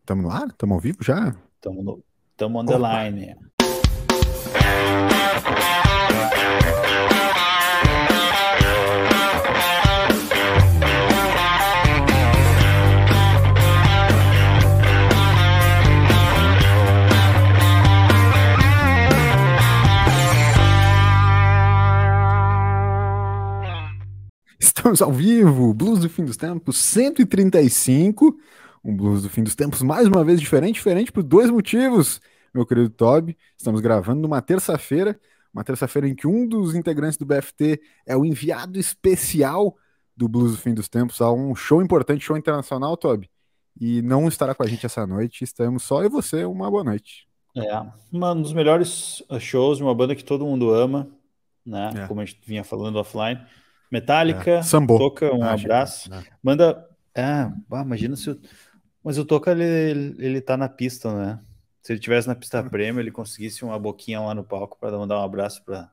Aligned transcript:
Estamos 0.00 0.24
no 0.24 0.30
ar? 0.30 0.48
Estamos 0.48 0.74
ao 0.74 0.80
vivo 0.80 1.02
já? 1.02 1.36
Estamos 1.56 2.00
on 2.40 2.66
the 2.66 2.78
line. 2.78 3.36
Estamos 24.94 25.02
ao 25.02 25.12
vivo, 25.12 25.74
Blues 25.74 25.98
do 25.98 26.08
Fim 26.08 26.24
dos 26.24 26.36
Tempos 26.36 26.76
135, 26.76 28.38
um 28.84 28.96
Blues 28.96 29.24
do 29.24 29.28
Fim 29.28 29.42
dos 29.42 29.56
Tempos 29.56 29.82
mais 29.82 30.06
uma 30.06 30.22
vez 30.22 30.38
diferente, 30.38 30.76
diferente 30.76 31.10
por 31.10 31.24
dois 31.24 31.50
motivos, 31.50 32.20
meu 32.54 32.64
querido 32.64 32.90
Toby. 32.90 33.36
Estamos 33.58 33.80
gravando 33.80 34.20
numa 34.22 34.40
terça-feira, 34.40 35.18
uma 35.52 35.64
terça-feira 35.64 36.06
em 36.06 36.14
que 36.14 36.28
um 36.28 36.46
dos 36.46 36.76
integrantes 36.76 37.18
do 37.18 37.26
BFT 37.26 37.80
é 38.06 38.16
o 38.16 38.24
enviado 38.24 38.78
especial 38.78 39.74
do 40.16 40.28
Blues 40.28 40.52
do 40.52 40.58
Fim 40.58 40.72
dos 40.72 40.88
Tempos 40.88 41.20
a 41.20 41.28
um 41.32 41.56
show 41.56 41.82
importante, 41.82 42.24
show 42.24 42.36
internacional, 42.36 42.96
Toby. 42.96 43.28
E 43.80 44.00
não 44.00 44.28
estará 44.28 44.54
com 44.54 44.62
a 44.62 44.66
gente 44.68 44.86
essa 44.86 45.04
noite, 45.04 45.42
estamos 45.42 45.82
só 45.82 46.02
eu 46.02 46.06
e 46.06 46.08
você, 46.08 46.44
uma 46.44 46.70
boa 46.70 46.84
noite. 46.84 47.26
É, 47.56 47.84
um 48.12 48.40
dos 48.40 48.52
melhores 48.52 49.24
shows 49.40 49.78
de 49.78 49.82
uma 49.82 49.92
banda 49.92 50.14
que 50.14 50.22
todo 50.22 50.46
mundo 50.46 50.72
ama, 50.72 51.08
né? 51.66 51.90
É. 51.96 52.06
Como 52.06 52.20
a 52.20 52.24
gente 52.24 52.38
vinha 52.46 52.62
falando 52.62 52.94
offline. 53.00 53.40
Metallica, 53.94 54.50
é. 54.60 54.86
Toca, 54.86 55.32
um 55.32 55.44
ah, 55.44 55.52
abraço. 55.52 56.12
É. 56.12 56.24
Manda. 56.42 56.84
Ah, 57.16 57.52
imagina 57.82 58.16
se 58.16 58.30
o. 58.30 58.40
Mas 59.04 59.18
o 59.18 59.24
Toca, 59.24 59.52
ele, 59.52 60.16
ele 60.18 60.40
tá 60.40 60.56
na 60.56 60.68
pista, 60.68 61.12
né? 61.14 61.38
Se 61.80 61.92
ele 61.92 62.00
tivesse 62.00 62.26
na 62.26 62.34
pista 62.34 62.62
prêmio, 62.62 63.00
ele 63.00 63.12
conseguisse 63.12 63.64
uma 63.64 63.78
boquinha 63.78 64.20
lá 64.20 64.34
no 64.34 64.42
palco 64.42 64.78
para 64.80 64.98
mandar 64.98 65.20
um 65.20 65.22
abraço 65.22 65.62
para 65.62 65.90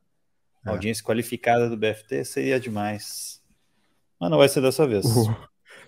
é. 0.65 0.69
audiência 0.69 1.03
qualificada 1.03 1.69
do 1.69 1.77
BFT, 1.77 2.23
seria 2.25 2.59
demais. 2.59 3.41
Mas 4.19 4.31
não 4.31 4.37
vai 4.37 4.47
ser 4.47 4.61
dessa 4.61 4.87
vez. 4.87 5.05
Uh, 5.05 5.35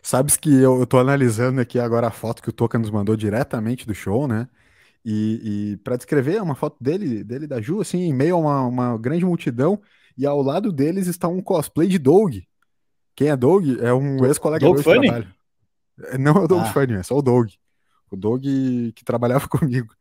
sabes 0.03 0.36
que 0.36 0.53
eu, 0.53 0.81
eu 0.81 0.86
tô 0.86 1.00
analisando 1.00 1.61
aqui 1.61 1.80
agora 1.80 2.08
a 2.08 2.11
foto 2.11 2.44
que 2.44 2.50
o 2.50 2.53
Toca 2.53 2.77
nos 2.77 2.92
mandou 2.92 3.16
diretamente 3.16 3.88
do 3.88 3.95
show, 3.95 4.27
né? 4.27 4.48
E, 5.05 5.72
e 5.73 5.77
para 5.77 5.95
descrever 5.95 6.42
uma 6.42 6.55
foto 6.55 6.77
dele, 6.81 7.23
dele 7.23 7.48
da 7.48 7.61
Ju, 7.61 7.81
assim, 7.81 8.02
em 8.02 8.14
meio 8.14 8.36
a 8.36 8.39
uma, 8.39 8.61
uma 8.61 8.98
grande 8.98 9.25
multidão, 9.25 9.81
e 10.17 10.25
ao 10.25 10.42
lado 10.42 10.72
deles 10.72 11.08
está 11.08 11.28
um 11.28 11.42
cosplay 11.42 11.88
de 11.88 11.97
Doug. 11.97 12.38
Quem 13.16 13.30
é 13.30 13.36
Doug? 13.36 13.66
É 13.80 13.94
um 13.94 14.25
ex-colega 14.25 14.66
meu 14.66 14.75
de 14.75 14.83
trabalho. 14.83 15.33
É, 16.05 16.17
não 16.17 16.33
é 16.33 16.39
o 16.39 16.47
Doug 16.47 16.61
ah. 16.61 16.73
Funny, 16.73 16.94
é 16.94 17.03
só 17.03 17.17
o 17.17 17.22
Doug. 17.22 17.52
O 18.09 18.16
Doug 18.16 18.44
que 18.44 19.03
trabalhava 19.05 19.47
comigo. 19.50 19.94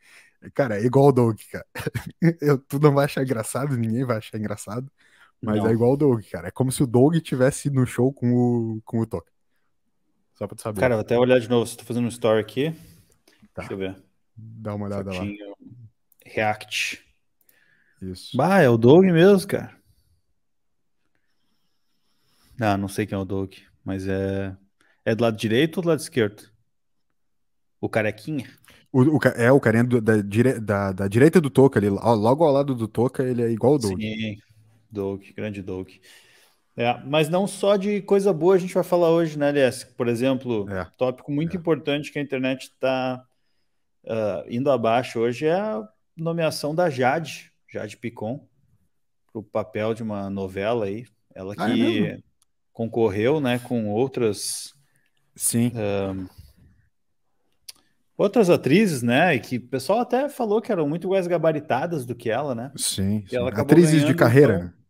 Cara, 0.55 0.81
é 0.81 0.85
igual 0.85 1.09
o 1.09 1.13
Doug, 1.13 1.39
cara. 1.51 1.67
Eu, 2.41 2.59
tu 2.59 2.79
não 2.79 2.95
vai 2.95 3.05
achar 3.05 3.23
engraçado, 3.23 3.77
ninguém 3.77 4.05
vai 4.05 4.19
achar 4.19 4.39
engraçado. 4.39 4.91
Mas 5.41 5.59
não. 5.59 5.69
é 5.69 5.73
igual 5.73 5.93
o 5.93 5.97
Doug, 5.97 6.23
cara. 6.31 6.49
É 6.49 6.51
como 6.51 6.71
se 6.71 6.83
o 6.83 6.87
Doug 6.87 7.17
tivesse 7.19 7.71
no 7.71 7.85
show 7.87 8.13
com 8.13 8.33
o, 8.33 8.83
com 8.85 9.01
o 9.01 9.07
Toque. 9.07 9.31
Só 10.35 10.47
pra 10.47 10.57
tu 10.57 10.63
saber. 10.63 10.81
Cara, 10.81 10.95
vou 10.95 11.03
até 11.03 11.19
olhar 11.19 11.39
de 11.39 11.49
novo. 11.49 11.65
Estou 11.65 11.85
fazendo 11.85 12.05
um 12.05 12.09
story 12.09 12.41
aqui. 12.41 12.73
Tá. 13.53 13.63
Deixa 13.63 13.73
eu 13.75 13.79
ver. 13.79 13.97
Dá 14.37 14.75
uma 14.75 14.87
olhada 14.87 15.13
Fotinho. 15.13 15.51
lá. 15.51 15.57
React. 16.25 17.05
Isso. 18.01 18.37
Bah, 18.37 18.61
é 18.61 18.69
o 18.69 18.77
Doug 18.77 19.05
mesmo, 19.05 19.47
cara. 19.47 19.77
Ah, 22.61 22.77
não 22.77 22.89
sei 22.89 23.07
quem 23.07 23.17
é 23.17 23.21
o 23.21 23.25
Doug, 23.25 23.55
mas 23.85 24.07
é. 24.07 24.57
É 25.05 25.15
do 25.15 25.23
lado 25.23 25.37
direito 25.37 25.79
ou 25.79 25.83
do 25.83 25.89
lado 25.89 26.01
esquerdo? 26.01 26.45
O 27.81 27.89
carequinha? 27.89 28.47
O, 28.93 29.17
o, 29.17 29.21
é, 29.37 29.51
o 29.51 29.59
carinha 29.59 29.85
do, 29.85 30.01
da, 30.01 30.21
dire, 30.21 30.61
da, 30.61 30.93
da, 30.93 31.09
direita 31.09 31.41
do 31.41 31.51
Toca 31.51 31.81
ali, 31.81 31.89
logo 31.89 32.45
ao 32.45 32.53
lado 32.53 32.75
do 32.75 32.87
Toca, 32.87 33.25
ele 33.25 33.43
é 33.43 33.51
igual 33.51 33.75
o 33.75 33.79
Doug. 33.79 34.01
Sim, 34.01 34.39
Doug, 34.91 35.23
grande 35.35 35.63
Doug. 35.63 35.89
É, 36.77 37.03
mas 37.05 37.29
não 37.29 37.47
só 37.47 37.77
de 37.77 38.01
coisa 38.03 38.33
boa 38.33 38.55
a 38.55 38.59
gente 38.59 38.75
vai 38.75 38.85
falar 38.85 39.11
hoje, 39.11 39.39
né, 39.39 39.49
Aliás? 39.49 39.85
Por 39.85 40.09
exemplo, 40.09 40.69
é, 40.71 40.87
tópico 40.97 41.33
muito 41.33 41.57
é. 41.57 41.61
importante 41.61 42.13
que 42.13 42.19
a 42.19 42.23
internet 42.23 42.65
está 42.65 43.25
uh, 44.05 44.11
ah, 44.11 44.45
indo 44.49 44.71
abaixo 44.71 45.19
hoje 45.19 45.47
é 45.47 45.55
a 45.55 45.87
nomeação 46.17 46.75
da 46.75 46.89
Jade, 46.89 47.53
Jade 47.69 47.97
Picon, 47.97 48.47
para 49.31 49.41
o 49.41 49.43
papel 49.43 49.93
de 49.93 50.03
uma 50.03 50.31
novela 50.31 50.87
aí. 50.87 51.07
Ela 51.35 51.55
ah, 51.59 51.71
é 51.71 51.75
que 51.75 52.07
ah, 52.07 52.19
concorreu, 52.73 53.41
né, 53.41 53.59
com 53.59 53.89
outras. 53.89 54.75
Sim. 55.35 55.69
Uh, 55.69 56.29
outras 58.17 58.51
atrizes, 58.51 59.03
né, 59.03 59.35
e 59.35 59.41
que 59.41 59.57
o 59.57 59.69
pessoal 59.69 60.01
até 60.01 60.29
falou 60.29 60.61
que 60.61 60.71
eram 60.71 60.89
muito 60.89 61.09
mais 61.09 61.27
gabaritadas 61.27 62.05
do 62.07 62.15
que 62.15 62.31
ela, 62.31 62.55
né? 62.55 62.73
Sim. 62.77 63.25
sim. 63.29 63.37
atrizes 63.55 64.05
de 64.05 64.15
carreira. 64.15 64.57
Então... 64.57 64.83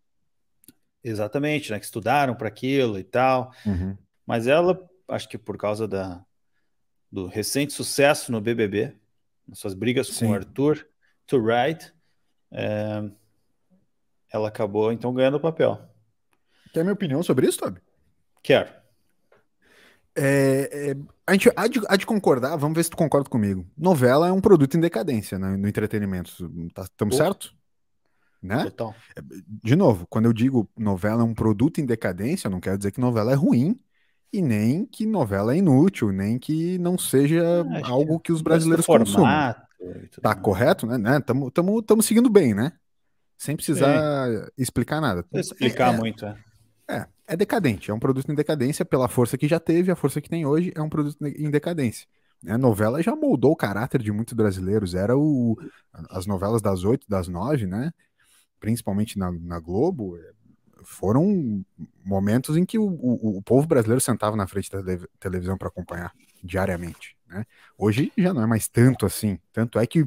Exatamente, 1.05 1.71
né, 1.73 1.79
que 1.79 1.85
estudaram 1.85 2.35
para 2.35 2.49
aquilo 2.49 2.99
e 2.99 3.03
tal. 3.03 3.53
Uhum. 3.67 3.97
Mas 4.25 4.47
ela, 4.47 4.79
acho 5.09 5.29
que 5.29 5.37
por 5.37 5.57
causa 5.57 5.89
da, 5.89 6.25
do 7.11 7.27
recente 7.27 7.73
sucesso 7.73 8.31
no 8.31 8.41
BBB, 8.41 8.95
suas 9.53 9.75
brigas 9.75 10.07
sim. 10.09 10.27
com 10.27 10.33
o 10.33 10.35
Arthur 10.35 10.87
to 11.27 11.45
Right, 11.45 11.93
é, 12.53 13.03
ela 14.33 14.49
acabou 14.49 14.93
então 14.93 15.13
ganhando 15.13 15.37
o 15.37 15.41
papel. 15.41 15.92
Quer 16.73 16.83
minha 16.83 16.95
opinião 16.95 17.23
sobre 17.23 17.47
isso, 17.47 17.59
Toby? 17.59 17.81
Quero. 18.43 18.71
É, 20.15 20.91
é, 20.91 20.97
a 21.27 21.33
gente 21.33 21.51
há 21.57 21.67
de, 21.67 21.81
há 21.89 21.97
de, 21.97 22.05
concordar, 22.05 22.57
vamos 22.57 22.77
ver 22.77 22.85
se 22.85 22.91
tu 22.91 22.97
concorda 22.97 23.31
comigo. 23.31 23.67
Novela 23.77 24.29
é 24.29 24.33
um 24.33 24.41
produto 24.41 24.77
em 24.77 24.81
decadência 24.81 25.39
né, 25.39 25.57
no 25.57 25.69
entretenimento. 25.69 26.31
Estamos 26.79 27.17
tá, 27.17 27.25
certo? 27.25 27.55
Né? 28.43 28.65
Total. 28.65 28.95
É, 29.17 29.23
de 29.47 29.77
novo, 29.77 30.07
quando 30.09 30.27
eu 30.27 30.33
digo 30.33 30.69
novela 30.77 31.23
é 31.23 31.25
um 31.25 31.35
produto 31.35 31.81
em 31.81 31.87
decadência, 31.87 32.51
não 32.51 32.61
quero 32.61 32.77
dizer 32.77 32.91
que 32.91 33.01
novela 33.01 33.33
é 33.33 33.35
ruim 33.35 33.79
e 34.33 34.43
nem 34.43 34.85
que 34.85 35.07
novela 35.07 35.55
é 35.55 35.59
inútil, 35.59 36.11
nem 36.11 36.39
que 36.39 36.79
não 36.79 36.99
seja 36.99 37.43
é, 37.43 37.83
algo 37.85 38.19
que 38.19 38.33
os 38.33 38.43
brasileiros 38.43 38.85
consumem. 38.85 39.55
Tá 40.21 40.35
correto, 40.35 40.87
né? 40.87 40.97
Estamos 41.19 41.53
né? 41.89 42.03
seguindo 42.03 42.31
bem, 42.31 42.55
né? 42.55 42.73
Sem 43.37 43.57
precisar 43.57 44.29
Sim. 44.29 44.47
explicar 44.57 45.01
nada. 45.01 45.25
Explicar 45.33 45.95
é, 45.95 45.97
muito, 45.97 46.25
é. 46.25 46.37
É, 46.93 47.07
é 47.29 47.37
decadente, 47.37 47.91
é 47.91 47.95
um 47.95 47.99
produto 47.99 48.31
em 48.31 48.35
decadência 48.35 48.85
pela 48.85 49.09
força 49.09 49.39
que 49.39 49.49
já 49.49 49.59
teve, 49.59 49.91
a 49.91 49.97
força 49.97 50.21
que 50.21 50.29
tem 50.29 50.45
hoje 50.45 50.73
é 50.75 50.83
um 50.83 50.89
produto 50.89 51.17
em 51.25 51.51
decadência. 51.51 52.07
A 52.47 52.59
novela 52.59 53.03
já 53.03 53.15
moldou 53.15 53.53
o 53.53 53.57
caráter 53.57 54.03
de 54.03 54.11
muitos 54.13 54.35
brasileiros, 54.35 54.95
era 54.95 55.17
o, 55.17 55.57
as 56.11 56.27
novelas 56.27 56.61
das 56.61 56.85
oito, 56.85 57.07
das 57.09 57.29
nove, 57.29 57.67
né? 57.67 57.93
Principalmente 58.59 59.19
na, 59.19 59.31
na 59.31 59.61
Globo, 59.61 60.19
foram 60.85 61.65
momentos 62.05 62.57
em 62.57 62.65
que 62.65 62.79
o, 62.79 62.85
o, 62.85 63.39
o, 63.39 63.43
povo 63.43 63.67
brasileiro 63.67 64.01
sentava 64.01 64.37
na 64.37 64.47
frente 64.47 64.71
da 64.71 64.83
televisão 65.19 65.57
para 65.57 65.69
acompanhar 65.69 66.13
diariamente. 66.43 67.17
Né? 67.29 67.45
Hoje 67.79 68.13
já 68.19 68.35
não 68.35 68.43
é 68.43 68.47
mais 68.47 68.69
tanto 68.69 69.07
assim. 69.07 69.39
Tanto 69.53 69.79
é 69.79 69.87
que 69.87 70.07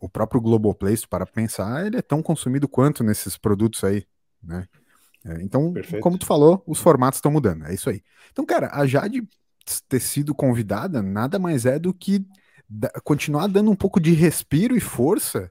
o 0.00 0.08
próprio 0.08 0.40
Globoplay, 0.40 0.96
para 1.08 1.26
pensar, 1.26 1.86
ele 1.86 1.96
é 1.96 2.02
tão 2.02 2.22
consumido 2.22 2.66
quanto 2.66 3.04
nesses 3.04 3.36
produtos 3.36 3.84
aí. 3.84 4.06
Né? 4.42 4.66
É, 5.24 5.42
então, 5.42 5.72
Perfeito. 5.72 6.02
como 6.02 6.18
tu 6.18 6.26
falou, 6.26 6.62
os 6.66 6.78
formatos 6.78 7.18
estão 7.18 7.32
mudando. 7.32 7.64
É 7.66 7.74
isso 7.74 7.88
aí. 7.88 8.02
Então, 8.30 8.44
cara, 8.44 8.70
a 8.72 8.86
Jade 8.86 9.26
ter 9.88 10.00
sido 10.00 10.34
convidada 10.34 11.02
nada 11.02 11.38
mais 11.38 11.64
é 11.64 11.78
do 11.78 11.94
que 11.94 12.24
da, 12.68 12.90
continuar 13.02 13.46
dando 13.46 13.70
um 13.70 13.76
pouco 13.76 13.98
de 13.98 14.12
respiro 14.12 14.76
e 14.76 14.80
força 14.80 15.50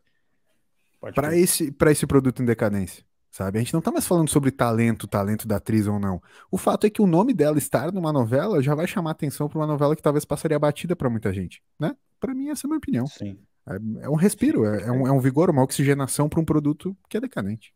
para 1.14 1.36
esse, 1.36 1.76
esse 1.88 2.08
produto 2.08 2.42
em 2.42 2.46
decadência. 2.46 3.04
Sabe? 3.32 3.58
A 3.58 3.62
gente 3.62 3.74
não 3.74 3.82
tá 3.82 3.92
mais 3.92 4.06
falando 4.06 4.30
sobre 4.30 4.52
talento, 4.52 5.08
talento 5.08 5.48
da 5.48 5.56
atriz 5.56 5.88
ou 5.88 5.98
não. 5.98 6.22
O 6.52 6.58
fato 6.58 6.86
é 6.86 6.90
que 6.90 7.02
o 7.02 7.08
nome 7.08 7.34
dela 7.34 7.58
estar 7.58 7.92
numa 7.92 8.14
novela 8.14 8.62
já 8.62 8.76
vai 8.76 8.86
chamar 8.86 9.10
atenção 9.10 9.50
para 9.50 9.58
uma 9.58 9.66
novela 9.66 9.96
que 9.96 10.04
talvez 10.04 10.24
passaria 10.24 10.60
batida 10.60 10.96
para 10.96 11.10
muita 11.10 11.34
gente, 11.34 11.64
né? 11.80 11.96
Para 12.20 12.36
mim 12.36 12.50
essa 12.50 12.68
é 12.68 12.68
a 12.68 12.70
minha 12.70 12.78
opinião. 12.78 13.08
Sim. 13.08 13.40
É, 13.68 14.06
é 14.06 14.10
um 14.10 14.16
respiro, 14.16 14.66
é, 14.66 14.84
é, 14.84 14.92
um, 14.92 15.08
é 15.08 15.12
um 15.12 15.20
vigor, 15.20 15.50
uma 15.50 15.64
oxigenação 15.64 16.30
para 16.30 16.40
um 16.40 16.46
produto 16.46 16.96
que 17.10 17.18
é 17.18 17.20
decadente. 17.20 17.74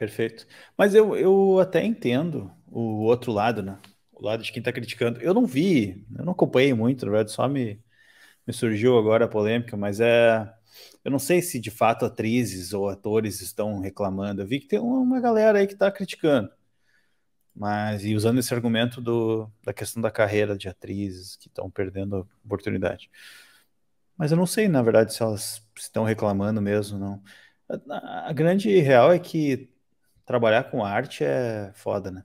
Perfeito. 0.00 0.46
Mas 0.78 0.94
eu, 0.94 1.14
eu 1.14 1.58
até 1.60 1.84
entendo 1.84 2.50
o 2.66 3.02
outro 3.02 3.30
lado, 3.32 3.62
né? 3.62 3.78
O 4.14 4.24
lado 4.24 4.42
de 4.42 4.50
quem 4.50 4.60
está 4.60 4.72
criticando. 4.72 5.20
Eu 5.20 5.34
não 5.34 5.44
vi, 5.44 6.06
eu 6.18 6.24
não 6.24 6.32
acompanhei 6.32 6.72
muito, 6.72 7.04
na 7.04 7.12
verdade, 7.12 7.32
só 7.32 7.46
me, 7.46 7.78
me 8.46 8.54
surgiu 8.54 8.98
agora 8.98 9.26
a 9.26 9.28
polêmica, 9.28 9.76
mas 9.76 10.00
é. 10.00 10.50
Eu 11.04 11.10
não 11.10 11.18
sei 11.18 11.42
se 11.42 11.60
de 11.60 11.70
fato 11.70 12.06
atrizes 12.06 12.72
ou 12.72 12.88
atores 12.88 13.42
estão 13.42 13.80
reclamando. 13.80 14.42
Eu 14.42 14.46
vi 14.46 14.60
que 14.60 14.68
tem 14.68 14.78
uma 14.80 15.20
galera 15.20 15.58
aí 15.58 15.66
que 15.66 15.74
está 15.74 15.90
criticando. 15.92 16.50
Mas, 17.54 18.04
e 18.04 18.14
usando 18.14 18.38
esse 18.38 18.54
argumento 18.54 19.00
do, 19.00 19.50
da 19.62 19.72
questão 19.74 20.00
da 20.00 20.10
carreira 20.10 20.56
de 20.56 20.68
atrizes 20.68 21.36
que 21.36 21.48
estão 21.48 21.70
perdendo 21.70 22.16
a 22.16 22.20
oportunidade. 22.46 23.10
Mas 24.16 24.30
eu 24.30 24.36
não 24.36 24.46
sei, 24.46 24.68
na 24.68 24.82
verdade, 24.82 25.12
se 25.14 25.22
elas 25.22 25.62
estão 25.76 26.04
reclamando 26.04 26.60
mesmo, 26.62 26.98
não. 26.98 27.22
A, 27.90 28.30
a 28.30 28.32
grande 28.32 28.78
real 28.80 29.12
é 29.12 29.18
que 29.18 29.70
trabalhar 30.30 30.70
com 30.70 30.84
arte 30.84 31.24
é 31.24 31.72
foda, 31.74 32.08
né? 32.08 32.22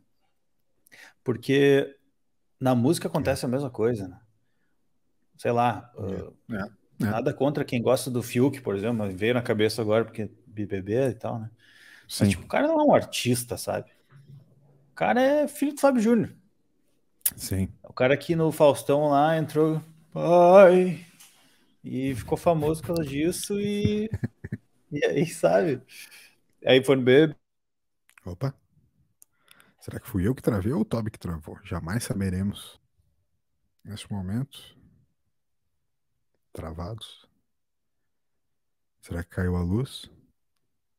Porque 1.24 1.98
na 2.60 2.76
música 2.76 3.08
acontece 3.08 3.44
a 3.46 3.50
mesma 3.50 3.72
coisa, 3.72 4.08
né? 4.08 4.20
Sei 5.36 5.52
lá, 5.52 5.92
uh, 5.96 6.32
É, 6.54 7.04
é. 7.04 7.06
nada 7.10 7.34
contra 7.34 7.66
quem 7.66 7.82
gosta 7.82 8.12
do 8.12 8.22
Fiuk, 8.22 8.62
por 8.62 8.76
exemplo, 8.76 9.00
mas 9.00 9.16
veio 9.16 9.34
na 9.34 9.42
cabeça 9.42 9.82
agora 9.82 10.06
porque 10.06 10.30
BBB 10.46 11.10
e 11.10 11.14
tal, 11.16 11.40
né? 11.40 11.50
Sim. 12.08 12.26
Mas, 12.26 12.30
tipo, 12.30 12.44
o 12.44 12.48
cara 12.48 12.68
não 12.68 12.80
é 12.80 12.84
um 12.84 12.94
artista, 12.94 13.58
sabe? 13.58 13.90
O 14.92 14.94
cara 14.94 15.20
é 15.20 15.48
filho 15.48 15.74
do 15.74 15.82
Fábio 15.82 16.00
Júnior. 16.00 16.32
Sim. 17.36 17.70
O 17.82 17.92
cara 17.92 18.16
que 18.16 18.36
no 18.36 18.52
Faustão 18.52 19.10
lá 19.10 19.36
entrou, 19.36 19.82
pai, 20.14 21.04
e 21.84 22.14
ficou 22.14 22.38
famoso 22.38 22.82
por 22.82 22.90
causa 22.90 23.04
disso 23.04 23.60
e, 23.60 24.08
e 24.92 25.04
aí, 25.04 25.26
sabe? 25.26 25.82
Aí 26.64 26.84
foi 26.84 26.98
no 26.98 27.02
BBB. 27.02 27.45
Opa. 28.26 28.54
Será 29.80 30.00
que 30.00 30.08
fui 30.08 30.28
eu 30.28 30.34
que 30.34 30.42
travei 30.42 30.74
ou 30.74 30.82
o 30.82 30.86
Toby 30.86 31.12
que 31.12 31.20
travou? 31.20 31.60
Jamais 31.64 32.04
saberemos. 32.04 32.82
Neste 33.84 34.12
momento. 34.12 34.76
Travados. 36.52 37.30
Será 39.00 39.24
que 39.24 39.30
caiu 39.30 39.56
a 39.56 39.62
luz? 39.62 40.10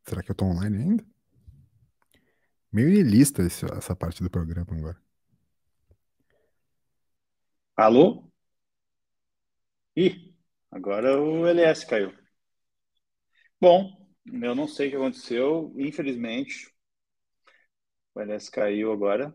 Será 0.04 0.22
que 0.22 0.30
eu 0.30 0.34
tô 0.34 0.44
online 0.44 0.76
ainda? 0.78 1.04
Meio 2.70 2.90
niilista 2.90 3.42
esse- 3.42 3.66
essa 3.72 3.96
parte 3.96 4.22
do 4.22 4.30
programa 4.30 4.76
agora. 4.76 5.02
Alô? 7.74 8.30
Ih, 9.96 10.32
agora 10.70 11.20
o 11.20 11.46
LS 11.46 11.86
caiu. 11.86 12.12
Bom, 13.60 14.06
eu 14.26 14.54
não 14.54 14.68
sei 14.68 14.88
o 14.88 14.90
que 14.90 14.96
aconteceu, 14.96 15.74
infelizmente. 15.76 16.75
O 18.16 18.20
LS 18.20 18.50
caiu 18.50 18.90
agora. 18.92 19.32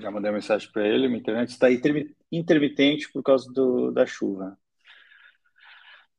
Já 0.00 0.10
mandei 0.10 0.30
mensagem 0.30 0.70
para 0.72 0.86
ele. 0.86 1.08
Minha 1.08 1.20
internet 1.20 1.50
está 1.50 1.70
intermi- 1.70 2.14
intermitente 2.32 3.10
por 3.12 3.22
causa 3.22 3.50
do, 3.52 3.90
da 3.90 4.06
chuva. 4.06 4.58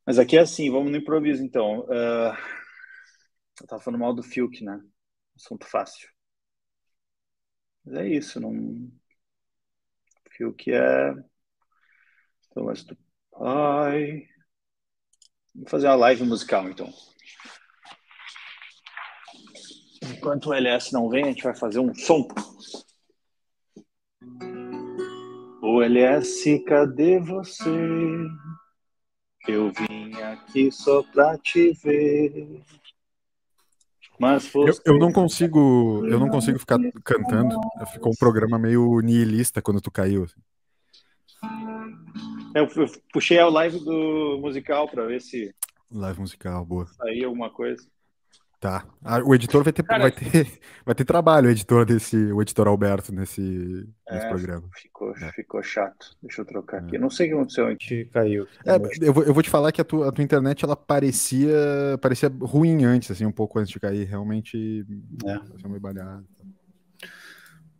Mas 0.05 0.17
aqui 0.19 0.37
é 0.37 0.41
assim, 0.41 0.71
vamos 0.71 0.91
no 0.91 0.97
improviso 0.97 1.43
então. 1.43 1.85
Ah, 1.91 2.37
eu 3.61 3.67
tava 3.67 3.81
falando 3.81 3.99
mal 4.01 4.13
do 4.13 4.23
Fiuk, 4.23 4.63
né? 4.63 4.81
Assunto 5.35 5.65
fácil. 5.65 6.09
Mas 7.83 7.95
é 7.95 8.07
isso, 8.07 8.39
não. 8.39 8.89
Fiuk 10.31 10.67
é. 10.71 11.13
Então, 12.51 12.65
do 12.73 12.97
pai. 13.31 14.27
Vou 15.53 15.67
fazer 15.69 15.85
uma 15.87 15.95
live 15.95 16.23
musical 16.23 16.67
então. 16.67 16.91
Enquanto 20.29 20.49
o 20.51 20.53
LS 20.53 20.93
não 20.93 21.09
vem, 21.09 21.23
a 21.23 21.27
gente 21.29 21.41
vai 21.41 21.55
fazer 21.55 21.79
um 21.79 21.91
som. 21.95 22.27
O 25.59 25.81
LS, 25.81 26.59
cadê 26.65 27.19
você? 27.19 27.67
Eu 29.47 29.71
vim 29.71 30.13
aqui 30.21 30.71
só 30.71 31.01
pra 31.01 31.35
te 31.39 31.73
ver. 31.73 32.61
Mas 34.19 34.53
Eu, 34.53 34.67
você. 34.67 34.81
eu 34.85 34.99
não 34.99 35.11
consigo. 35.11 36.05
Eu 36.05 36.19
não 36.19 36.29
consigo 36.29 36.59
ficar 36.59 36.77
cantando. 37.03 37.59
Ficou 37.91 38.11
um 38.11 38.15
programa 38.15 38.59
meio 38.59 38.99
niilista 38.99 39.63
quando 39.63 39.81
tu 39.81 39.89
caiu. 39.89 40.25
assim. 40.25 40.39
Eu, 42.53 42.67
eu 42.67 42.85
puxei 43.11 43.39
a 43.39 43.47
live 43.47 43.79
do 43.79 44.37
musical 44.39 44.87
pra 44.87 45.07
ver 45.07 45.21
se 45.21 45.55
Live 45.91 46.19
musical, 46.19 46.63
boa. 46.63 46.85
saía 46.85 47.25
alguma 47.25 47.49
coisa. 47.49 47.83
Tá. 48.59 48.83
Ah, 49.05 49.19
o 49.23 49.33
editor 49.33 49.63
vai 49.63 49.71
ter, 49.71 49.83
Cara, 49.83 50.01
vai 50.01 50.11
ter, 50.11 50.59
vai 50.85 50.93
ter 50.93 51.05
trabalho, 51.05 51.47
o 51.47 51.49
editor 51.51 51.85
desse, 51.85 52.17
o 52.17 52.41
editor 52.41 52.67
Alberto 52.67 53.13
nesse, 53.13 53.39
nesse 53.41 54.25
É, 54.25 54.29
programa. 54.29 54.67
Ficou, 54.73 55.11
É. 55.15 55.31
ficou 55.31 55.63
chato. 55.63 56.07
Deixa 56.21 56.41
eu 56.41 56.45
trocar 56.45 56.79
aqui. 56.81 56.97
Não 56.97 57.09
sei 57.09 57.27
o 57.27 57.29
que 57.29 57.35
aconteceu 57.35 57.65
A 57.67 57.69
antes. 57.69 57.87
gente 57.87 58.09
caiu. 58.09 58.45
É, 58.65 58.75
eu, 59.01 59.13
vou, 59.13 59.23
eu 59.23 59.33
vou 59.33 59.41
te 59.41 59.49
falar 59.49 59.71
que 59.71 59.79
a 59.79 59.85
tua, 59.85 60.09
a 60.09 60.11
tua 60.11 60.23
internet 60.25 60.65
ela 60.65 60.75
parecia, 60.75 61.49
parecia 62.01 62.29
ruim 62.41 62.83
antes, 62.83 63.09
assim, 63.11 63.25
um 63.25 63.31
pouco 63.31 63.59
antes 63.59 63.71
de 63.71 63.79
cair. 63.79 64.05
Realmente 64.05 64.85
É. 65.25 65.37
parecia 65.39 65.69
meio 65.69 65.79
balhado. 65.79 66.25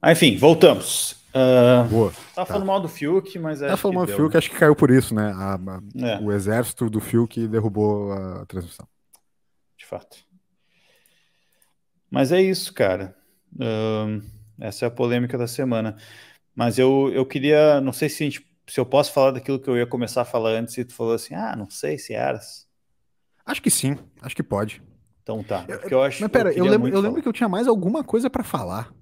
Ah, 0.02 0.14
enfim, 0.14 0.38
voltamos. 0.38 1.18
Ah, 1.34 1.86
Boa. 1.90 2.14
tava 2.34 2.46
falando 2.48 2.66
mal 2.66 2.80
do 2.80 2.88
Fiuk, 2.88 3.38
mas 3.38 3.62
é. 3.62 3.68
Tá 3.68 3.76
falando 3.76 4.06
do 4.08 4.14
Fiuk, 4.16 4.36
acho 4.38 4.50
que 4.50 4.58
caiu 4.58 4.76
por 4.78 4.90
isso, 4.92 5.14
né? 5.14 5.34
A- 5.36 5.56
a- 5.56 5.82
É, 6.08 6.20
O 6.24 6.32
exército 6.32 6.90
do 6.90 7.02
Fiuk 7.02 7.48
derrubou 7.50 8.14
a 8.14 8.46
transmissão. 8.46 8.88
de 9.78 9.86
fato. 9.86 10.29
Mas 12.10 12.32
é 12.32 12.42
isso, 12.42 12.74
cara. 12.74 13.16
Ahn, 13.60 14.22
essa 14.60 14.86
é 14.86 14.88
a 14.88 14.92
polêmica 14.92 15.38
da 15.38 15.48
semana. 15.48 15.98
Mas 16.56 16.78
eu, 16.80 17.12
eu 17.14 17.26
queria, 17.26 17.80
não 17.82 17.94
sei 17.94 18.10
se, 18.10 18.24
gente- 18.26 18.46
se 18.68 18.80
eu 18.80 18.86
posso 18.86 19.14
falar 19.14 19.32
daquilo 19.32 19.60
que 19.60 19.70
eu 19.70 19.78
ia 19.78 19.88
começar 19.88 20.22
a 20.22 20.26
falar 20.26 20.52
antes 20.52 20.78
e 20.78 20.86
tu 20.86 20.94
falou 20.94 21.14
assim, 21.14 21.34
ah, 21.36 21.56
não 21.56 21.70
sei 21.70 21.98
se 21.98 22.14
eras. 22.14 22.68
Acho 23.46 23.62
que 23.62 23.70
sim, 23.72 23.98
acho 24.22 24.36
que 24.36 24.44
pode. 24.44 24.82
Então 25.24 25.44
tá. 25.44 25.64
Porque 25.64 25.94
eu 25.94 26.02
acho 26.04 26.22
Mas 26.22 26.32
pera, 26.32 26.50
eu, 26.50 26.56
queria 26.56 26.72
lembro, 26.72 26.90
eu 26.90 27.00
lembro 27.02 27.22
que 27.22 27.28
eu 27.28 27.34
tinha 27.34 27.50
mais 27.50 27.68
alguma 27.68 28.04
coisa 28.04 28.30
pra 28.30 28.44
falar. 28.44 28.94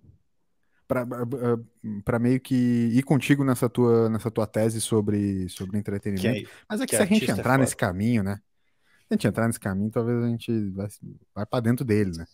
Pra 2.06 2.18
meio 2.20 2.40
que 2.40 2.56
ir 2.56 3.04
contigo 3.04 3.44
nessa 3.44 3.70
tua, 3.70 4.10
nessa 4.10 4.32
tua 4.32 4.48
tese 4.48 4.80
sobre, 4.80 5.50
sobre 5.50 5.78
entretenimento. 5.78 6.28
aí- 6.28 6.48
Mas 6.70 6.80
é 6.80 6.86
que, 6.86 6.92
que 6.92 6.96
se 6.96 7.02
a 7.02 7.06
gente 7.06 7.30
é 7.30 7.34
entrar 7.34 7.44
foda. 7.54 7.58
nesse 7.58 7.76
caminho, 7.76 8.24
né? 8.24 8.36
Se 8.36 9.06
a 9.12 9.14
gente 9.16 9.28
entrar 9.28 9.48
nesse 9.48 9.60
caminho, 9.60 9.92
talvez 9.92 10.24
a 10.24 10.28
gente 10.30 10.70
vai, 10.72 10.88
vai 11.36 11.46
pra 11.46 11.60
dentro 11.60 11.84
dele, 11.84 12.12
né? 12.18 12.26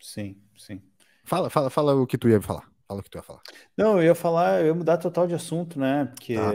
Sim, 0.00 0.36
sim. 0.56 0.80
Fala, 1.24 1.50
fala, 1.50 1.70
fala 1.70 1.94
o 1.94 2.06
que 2.06 2.18
tu 2.18 2.28
ia 2.28 2.40
falar. 2.40 2.68
Fala 2.88 3.00
o 3.00 3.02
que 3.02 3.10
tu 3.10 3.18
ia 3.18 3.22
falar. 3.22 3.42
Não, 3.76 3.98
eu 3.98 4.02
ia 4.04 4.14
falar, 4.14 4.60
eu 4.62 4.66
ia 4.68 4.74
mudar 4.74 4.96
total 4.98 5.26
de 5.26 5.34
assunto, 5.34 5.78
né? 5.78 6.06
Porque 6.06 6.34
Tá. 6.34 6.52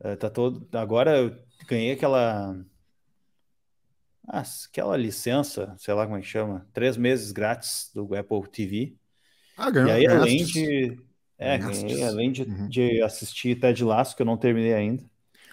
eh, 0.00 0.16
tá 0.16 0.30
todo. 0.30 0.68
Agora 0.76 1.18
eu 1.18 1.36
ganhei 1.66 1.92
aquela. 1.92 2.54
ah, 4.28 4.42
aquela 4.68 4.96
licença, 4.96 5.74
sei 5.78 5.94
lá 5.94 6.04
como 6.04 6.18
é 6.18 6.20
que 6.20 6.26
chama, 6.26 6.66
três 6.72 6.96
meses 6.96 7.32
grátis 7.32 7.90
do 7.94 8.14
Apple 8.14 8.48
TV. 8.50 8.94
Ah, 9.56 9.68
E 9.68 9.72
ganhou. 9.72 9.90
aí, 9.92 10.06
além 10.06 10.44
de. 10.44 10.98
É, 11.38 11.58
ganhei, 11.58 12.02
além 12.04 12.30
de, 12.30 12.42
Uhum. 12.42 12.68
de 12.68 13.02
assistir 13.02 13.58
Ted 13.58 13.82
Lasso, 13.84 14.14
que 14.14 14.22
eu 14.22 14.26
não 14.26 14.36
terminei 14.36 14.74
ainda. 14.74 15.02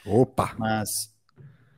Opa! 0.06 0.54
Mas. 0.58 1.12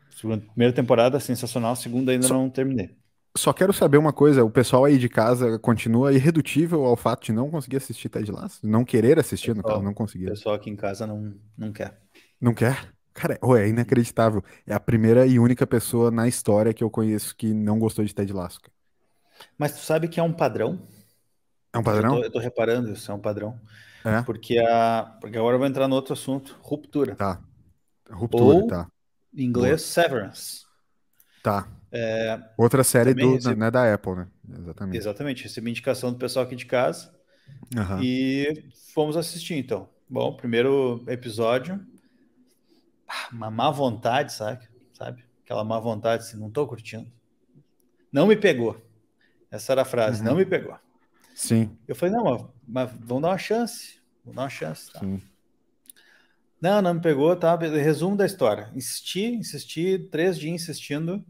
segunda- 0.10 0.46
Primeira 0.48 0.74
temporada 0.74 1.20
sensacional, 1.20 1.76
segunda 1.76 2.12
ainda 2.12 2.28
Só- 2.28 2.34
não 2.34 2.50
terminei. 2.50 2.96
Só 3.38 3.54
quero 3.54 3.72
saber 3.74 3.98
uma 3.98 4.12
coisa: 4.14 4.44
o 4.44 4.52
pessoal 4.52 4.86
aí 4.86 4.98
de 4.98 5.08
casa 5.10 5.58
continua 5.60 6.14
irredutível 6.14 6.86
ao 6.86 6.98
fato 6.98 7.26
de 7.26 7.32
não 7.34 7.50
conseguir 7.50 7.78
assistir 7.78 8.10
Ted 8.10 8.30
Lasso? 8.32 8.60
Não 8.64 8.84
querer 8.86 9.20
assistir, 9.20 9.56
no 9.56 9.64
caso, 9.64 9.82
não 9.84 9.94
O 9.94 9.96
conseguir. 9.96 10.26
pessoal 10.26 10.56
aqui 10.56 10.70
em 10.70 10.76
casa 10.76 11.06
não, 11.08 11.40
não 11.58 11.72
quer. 11.74 12.02
Não 12.40 12.54
quer? 12.54 12.94
Cara, 13.14 13.38
é 13.60 13.68
inacreditável. 13.68 14.44
É 14.66 14.74
a 14.74 14.80
primeira 14.80 15.26
e 15.26 15.40
única 15.40 15.68
pessoa 15.68 16.10
na 16.12 16.28
história 16.28 16.74
que 16.74 16.84
eu 16.84 16.90
conheço 16.90 17.36
que 17.36 17.54
não 17.54 17.78
gostou 17.80 18.04
de 18.06 18.14
Ted 18.16 18.32
Lasso. 18.34 18.62
cara. 18.62 18.74
Mas 19.58 19.74
tu 19.74 19.80
sabe 19.80 20.08
que 20.08 20.20
é 20.20 20.24
um 20.24 20.34
padrão? 20.34 20.80
É 21.74 21.78
um 21.78 21.84
Eu 21.84 21.84
padrão? 21.84 22.10
tô, 22.10 22.24
eu 22.24 22.32
tô 22.32 22.40
reparando 22.40 22.92
isso, 22.92 23.12
é 23.12 23.16
um 23.16 23.20
padrão. 23.20 23.60
É? 24.04 24.26
Porque, 24.26 24.58
a, 24.60 25.18
porque 25.22 25.38
agora 25.38 25.56
eu 25.56 25.60
vou 25.60 25.68
entrar 25.68 25.88
no 25.88 25.96
outro 25.96 26.14
assunto, 26.14 26.58
ruptura. 26.62 27.18
Tá. 27.18 27.42
Ruptura, 28.12 28.64
Ou- 28.64 28.68
tá. 28.68 28.92
Em 29.36 29.44
inglês, 29.46 29.82
severance. 29.84 30.66
Tá. 31.42 31.68
Outra 32.58 32.84
série 32.84 33.14
do, 33.14 33.34
recebi- 33.34 33.60
né, 33.60 33.70
da 33.72 33.94
Apple, 33.94 34.16
né? 34.16 34.28
Exatamente. 34.60 34.98
Exatamente, 34.98 35.44
recebi 35.44 35.70
indicação 35.70 36.12
do 36.12 36.18
pessoal 36.18 36.46
aqui 36.46 36.56
de 36.56 36.66
casa 36.66 37.14
Aham. 37.76 38.00
e 38.04 38.66
fomos 38.94 39.18
assistir 39.18 39.56
então. 39.56 39.90
Bom, 40.10 40.36
primeiro 40.36 41.04
episódio, 41.08 41.80
ah, 43.08 43.30
uma 43.32 43.50
má 43.52 43.70
vontade, 43.72 44.34
sabe? 44.34 44.68
sabe? 44.94 45.24
Aquela 45.44 45.64
má 45.64 45.80
vontade, 45.80 46.24
assim, 46.24 46.38
não 46.38 46.50
tô 46.50 46.66
curtindo. 46.68 47.12
Não 48.12 48.28
me 48.28 48.36
pegou. 48.36 48.80
Essa 49.50 49.74
era 49.74 49.82
a 49.82 49.86
frase, 49.86 50.20
Uhum. 50.22 50.28
não 50.30 50.36
me 50.36 50.46
pegou. 50.46 50.78
Sim, 51.34 51.76
Eu 51.88 51.96
falei, 51.96 52.14
não, 52.16 52.54
mas, 52.68 52.90
vamos 53.00 53.24
dar 53.24 53.30
uma 53.30 53.38
chance. 53.38 54.00
Vamos 54.24 54.36
dar 54.36 54.44
uma 54.44 54.50
chance. 54.50 54.92
Tá? 54.92 55.00
sim. 55.00 55.22
Não, 56.62 56.82
não 56.82 56.94
me 56.94 57.02
pegou, 57.02 57.36
tá? 57.36 57.56
Resumo 57.56 58.16
da 58.16 58.26
história. 58.26 58.70
Insisti, 58.76 59.26
insisti, 59.34 59.98
três 60.12 60.38
dias 60.38 60.54
insistindo. 60.62 61.26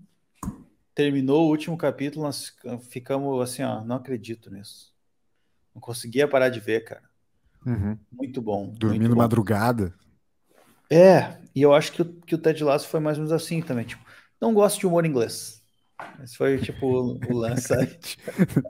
Terminou 0.96 1.48
o 1.48 1.50
último 1.50 1.78
capítulo, 1.78 2.26
nós 2.26 2.54
ficamos 2.90 3.42
assim, 3.42 3.64
ó, 3.64 3.84
não 3.84 3.96
acredito 3.98 4.52
nisso. 4.52 4.94
Não 5.76 5.82
conseguia 5.82 6.28
parar 6.28 6.50
de 6.50 6.60
ver, 6.60 6.84
cara. 6.86 7.04
Uhum. 7.66 8.00
Muito 8.12 8.42
bom. 8.42 8.68
Dormindo 8.78 9.10
muito 9.10 9.14
bom. 9.14 9.22
madrugada. 9.24 9.94
É, 10.90 11.40
e 11.56 11.62
eu 11.62 11.74
acho 11.74 11.92
que 11.94 12.02
o, 12.02 12.14
que 12.22 12.36
o 12.36 12.38
Ted 12.38 12.64
Lasso 12.64 12.88
foi 12.88 13.00
mais 13.00 13.18
ou 13.18 13.24
menos 13.24 13.32
assim 13.32 13.62
também. 13.62 13.86
Tipo, 13.86 14.04
não 14.40 14.54
gosto 14.54 14.80
de 14.80 14.88
humor 14.88 15.06
inglês. 15.06 15.64
Esse 16.24 16.38
foi 16.38 16.60
tipo 16.60 16.86
o, 16.88 17.22
o 17.26 17.34
lance, 17.38 17.68
sabe? 17.68 18.00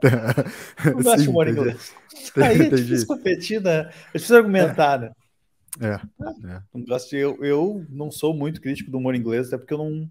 Não 0.92 1.02
gosto 1.02 1.24
de 1.24 1.28
Sim, 1.28 1.30
humor 1.30 1.48
entendi. 1.48 1.48
inglês. 1.48 1.92
Aí 2.38 2.62
é 2.66 2.70
difícil 2.70 3.06
competir, 3.06 3.60
né? 3.62 3.90
É 4.12 4.18
difícil 4.18 4.36
argumentar, 4.36 4.98
né? 5.00 5.10
É, 5.80 5.94
é. 6.44 6.62
Não 6.72 6.82
gosto 6.84 7.10
de- 7.10 7.16
eu, 7.18 7.38
eu 7.44 7.86
não 7.90 8.10
sou 8.10 8.34
muito 8.34 8.60
crítico 8.60 8.90
do 8.90 8.98
humor 8.98 9.14
inglês, 9.14 9.48
até 9.48 9.58
porque 9.58 9.74
eu 9.74 9.78
não. 9.78 10.10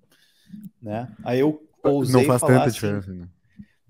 Né? 0.81 1.07
Aí 1.23 1.39
eu 1.39 1.67
ousei 1.83 2.21
Não 2.21 2.27
faz 2.27 2.41
falar 2.41 2.53
tanta 2.53 2.65
assim, 2.65 2.73
diferença, 2.73 3.13
né? 3.13 3.29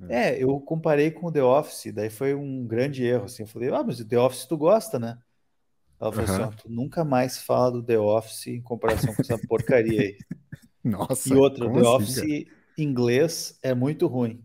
É, 0.09 0.43
eu 0.43 0.59
comparei 0.59 1.11
com 1.11 1.27
o 1.27 1.31
The 1.31 1.43
Office, 1.43 1.93
daí 1.93 2.09
foi 2.09 2.33
um 2.33 2.65
grande 2.65 3.03
erro. 3.03 3.25
Assim, 3.25 3.43
eu 3.43 3.47
falei, 3.47 3.69
ah, 3.69 3.83
mas 3.83 3.99
o 3.99 4.07
The 4.07 4.17
Office 4.17 4.45
tu 4.45 4.57
gosta, 4.57 4.97
né? 4.97 5.17
Ela 6.01 6.11
falou 6.11 6.29
assim: 6.29 6.41
ó, 6.41 6.47
tu 6.47 6.69
nunca 6.69 7.05
mais 7.05 7.37
fala 7.37 7.71
do 7.71 7.83
The 7.83 7.99
Office 7.99 8.47
em 8.47 8.61
comparação 8.61 9.13
com 9.13 9.21
essa 9.21 9.37
porcaria 9.47 10.01
aí. 10.01 10.17
Nossa. 10.83 11.31
E 11.31 11.37
outra, 11.37 11.71
The 11.71 11.79
assim, 11.79 11.87
Office 11.87 12.15
cara? 12.15 12.45
inglês 12.75 13.59
é 13.61 13.75
muito 13.75 14.07
ruim. 14.07 14.43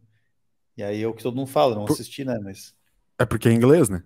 E 0.76 0.82
aí 0.82 1.02
é 1.02 1.08
o 1.08 1.14
que 1.14 1.22
todo 1.22 1.34
mundo 1.34 1.46
fala, 1.46 1.74
não 1.74 1.86
Por- 1.86 1.94
assisti, 1.94 2.26
né? 2.26 2.38
Mas. 2.42 2.74
É 3.18 3.24
porque 3.24 3.48
é 3.48 3.52
inglês, 3.52 3.88
né? 3.88 4.02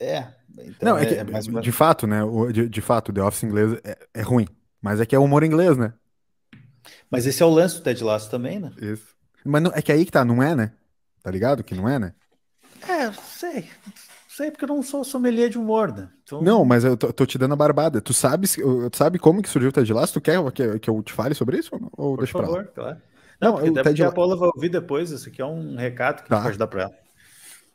É. 0.00 0.32
Então 0.60 0.90
Não, 0.90 0.98
é, 0.98 1.04
que, 1.04 1.14
é 1.14 1.24
mais 1.24 1.44
de 1.44 1.72
fato, 1.72 2.06
né? 2.06 2.20
De, 2.50 2.66
de 2.66 2.80
fato, 2.80 3.12
The 3.12 3.22
Office 3.22 3.42
inglês 3.42 3.78
é, 3.84 3.98
é 4.14 4.22
ruim. 4.22 4.48
Mas 4.80 4.98
é 4.98 5.04
que 5.04 5.14
é 5.14 5.18
humor 5.18 5.44
inglês, 5.44 5.76
né? 5.76 5.92
Mas 7.10 7.26
esse 7.26 7.42
é 7.42 7.46
o 7.46 7.50
lance 7.50 7.76
do 7.76 7.82
Ted 7.82 8.02
Lasso 8.04 8.30
também, 8.30 8.58
né? 8.58 8.72
Isso. 8.80 9.16
Mas 9.44 9.62
não- 9.62 9.72
é 9.74 9.80
que 9.82 9.92
aí 9.92 10.04
que 10.04 10.12
tá, 10.12 10.24
não 10.24 10.42
é, 10.42 10.54
né? 10.54 10.72
Tá 11.22 11.30
ligado 11.30 11.64
que 11.64 11.74
não 11.74 11.88
é, 11.88 11.98
né? 11.98 12.14
É, 12.82 13.12
sei. 13.12 13.68
Sei 14.28 14.50
porque 14.50 14.64
eu 14.64 14.68
não 14.68 14.82
sou 14.82 15.02
sommelier 15.04 15.48
de 15.50 15.58
humor, 15.58 15.92
né? 15.92 16.08
Então, 16.22 16.40
Não, 16.42 16.64
mas 16.64 16.84
eu 16.84 16.96
tô, 16.96 17.12
tô 17.12 17.26
te 17.26 17.36
dando 17.38 17.54
a 17.54 17.56
barbada. 17.56 18.00
Tu 18.00 18.14
sabes, 18.14 18.54
tu 18.54 18.96
sabe 18.96 19.18
como 19.18 19.42
que 19.42 19.48
surgiu 19.48 19.70
o 19.70 19.72
Ted 19.72 19.92
Lasso? 19.92 20.14
Tu 20.14 20.20
quer 20.20 20.52
que, 20.52 20.78
que 20.78 20.90
eu 20.90 21.02
te 21.02 21.12
fale 21.12 21.34
sobre 21.34 21.58
isso 21.58 21.70
ou, 21.96 22.16
por 22.16 22.18
deixa 22.18 22.34
pra 22.34 22.42
lá? 22.48 22.48
favor, 22.48 22.72
claro. 22.74 23.02
Não, 23.40 23.56
Não, 23.56 23.58
até 23.58 23.82
Ted 23.82 24.02
a 24.02 24.06
La- 24.06 24.12
Paula 24.12 24.36
vai 24.36 24.48
ouvir 24.54 24.68
depois. 24.68 25.10
Isso 25.10 25.28
aqui 25.28 25.40
é 25.42 25.46
um 25.46 25.76
recado 25.76 26.22
que 26.22 26.28
Tá. 26.28 26.42
pode 26.42 26.58
dar 26.58 26.66
pra 26.66 26.82
ela. 26.84 26.94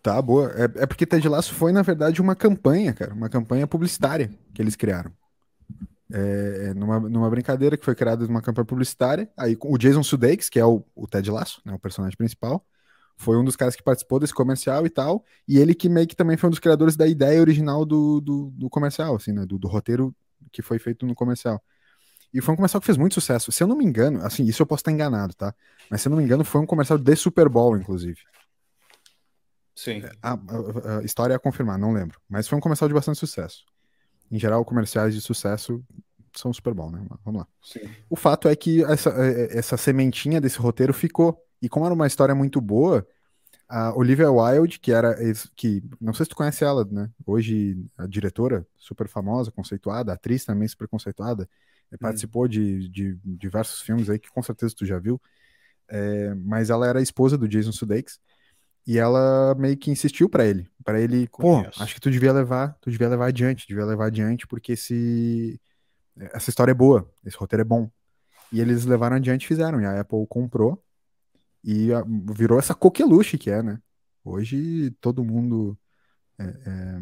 Tá, 0.01 0.21
boa. 0.21 0.51
É, 0.55 0.83
é 0.83 0.85
porque 0.85 1.05
Ted 1.05 1.27
Lasso 1.29 1.53
foi, 1.53 1.71
na 1.71 1.81
verdade, 1.81 2.21
uma 2.21 2.35
campanha, 2.35 2.93
cara. 2.93 3.13
Uma 3.13 3.29
campanha 3.29 3.65
publicitária 3.67 4.29
que 4.53 4.61
eles 4.61 4.75
criaram. 4.75 5.11
É, 6.11 6.67
é, 6.69 6.73
numa, 6.73 6.99
numa 6.99 7.29
brincadeira 7.29 7.77
que 7.77 7.85
foi 7.85 7.95
criada 7.95 8.25
numa 8.27 8.41
campanha 8.41 8.65
publicitária. 8.65 9.29
Aí 9.37 9.57
o 9.61 9.77
Jason 9.77 10.03
Sudeikis, 10.03 10.49
que 10.49 10.59
é 10.59 10.65
o, 10.65 10.83
o 10.95 11.07
Ted 11.07 11.29
Lasso, 11.31 11.61
né, 11.65 11.73
o 11.73 11.79
personagem 11.79 12.15
principal, 12.17 12.65
foi 13.15 13.37
um 13.37 13.43
dos 13.43 13.55
caras 13.55 13.75
que 13.75 13.83
participou 13.83 14.19
desse 14.19 14.33
comercial 14.33 14.85
e 14.85 14.89
tal. 14.89 15.23
E 15.47 15.57
ele 15.57 15.73
que 15.73 15.87
meio 15.89 16.07
que 16.07 16.15
também 16.15 16.35
foi 16.37 16.47
um 16.47 16.51
dos 16.51 16.59
criadores 16.59 16.95
da 16.95 17.07
ideia 17.07 17.39
original 17.39 17.85
do, 17.85 18.19
do, 18.19 18.51
do 18.51 18.69
comercial, 18.69 19.15
assim, 19.15 19.31
né? 19.31 19.45
Do, 19.45 19.57
do 19.57 19.67
roteiro 19.67 20.13
que 20.51 20.61
foi 20.61 20.77
feito 20.77 21.05
no 21.05 21.15
comercial. 21.15 21.63
E 22.33 22.41
foi 22.41 22.53
um 22.53 22.57
comercial 22.57 22.81
que 22.81 22.85
fez 22.87 22.97
muito 22.97 23.13
sucesso. 23.13 23.51
Se 23.51 23.63
eu 23.63 23.67
não 23.67 23.77
me 23.77 23.85
engano, 23.85 24.23
assim, 24.25 24.43
isso 24.43 24.61
eu 24.61 24.65
posso 24.65 24.81
estar 24.81 24.91
enganado, 24.91 25.33
tá? 25.35 25.53
Mas 25.89 26.01
se 26.01 26.07
eu 26.07 26.09
não 26.09 26.17
me 26.17 26.23
engano, 26.23 26.43
foi 26.43 26.59
um 26.59 26.65
comercial 26.65 26.97
de 26.97 27.15
Super 27.15 27.47
Bowl, 27.47 27.77
inclusive. 27.77 28.19
Sim. 29.75 30.03
A, 30.21 30.33
a- 30.33 30.99
a 30.99 31.03
história 31.03 31.33
é 31.33 31.35
a 31.37 31.39
confirmar, 31.39 31.77
não 31.77 31.93
lembro. 31.93 32.19
Mas 32.27 32.47
foi 32.47 32.57
um 32.57 32.61
comercial 32.61 32.87
de 32.87 32.93
bastante 32.93 33.19
sucesso. 33.19 33.63
Em 34.33 34.39
geral, 34.39 34.65
comerciais 34.65 35.15
de 35.15 35.21
sucesso 35.21 35.83
são 36.35 36.53
super 36.53 36.73
bom, 36.75 36.91
né? 36.91 37.05
Vamos 37.25 37.41
lá. 37.41 37.47
sim. 37.61 37.95
O 38.09 38.15
fato 38.15 38.47
é 38.49 38.55
que 38.55 38.83
essa, 38.85 39.09
é- 39.11 39.57
essa 39.57 39.77
sementinha 39.77 40.41
desse 40.41 40.59
roteiro 40.59 40.93
ficou. 40.93 41.39
E 41.61 41.69
como 41.69 41.85
era 41.85 41.93
uma 41.95 42.07
história 42.07 42.35
muito 42.35 42.61
boa, 42.61 43.07
a 43.69 43.95
Olivia 43.97 44.31
Wilde, 44.31 44.79
que 44.79 44.91
era. 44.91 45.15
que 45.55 45.83
Não 46.01 46.13
sei 46.13 46.25
se 46.25 46.31
tu 46.31 46.35
conhece 46.35 46.63
ela, 46.63 46.85
né? 46.85 47.09
Hoje, 47.25 47.77
a 47.97 48.07
diretora, 48.07 48.67
super 48.77 49.07
famosa, 49.07 49.51
conceituada, 49.51 50.13
atriz 50.13 50.45
também 50.45 50.67
super 50.67 50.87
conceituada, 50.87 51.49
eh, 51.91 51.97
participou 51.97 52.47
de, 52.47 52.89
de 52.89 53.17
diversos 53.25 53.81
filmes 53.81 54.09
aí 54.09 54.19
que 54.19 54.29
com 54.31 54.43
certeza 54.43 54.75
tu 54.77 54.85
já 54.85 54.99
viu. 54.99 55.21
É, 55.89 56.33
mas 56.35 56.69
ela 56.69 56.87
era 56.87 56.99
a 56.99 57.01
esposa 57.01 57.37
do 57.37 57.47
Jason 57.47 57.71
Sudeikis. 57.71 58.19
E 58.85 58.97
ela 58.97 59.55
meio 59.55 59.77
que 59.77 59.89
insistiu 59.91 60.27
pra 60.29 60.45
ele, 60.45 60.67
Pra 60.83 60.99
ele, 60.99 61.27
pô, 61.29 61.59
acho 61.59 61.95
que 61.95 62.01
tu 62.01 62.11
devia 62.11 62.33
levar, 62.33 62.77
tu 62.81 62.91
devia 62.91 63.07
levar 63.07 63.27
adiante, 63.27 63.65
devia 63.67 63.85
levar 63.85 64.07
adiante, 64.07 64.45
porque 64.45 64.73
esse 64.73 65.59
essa 66.33 66.49
história 66.49 66.71
é 66.71 66.75
boa, 66.75 67.09
esse 67.25 67.37
roteiro 67.37 67.61
é 67.61 67.65
bom. 67.65 67.89
E 68.51 68.59
eles 68.61 68.85
levaram 68.85 69.15
adiante 69.15 69.43
e 69.45 69.47
fizeram, 69.47 69.81
e 69.81 69.85
a 69.85 70.01
Apple 70.01 70.27
comprou 70.27 70.83
e 71.63 71.89
virou 72.35 72.59
essa 72.59 72.73
coqueluche 72.75 73.37
que 73.37 73.49
é, 73.49 73.63
né? 73.63 73.79
Hoje 74.23 74.91
todo 75.01 75.23
mundo 75.23 75.77
é, 76.39 76.43
é, 76.43 77.01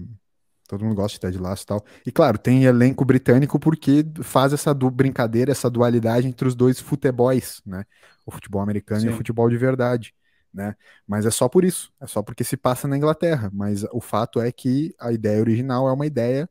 todo 0.67 0.83
mundo 0.85 0.95
gosta 0.95 1.15
de 1.15 1.19
Ted 1.19 1.37
Lasso 1.37 1.63
e 1.63 1.65
tal. 1.65 1.85
E 2.05 2.11
claro, 2.11 2.37
tem 2.37 2.63
elenco 2.63 3.03
britânico 3.03 3.59
porque 3.59 4.05
faz 4.23 4.53
essa 4.53 4.73
du- 4.73 4.91
brincadeira, 4.91 5.51
essa 5.51 5.69
dualidade 5.69 6.27
entre 6.27 6.47
os 6.47 6.55
dois 6.55 6.79
futebols, 6.79 7.61
né? 7.65 7.83
O 8.25 8.31
futebol 8.31 8.61
americano 8.61 9.05
e 9.05 9.09
o 9.09 9.11
Sim. 9.11 9.17
futebol 9.17 9.49
de 9.49 9.57
verdade, 9.57 10.13
né? 10.53 10.75
Mas 11.07 11.25
é 11.25 11.31
só 11.31 11.47
por 11.49 11.63
isso, 11.63 11.91
é 11.99 12.07
só 12.07 12.21
porque 12.21 12.43
se 12.43 12.57
passa 12.57 12.87
na 12.87 12.97
Inglaterra. 12.97 13.49
Mas 13.53 13.83
o 13.91 14.01
fato 14.01 14.39
é 14.41 14.51
que 14.51 14.93
a 14.99 15.11
ideia 15.11 15.39
original 15.41 15.87
é 15.87 15.93
uma 15.93 16.05
ideia 16.05 16.49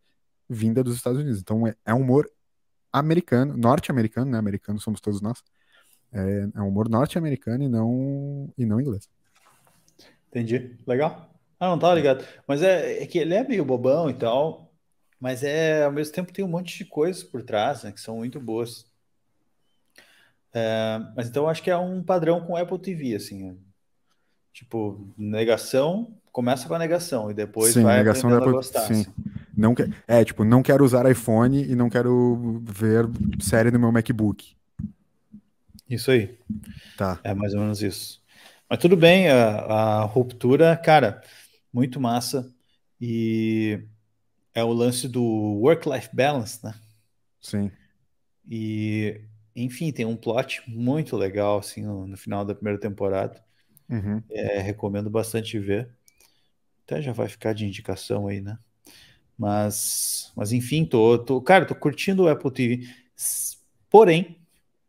vinda 0.48 0.82
dos 0.82 0.96
Estados 0.96 1.20
Unidos. 1.20 1.40
Então 1.40 1.66
é, 1.66 1.74
é 1.84 1.94
um 1.94 2.00
humor 2.00 2.30
americano, 2.92 3.56
norte-americano, 3.56 4.30
né? 4.30 4.38
Americano 4.38 4.80
somos 4.80 5.00
todos 5.00 5.20
nós. 5.20 5.42
É, 6.12 6.48
é 6.54 6.60
um 6.60 6.68
humor 6.68 6.88
norte-americano 6.88 7.64
e 7.64 7.68
não, 7.68 8.52
e 8.58 8.66
não 8.66 8.80
inglês. 8.80 9.08
Entendi. 10.28 10.76
Legal. 10.86 11.30
Ah, 11.58 11.68
não 11.68 11.78
tava 11.78 11.94
ligado. 11.94 12.24
Mas 12.46 12.62
é, 12.62 13.02
é 13.02 13.06
que 13.06 13.18
ele 13.18 13.34
é 13.34 13.46
meio 13.46 13.64
bobão 13.64 14.08
e 14.08 14.14
tal, 14.14 14.72
mas 15.20 15.42
é 15.44 15.84
ao 15.84 15.92
mesmo 15.92 16.14
tempo 16.14 16.32
tem 16.32 16.44
um 16.44 16.48
monte 16.48 16.76
de 16.78 16.84
coisas 16.86 17.22
por 17.22 17.42
trás, 17.42 17.84
né, 17.84 17.92
que 17.92 18.00
são 18.00 18.16
muito 18.16 18.40
boas. 18.40 18.86
É, 20.52 20.98
mas 21.14 21.28
então 21.28 21.48
acho 21.48 21.62
que 21.62 21.70
é 21.70 21.76
um 21.76 22.02
padrão 22.02 22.44
com 22.44 22.56
Apple 22.56 22.78
TV, 22.78 23.14
assim. 23.14 23.58
Tipo, 24.52 25.12
negação, 25.16 26.14
começa 26.32 26.66
com 26.66 26.74
a 26.74 26.78
negação 26.78 27.30
e 27.30 27.34
depois 27.34 27.72
Sim, 27.72 27.82
vai 27.82 27.98
negação 27.98 28.30
aprendendo 28.30 28.48
a 28.48 28.52
da 28.52 28.56
gostar. 28.58 28.80
sim. 28.86 29.02
assim. 29.02 29.06
Não 29.56 29.74
que, 29.74 29.84
é, 30.06 30.24
tipo, 30.24 30.44
não 30.44 30.62
quero 30.62 30.84
usar 30.84 31.10
iPhone 31.10 31.62
e 31.62 31.74
não 31.74 31.90
quero 31.90 32.62
ver 32.64 33.06
série 33.40 33.70
no 33.70 33.78
meu 33.78 33.92
MacBook. 33.92 34.56
Isso 35.88 36.10
aí. 36.10 36.38
Tá. 36.96 37.18
É 37.22 37.34
mais 37.34 37.52
ou 37.52 37.60
menos 37.60 37.82
isso. 37.82 38.22
Mas 38.68 38.78
tudo 38.78 38.96
bem, 38.96 39.28
a, 39.28 39.58
a 39.58 40.04
ruptura, 40.04 40.76
cara, 40.76 41.20
muito 41.72 42.00
massa. 42.00 42.48
E 43.00 43.82
é 44.54 44.62
o 44.62 44.72
lance 44.72 45.08
do 45.08 45.22
work-life 45.22 46.08
balance, 46.14 46.64
né? 46.64 46.74
Sim. 47.40 47.70
E, 48.48 49.20
enfim, 49.54 49.90
tem 49.90 50.04
um 50.04 50.16
plot 50.16 50.62
muito 50.68 51.16
legal, 51.16 51.58
assim, 51.58 51.82
no, 51.82 52.06
no 52.06 52.16
final 52.16 52.44
da 52.44 52.54
primeira 52.54 52.78
temporada. 52.78 53.42
Uhum. 53.90 54.22
É, 54.30 54.60
recomendo 54.60 55.10
bastante 55.10 55.58
ver. 55.58 55.90
Até 56.84 57.02
já 57.02 57.12
vai 57.12 57.28
ficar 57.28 57.54
de 57.54 57.66
indicação 57.66 58.28
aí, 58.28 58.40
né? 58.40 58.58
Mas, 59.38 60.32
mas 60.36 60.52
enfim, 60.52 60.84
tô, 60.86 61.18
tô, 61.18 61.40
cara, 61.42 61.66
tô 61.66 61.74
curtindo 61.74 62.24
o 62.24 62.28
Apple 62.28 62.52
TV. 62.52 62.88
Porém, 63.90 64.38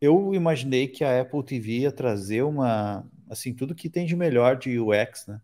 eu 0.02 0.34
imaginei 0.34 0.88
que 0.88 1.04
a 1.04 1.22
Apple 1.22 1.44
TV 1.46 1.80
ia 1.82 1.92
trazer 1.92 2.44
uma, 2.44 3.06
assim, 3.30 3.54
tudo 3.54 3.76
que 3.76 3.90
tem 3.90 4.06
de 4.06 4.16
melhor 4.16 4.58
de 4.58 4.80
UX, 4.80 5.28
né? 5.28 5.42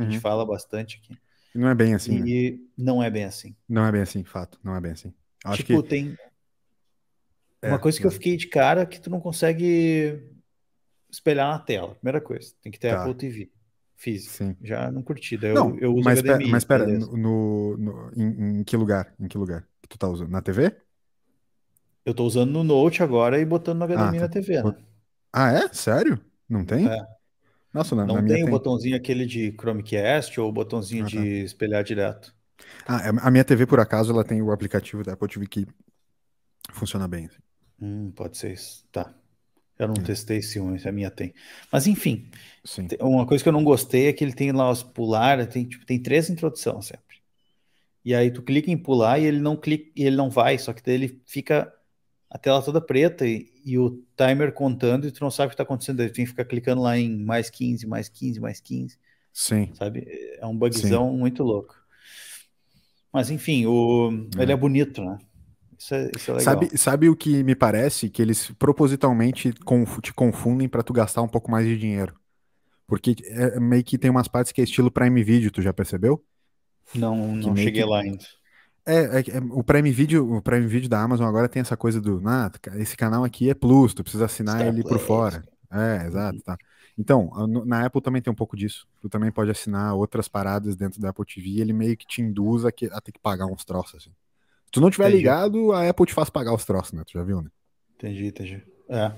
A 0.00 0.04
gente 0.04 0.18
Uhum. 0.18 0.20
fala 0.20 0.46
bastante 0.46 0.98
aqui. 0.98 1.18
Não 1.54 1.68
é 1.68 1.74
bem 1.74 1.94
assim, 1.94 2.16
né? 2.16 2.30
E 2.30 2.60
não 2.76 3.02
é 3.02 3.10
bem 3.10 3.24
assim. 3.24 3.54
Não 3.68 3.84
é 3.86 3.92
bem 3.92 4.02
assim, 4.02 4.24
fato. 4.24 4.58
Não 4.62 4.74
é 4.76 4.80
bem 4.80 4.92
assim. 4.92 5.14
Acho 5.44 5.64
tipo, 5.64 5.82
que 5.82 5.88
tem 5.88 6.16
É, 7.62 7.68
uma 7.70 7.78
coisa 7.78 7.98
que 8.00 8.06
eu 8.06 8.10
fiquei 8.10 8.36
de 8.36 8.46
cara 8.46 8.86
que 8.86 9.00
tu 9.00 9.10
não 9.10 9.20
consegue 9.20 10.22
espelhar 11.10 11.48
na 11.52 11.58
tela. 11.58 11.94
Primeira 11.96 12.20
coisa, 12.20 12.54
tem 12.62 12.72
que 12.72 12.78
ter 12.78 12.90
Tá. 12.90 12.98
Apple 12.98 13.14
TV 13.16 13.52
física. 13.96 14.40
sim. 14.40 14.56
Já 14.62 14.90
não 14.90 15.02
curti, 15.02 15.36
daí 15.36 15.52
eu, 15.52 15.56
Não, 15.56 15.78
eu 15.78 15.94
uso 15.94 16.08
mas, 16.08 16.22
HDMI. 16.22 16.22
pera, 16.22 16.44
mas 16.48 16.64
pera, 16.64 16.86
beleza. 16.86 17.12
no, 17.16 17.76
no- 17.78 18.10
em, 18.16 18.60
em 18.60 18.64
que 18.64 18.76
lugar? 18.76 19.14
Em 19.20 19.28
que 19.28 19.38
lugar 19.38 19.68
que 19.82 19.88
tu 19.88 19.98
tá 19.98 20.08
usando? 20.08 20.30
Na 20.30 20.42
TV? 20.42 20.76
Eu 22.04 22.12
tô 22.12 22.24
usando 22.24 22.50
no 22.50 22.64
Note 22.64 23.04
agora 23.04 23.38
e 23.40 23.44
botando 23.46 23.78
no 23.78 23.84
HDMI 23.84 24.18
Ah, 24.18 24.18
na 24.18 24.28
tá. 24.28 24.28
TV, 24.28 24.62
né? 24.64 24.74
Ah, 25.32 25.52
é? 25.52 25.72
Sério? 25.74 26.24
Não 26.48 26.64
tem? 26.64 26.90
É. 26.90 27.18
Nossa, 27.72 27.94
na, 27.96 28.06
Não 28.06 28.10
na 28.10 28.22
minha 28.22 28.38
tem 28.38 28.42
o 28.44 28.48
tem. 28.48 28.48
botãozinho 28.48 28.96
aquele 28.96 29.24
de 29.26 29.52
Chromecast 29.52 30.40
ou 30.40 30.48
o 30.48 30.52
botãozinho 30.52 31.04
Ah, 31.04 31.10
de 31.10 31.16
tá. 31.16 31.28
espelhar 31.44 31.84
direto. 31.84 32.34
Ah, 32.86 33.00
é- 33.06 33.10
a 33.26 33.30
minha 33.30 33.44
TV, 33.44 33.66
por 33.66 33.78
acaso, 33.80 34.12
ela 34.12 34.24
tem 34.24 34.42
o 34.42 34.50
aplicativo 34.52 35.04
da 35.04 35.12
Apple 35.12 35.28
TV 35.28 35.46
que 35.46 35.66
funciona 36.72 37.06
bem. 37.08 37.26
assim. 37.26 37.38
Hum, 37.80 38.12
pode 38.12 38.36
ser 38.38 38.52
isso. 38.52 38.86
Tá. 38.92 39.17
Eu 39.78 39.86
não 39.88 39.94
Hum. 39.98 40.02
testei 40.04 40.42
se 40.42 40.58
a 40.58 40.92
minha 40.92 41.10
tem. 41.10 41.32
Mas 41.70 41.86
enfim, 41.86 42.28
Sim. 42.64 42.88
uma 43.00 43.26
coisa 43.26 43.42
que 43.42 43.48
eu 43.48 43.52
não 43.52 43.62
gostei 43.62 44.08
é 44.08 44.12
que 44.12 44.24
ele 44.24 44.32
tem 44.32 44.50
lá 44.50 44.70
os 44.70 44.82
pular, 44.82 45.46
tem, 45.46 45.64
tipo, 45.64 45.86
tem 45.86 46.02
três 46.02 46.28
introduções 46.28 46.86
sempre. 46.86 47.18
E 48.04 48.14
aí 48.14 48.30
tu 48.30 48.42
clica 48.42 48.70
em 48.70 48.76
pular 48.76 49.18
e 49.18 49.26
ele 49.26 49.38
não 49.38 49.56
clica, 49.56 49.90
e 49.94 50.04
ele 50.04 50.16
não 50.16 50.30
vai, 50.30 50.58
só 50.58 50.72
que 50.72 50.82
daí 50.82 50.94
ele 50.94 51.20
fica 51.26 51.72
a 52.30 52.38
tela 52.38 52.62
toda 52.62 52.80
preta 52.80 53.26
e, 53.26 53.50
e 53.64 53.78
o 53.78 54.02
timer 54.16 54.52
contando 54.52 55.06
e 55.06 55.10
tu 55.12 55.22
não 55.22 55.30
sabe 55.30 55.48
o 55.48 55.50
que 55.50 55.56
tá 55.56 55.62
acontecendo. 55.62 55.98
Daí 55.98 56.08
tu 56.08 56.14
tem 56.14 56.24
que 56.24 56.30
ficar 56.30 56.44
clicando 56.44 56.82
lá 56.82 56.98
em 56.98 57.16
mais 57.16 57.48
15, 57.48 57.86
mais 57.86 58.08
15, 58.08 58.40
mais 58.40 58.60
15. 58.60 58.98
Sim. 59.32 59.70
sabe? 59.74 60.06
É 60.40 60.44
um 60.46 60.56
bugzão 60.56 61.12
muito 61.16 61.42
louco. 61.44 61.76
Mas 63.12 63.30
enfim, 63.30 63.66
o... 63.66 64.10
ele 64.38 64.52
é 64.52 64.56
bonito, 64.56 65.02
né? 65.02 65.18
Isso 65.78 65.94
é, 65.94 66.10
isso 66.14 66.30
é 66.30 66.34
legal. 66.34 66.54
Sabe, 66.54 66.78
sabe 66.78 67.08
o 67.08 67.16
que 67.16 67.42
me 67.44 67.54
parece? 67.54 68.10
Que 68.10 68.20
eles 68.20 68.50
propositalmente 68.58 69.52
te 70.02 70.12
confundem 70.12 70.68
pra 70.68 70.82
tu 70.82 70.92
gastar 70.92 71.22
um 71.22 71.28
pouco 71.28 71.50
mais 71.50 71.66
de 71.66 71.78
dinheiro. 71.78 72.14
Porque 72.86 73.14
é 73.26 73.60
meio 73.60 73.84
que 73.84 73.98
tem 73.98 74.10
umas 74.10 74.28
partes 74.28 74.50
que 74.50 74.60
é 74.60 74.64
estilo 74.64 74.90
Prime 74.90 75.22
Video, 75.22 75.50
tu 75.50 75.62
já 75.62 75.72
percebeu? 75.72 76.24
Não, 76.94 77.14
não 77.36 77.54
cheguei 77.54 77.82
que- 77.82 77.88
lá 77.88 78.00
ainda. 78.00 78.24
É, 78.86 78.94
é 78.94 79.18
é, 79.18 79.38
o 79.50 79.62
Prime 79.62 79.90
Video, 79.92 80.36
o 80.36 80.40
Prime 80.40 80.66
Video 80.66 80.88
da 80.88 81.02
Amazon 81.02 81.26
agora 81.28 81.46
tem 81.48 81.60
essa 81.60 81.76
coisa 81.76 82.00
do, 82.00 82.22
ah, 82.26 82.50
esse 82.76 82.96
canal 82.96 83.22
aqui 83.22 83.50
é 83.50 83.54
Plus, 83.54 83.92
tu 83.92 84.02
precisa 84.02 84.24
assinar 84.24 84.56
Star 84.56 84.68
ele 84.68 84.82
por 84.82 84.98
fora. 84.98 85.44
É, 85.70 86.06
exato, 86.06 86.40
tá. 86.40 86.56
Então, 86.96 87.30
na 87.66 87.84
Apple 87.84 88.00
também 88.00 88.22
tem 88.22 88.32
um 88.32 88.36
pouco 88.36 88.56
disso. 88.56 88.88
Tu 89.00 89.08
também 89.10 89.30
pode 89.30 89.50
assinar 89.50 89.94
outras 89.94 90.26
paradas 90.26 90.74
dentro 90.74 91.00
da 91.00 91.10
Apple 91.10 91.24
TV 91.26 91.48
e 91.50 91.60
ele 91.60 91.72
meio 91.74 91.96
que 91.96 92.06
te 92.06 92.22
induz 92.22 92.64
a, 92.64 92.72
que, 92.72 92.86
a 92.86 93.00
ter 93.00 93.12
que 93.12 93.20
pagar 93.20 93.46
uns 93.46 93.64
troços, 93.64 93.96
assim. 93.96 94.10
Se 94.68 94.72
tu 94.72 94.82
não 94.82 94.90
tiver 94.90 95.04
entendi. 95.04 95.16
ligado, 95.18 95.72
a 95.72 95.88
Apple 95.88 96.04
te 96.04 96.12
faz 96.12 96.28
pagar 96.28 96.52
os 96.52 96.66
troços, 96.66 96.92
né? 96.92 97.02
Tu 97.06 97.12
já 97.14 97.24
viu, 97.24 97.40
né? 97.40 97.50
Entendi, 97.94 98.26
entendi. 98.26 98.62
É. 98.86 99.10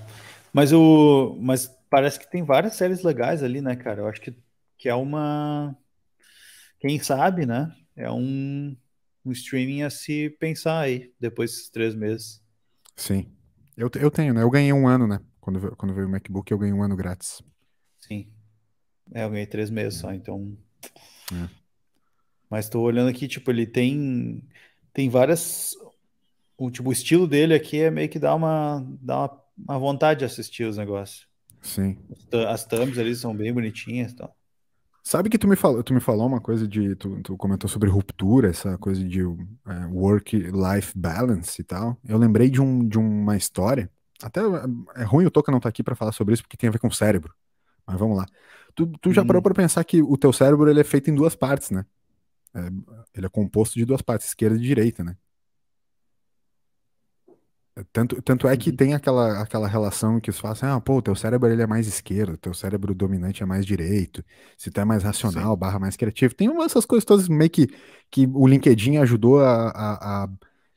Mas 0.53 0.71
o. 0.71 1.37
Mas 1.41 1.67
parece 1.89 2.17
que 2.17 2.31
tem 2.31 2.41
várias 2.41 2.75
séries 2.75 3.03
legais 3.03 3.43
ali, 3.43 3.59
né, 3.59 3.75
cara? 3.75 3.99
Eu 4.01 4.07
acho 4.07 4.21
que, 4.21 4.33
que 4.77 4.87
é 4.87 4.95
uma. 4.95 5.75
Quem 6.79 6.97
sabe, 6.99 7.45
né? 7.45 7.69
É 7.97 8.09
um, 8.09 8.75
um 9.25 9.31
streaming 9.33 9.83
a 9.83 9.89
se 9.89 10.29
pensar 10.39 10.79
aí, 10.79 11.13
depois 11.19 11.51
desses 11.51 11.69
três 11.69 11.93
meses. 11.93 12.41
Sim. 12.95 13.29
Eu, 13.75 13.91
eu 13.99 14.09
tenho, 14.09 14.33
né? 14.33 14.41
Eu 14.43 14.49
ganhei 14.49 14.71
um 14.71 14.87
ano, 14.87 15.05
né? 15.05 15.19
Quando, 15.41 15.75
quando 15.75 15.93
veio 15.93 16.07
o 16.07 16.09
MacBook, 16.09 16.49
eu 16.49 16.57
ganhei 16.57 16.73
um 16.73 16.81
ano 16.81 16.95
grátis. 16.95 17.41
Sim. 17.99 18.31
É, 19.13 19.25
eu 19.25 19.29
ganhei 19.29 19.45
três 19.45 19.69
meses 19.69 19.99
só, 19.99 20.13
então. 20.13 20.57
É. 21.33 21.49
Mas 22.49 22.69
tô 22.69 22.81
olhando 22.81 23.09
aqui, 23.09 23.27
tipo, 23.27 23.51
ele 23.51 23.65
tem 23.65 24.47
tem 24.93 25.09
várias. 25.09 25.75
O, 26.57 26.69
tipo, 26.69 26.89
o 26.89 26.91
estilo 26.91 27.27
dele 27.27 27.53
aqui 27.53 27.81
é 27.81 27.89
meio 27.89 28.09
que 28.09 28.19
dá 28.19 28.35
uma, 28.35 28.85
dá 29.01 29.17
uma, 29.17 29.41
uma 29.57 29.79
vontade 29.79 30.19
de 30.19 30.25
assistir 30.25 30.63
os 30.63 30.77
negócios. 30.77 31.27
Sim. 31.61 31.97
As 32.47 32.65
thumbs 32.65 32.97
ali 32.97 33.15
são 33.15 33.35
bem 33.35 33.53
bonitinhas 33.53 34.11
e 34.11 34.15
tal. 34.15 34.35
Sabe 35.03 35.29
que 35.29 35.37
tu 35.37 35.47
me 35.47 35.55
falou, 35.55 35.81
tu 35.83 35.93
me 35.93 35.99
falou 35.99 36.27
uma 36.27 36.39
coisa 36.39 36.67
de. 36.67 36.95
Tu, 36.95 37.21
tu 37.23 37.35
comentou 37.35 37.67
sobre 37.67 37.89
ruptura, 37.89 38.49
essa 38.49 38.77
coisa 38.77 39.03
de 39.03 39.21
é, 39.21 39.85
work-life 39.91 40.93
balance 40.95 41.59
e 41.59 41.63
tal. 41.63 41.97
Eu 42.07 42.17
lembrei 42.17 42.49
de, 42.49 42.61
um, 42.61 42.87
de 42.87 42.99
uma 42.99 43.35
história. 43.35 43.89
Até 44.21 44.41
é 44.95 45.03
ruim 45.03 45.25
o 45.25 45.31
Toca 45.31 45.51
não 45.51 45.57
estar 45.57 45.67
tá 45.67 45.69
aqui 45.69 45.81
para 45.81 45.95
falar 45.95 46.11
sobre 46.11 46.35
isso, 46.35 46.43
porque 46.43 46.57
tem 46.57 46.69
a 46.69 46.71
ver 46.71 46.77
com 46.77 46.87
o 46.87 46.93
cérebro. 46.93 47.33
Mas 47.85 47.97
vamos 47.97 48.15
lá. 48.15 48.27
Tu, 48.75 48.85
tu 49.01 49.11
já 49.11 49.23
hum. 49.23 49.27
parou 49.27 49.41
para 49.41 49.55
pensar 49.55 49.83
que 49.83 50.03
o 50.03 50.15
teu 50.17 50.31
cérebro 50.31 50.69
ele 50.69 50.81
é 50.81 50.83
feito 50.83 51.09
em 51.09 51.15
duas 51.15 51.35
partes, 51.35 51.71
né? 51.71 51.83
É, 52.53 52.59
ele 53.15 53.25
é 53.25 53.29
composto 53.29 53.75
de 53.75 53.85
duas 53.85 54.01
partes, 54.01 54.27
esquerda 54.27 54.57
e 54.57 54.61
direita, 54.61 55.03
né? 55.03 55.15
É, 57.75 57.85
tanto, 57.93 58.21
tanto 58.21 58.47
é 58.47 58.57
que 58.57 58.69
uhum. 58.69 58.75
tem 58.75 58.93
aquela, 58.93 59.41
aquela 59.41 59.67
relação 59.67 60.19
que 60.19 60.29
os 60.29 60.39
fazem, 60.39 60.67
ah, 60.67 60.79
pô, 60.81 61.01
teu 61.01 61.15
cérebro 61.15 61.49
ele 61.49 61.61
é 61.61 61.67
mais 61.67 61.87
esquerdo, 61.87 62.35
teu 62.37 62.53
cérebro 62.53 62.93
dominante 62.93 63.41
é 63.41 63.45
mais 63.45 63.65
direito, 63.65 64.23
se 64.57 64.69
tu 64.69 64.81
é 64.81 64.85
mais 64.85 65.03
racional, 65.03 65.53
Sim. 65.53 65.59
barra 65.59 65.79
mais 65.79 65.95
criativo. 65.95 66.35
Tem 66.35 66.49
umas 66.49 66.71
essas 66.71 66.85
coisas 66.85 67.05
todas 67.05 67.29
meio 67.29 67.49
que, 67.49 67.67
que 68.09 68.27
o 68.33 68.45
LinkedIn 68.45 68.97
ajudou 68.97 69.39
a, 69.39 69.69
a, 69.69 70.23
a 70.23 70.29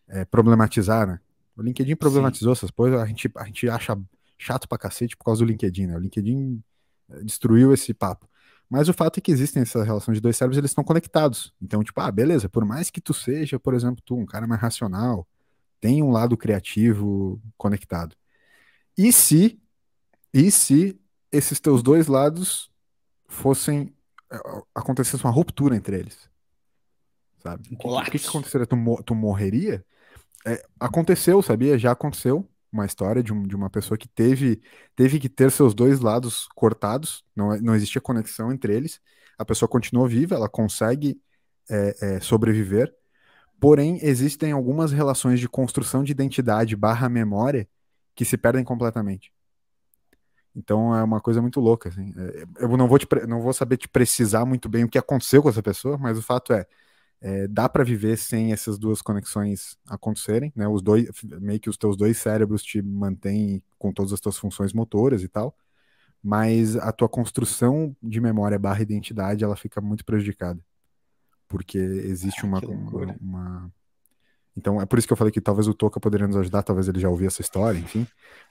é, 0.08 0.24
problematizar, 0.24 1.06
né? 1.06 1.20
O 1.56 1.62
LinkedIn 1.62 1.96
problematizou 1.96 2.54
Sim. 2.54 2.60
essas 2.60 2.70
coisas, 2.70 3.00
a 3.00 3.06
gente, 3.06 3.30
a 3.36 3.44
gente 3.44 3.68
acha 3.68 3.98
chato 4.38 4.68
pra 4.68 4.78
cacete 4.78 5.16
por 5.16 5.24
causa 5.24 5.44
do 5.44 5.48
LinkedIn, 5.50 5.86
né? 5.86 5.96
O 5.96 6.00
LinkedIn 6.00 6.62
é, 7.10 7.24
destruiu 7.24 7.72
esse 7.72 7.92
papo. 7.92 8.28
Mas 8.68 8.88
o 8.88 8.92
fato 8.92 9.18
é 9.18 9.20
que 9.20 9.30
existem 9.30 9.62
essa 9.62 9.82
relação 9.84 10.12
de 10.12 10.20
dois 10.20 10.36
cérebros, 10.36 10.58
eles 10.58 10.70
estão 10.70 10.84
conectados. 10.84 11.52
Então, 11.60 11.82
tipo, 11.82 12.00
ah, 12.00 12.10
beleza, 12.10 12.48
por 12.48 12.64
mais 12.64 12.90
que 12.90 13.00
tu 13.00 13.12
seja, 13.12 13.58
por 13.58 13.74
exemplo, 13.74 14.02
tu 14.04 14.16
um 14.16 14.26
cara 14.26 14.46
mais 14.46 14.60
racional, 14.60 15.26
tem 15.80 16.02
um 16.02 16.10
lado 16.10 16.36
criativo 16.36 17.40
conectado. 17.56 18.16
E 18.96 19.12
se 19.12 19.60
e 20.32 20.50
se 20.50 20.98
esses 21.30 21.60
teus 21.60 21.82
dois 21.82 22.06
lados 22.06 22.70
fossem 23.28 23.94
é, 24.32 24.38
acontecesse 24.74 25.22
uma 25.22 25.32
ruptura 25.32 25.76
entre 25.76 25.98
eles? 25.98 26.28
Sabe? 27.42 27.62
O 27.72 27.76
que, 27.76 28.10
que, 28.10 28.18
que 28.18 28.28
aconteceria? 28.28 28.66
Tu, 28.66 29.02
tu 29.04 29.14
morreria? 29.14 29.84
É, 30.46 30.64
aconteceu, 30.80 31.40
sabia? 31.42 31.78
Já 31.78 31.92
aconteceu 31.92 32.48
uma 32.74 32.84
história 32.84 33.22
de, 33.22 33.32
um, 33.32 33.42
de 33.42 33.54
uma 33.54 33.70
pessoa 33.70 33.96
que 33.96 34.08
teve, 34.08 34.60
teve 34.96 35.20
que 35.20 35.28
ter 35.28 35.50
seus 35.50 35.74
dois 35.74 36.00
lados 36.00 36.48
cortados, 36.54 37.24
não, 37.34 37.56
não 37.60 37.74
existia 37.74 38.00
conexão 38.00 38.52
entre 38.52 38.74
eles. 38.74 39.00
A 39.38 39.44
pessoa 39.44 39.68
continuou 39.68 40.08
viva, 40.08 40.34
ela 40.34 40.48
consegue 40.48 41.20
é, 41.70 41.96
é, 42.00 42.20
sobreviver, 42.20 42.92
porém 43.60 43.98
existem 44.02 44.52
algumas 44.52 44.92
relações 44.92 45.40
de 45.40 45.48
construção 45.48 46.02
de 46.02 46.12
identidade 46.12 46.76
barra 46.76 47.08
memória 47.08 47.68
que 48.14 48.24
se 48.24 48.36
perdem 48.36 48.64
completamente. 48.64 49.32
Então 50.54 50.94
é 50.94 51.02
uma 51.02 51.20
coisa 51.20 51.40
muito 51.40 51.60
louca. 51.60 51.88
Assim. 51.88 52.12
É, 52.16 52.64
eu 52.64 52.76
não 52.76 52.88
vou, 52.88 52.98
te, 52.98 53.06
não 53.26 53.40
vou 53.40 53.52
saber 53.52 53.76
te 53.76 53.88
precisar 53.88 54.44
muito 54.44 54.68
bem 54.68 54.84
o 54.84 54.88
que 54.88 54.98
aconteceu 54.98 55.42
com 55.42 55.48
essa 55.48 55.62
pessoa, 55.62 55.96
mas 55.96 56.18
o 56.18 56.22
fato 56.22 56.52
é, 56.52 56.66
é, 57.24 57.48
dá 57.48 57.70
para 57.70 57.82
viver 57.82 58.18
sem 58.18 58.52
essas 58.52 58.78
duas 58.78 59.00
conexões 59.00 59.78
acontecerem, 59.88 60.52
né? 60.54 60.68
Os 60.68 60.82
dois, 60.82 61.08
meio 61.40 61.58
que 61.58 61.70
os 61.70 61.78
teus 61.78 61.96
dois 61.96 62.18
cérebros 62.18 62.62
te 62.62 62.82
mantêm 62.82 63.62
com 63.78 63.90
todas 63.90 64.12
as 64.12 64.20
tuas 64.20 64.36
funções 64.36 64.74
motoras 64.74 65.22
e 65.22 65.28
tal, 65.28 65.56
mas 66.22 66.76
a 66.76 66.92
tua 66.92 67.08
construção 67.08 67.96
de 68.02 68.20
memória 68.20 68.58
barra 68.58 68.82
identidade 68.82 69.42
ela 69.42 69.56
fica 69.56 69.80
muito 69.80 70.04
prejudicada, 70.04 70.60
porque 71.48 71.78
existe 71.78 72.44
uma, 72.44 72.58
uma, 72.58 73.16
uma 73.18 73.72
então 74.56 74.80
é 74.80 74.86
por 74.86 74.98
isso 74.98 75.06
que 75.06 75.12
eu 75.12 75.16
falei 75.16 75.32
que 75.32 75.40
talvez 75.40 75.66
o 75.66 75.74
Toca 75.74 75.98
poderia 75.98 76.26
nos 76.26 76.36
ajudar, 76.36 76.62
talvez 76.62 76.86
ele 76.88 77.00
já 77.00 77.08
ouviu 77.08 77.26
essa 77.26 77.40
história, 77.40 77.78
enfim. 77.78 78.06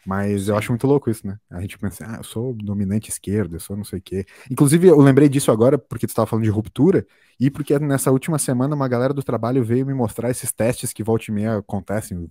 Mas 0.06 0.50
eu 0.50 0.58
acho 0.58 0.72
muito 0.72 0.86
louco 0.86 1.10
isso, 1.10 1.26
né? 1.26 1.38
A 1.50 1.62
gente 1.62 1.78
pensa, 1.78 2.06
ah, 2.06 2.18
eu 2.18 2.24
sou 2.24 2.54
dominante 2.54 3.10
esquerdo, 3.10 3.56
eu 3.56 3.60
sou 3.60 3.78
não 3.78 3.86
sei 3.86 4.00
o 4.00 4.02
quê. 4.02 4.26
Inclusive, 4.52 4.88
eu 4.88 5.00
lembrei 5.00 5.30
disso 5.30 5.50
agora 5.50 5.78
porque 5.78 6.06
tu 6.06 6.10
estava 6.10 6.28
falando 6.28 6.44
de 6.44 6.50
ruptura 6.50 7.06
e 7.40 7.50
porque 7.50 7.78
nessa 7.80 8.12
última 8.12 8.38
semana 8.38 8.76
uma 8.76 8.88
galera 8.88 9.14
do 9.14 9.24
trabalho 9.24 9.64
veio 9.64 9.86
me 9.86 9.94
mostrar 9.94 10.30
esses 10.30 10.52
testes 10.52 10.92
que 10.92 11.04
volta 11.04 11.26
e 11.30 11.32
meia 11.32 11.58
acontecem, 11.58 12.30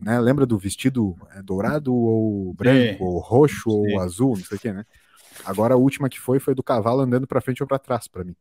né? 0.00 0.18
Lembra 0.18 0.44
do 0.44 0.58
vestido 0.58 1.16
é, 1.32 1.42
dourado 1.42 1.94
ou 1.94 2.52
branco, 2.54 2.98
Sim. 2.98 3.04
ou 3.04 3.18
roxo 3.18 3.70
Sim. 3.70 3.94
ou 3.94 4.00
azul, 4.00 4.36
não 4.36 4.44
sei 4.44 4.56
o 4.56 4.60
quê, 4.60 4.72
né? 4.72 4.84
Agora 5.44 5.74
a 5.74 5.76
última 5.76 6.08
que 6.08 6.18
foi 6.18 6.40
foi 6.40 6.54
do 6.54 6.62
cavalo 6.62 7.02
andando 7.02 7.26
para 7.26 7.40
frente 7.40 7.62
ou 7.62 7.68
para 7.68 7.78
trás 7.78 8.08
para 8.08 8.24
mim. 8.24 8.34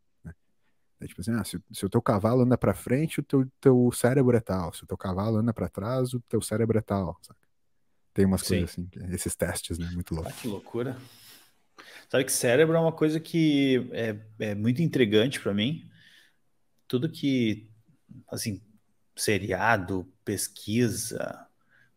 É 1.00 1.08
tipo 1.08 1.22
assim, 1.22 1.32
ah, 1.32 1.44
se, 1.44 1.60
se, 1.74 1.86
o 1.86 1.90
teu 1.90 2.02
cavalo 2.02 2.44
anda 2.44 2.58
para 2.58 2.74
frente, 2.74 3.20
o 3.20 3.24
teu, 3.24 3.46
teu 3.60 3.92
cérebro 3.92 4.36
é 4.36 4.40
tal. 4.40 4.74
Se 4.74 4.84
o 4.84 4.88
teu 4.88 4.98
cavalo 4.98 5.38
anda 5.38 5.54
para 5.54 5.68
trás, 5.68 6.14
o 6.14 6.20
teu 6.22 6.42
cérebro 6.42 6.78
é 6.78 6.82
tal. 6.82 7.18
Sabe? 7.22 7.40
Tem 8.14 8.26
umas 8.26 8.42
Sim. 8.42 8.48
coisas 8.48 8.70
assim, 8.72 8.90
esses 9.12 9.36
testes, 9.36 9.78
né? 9.78 9.90
Muito 9.94 10.16
louco. 10.16 10.30
Ah, 10.30 10.34
que 10.34 10.48
loucura. 10.48 10.98
Sabe 12.10 12.24
que 12.24 12.32
cérebro 12.32 12.78
é 12.78 12.80
uma 12.80 12.94
coisa 12.94 13.20
que 13.20 13.90
é, 13.92 14.18
é 14.40 14.56
muito 14.56 14.82
intrigante 14.82 15.40
para 15.40 15.54
mim. 15.54 15.90
Tudo 16.88 17.10
que, 17.10 17.70
assim, 18.30 18.62
seriado, 19.16 20.10
pesquisa, 20.24 21.46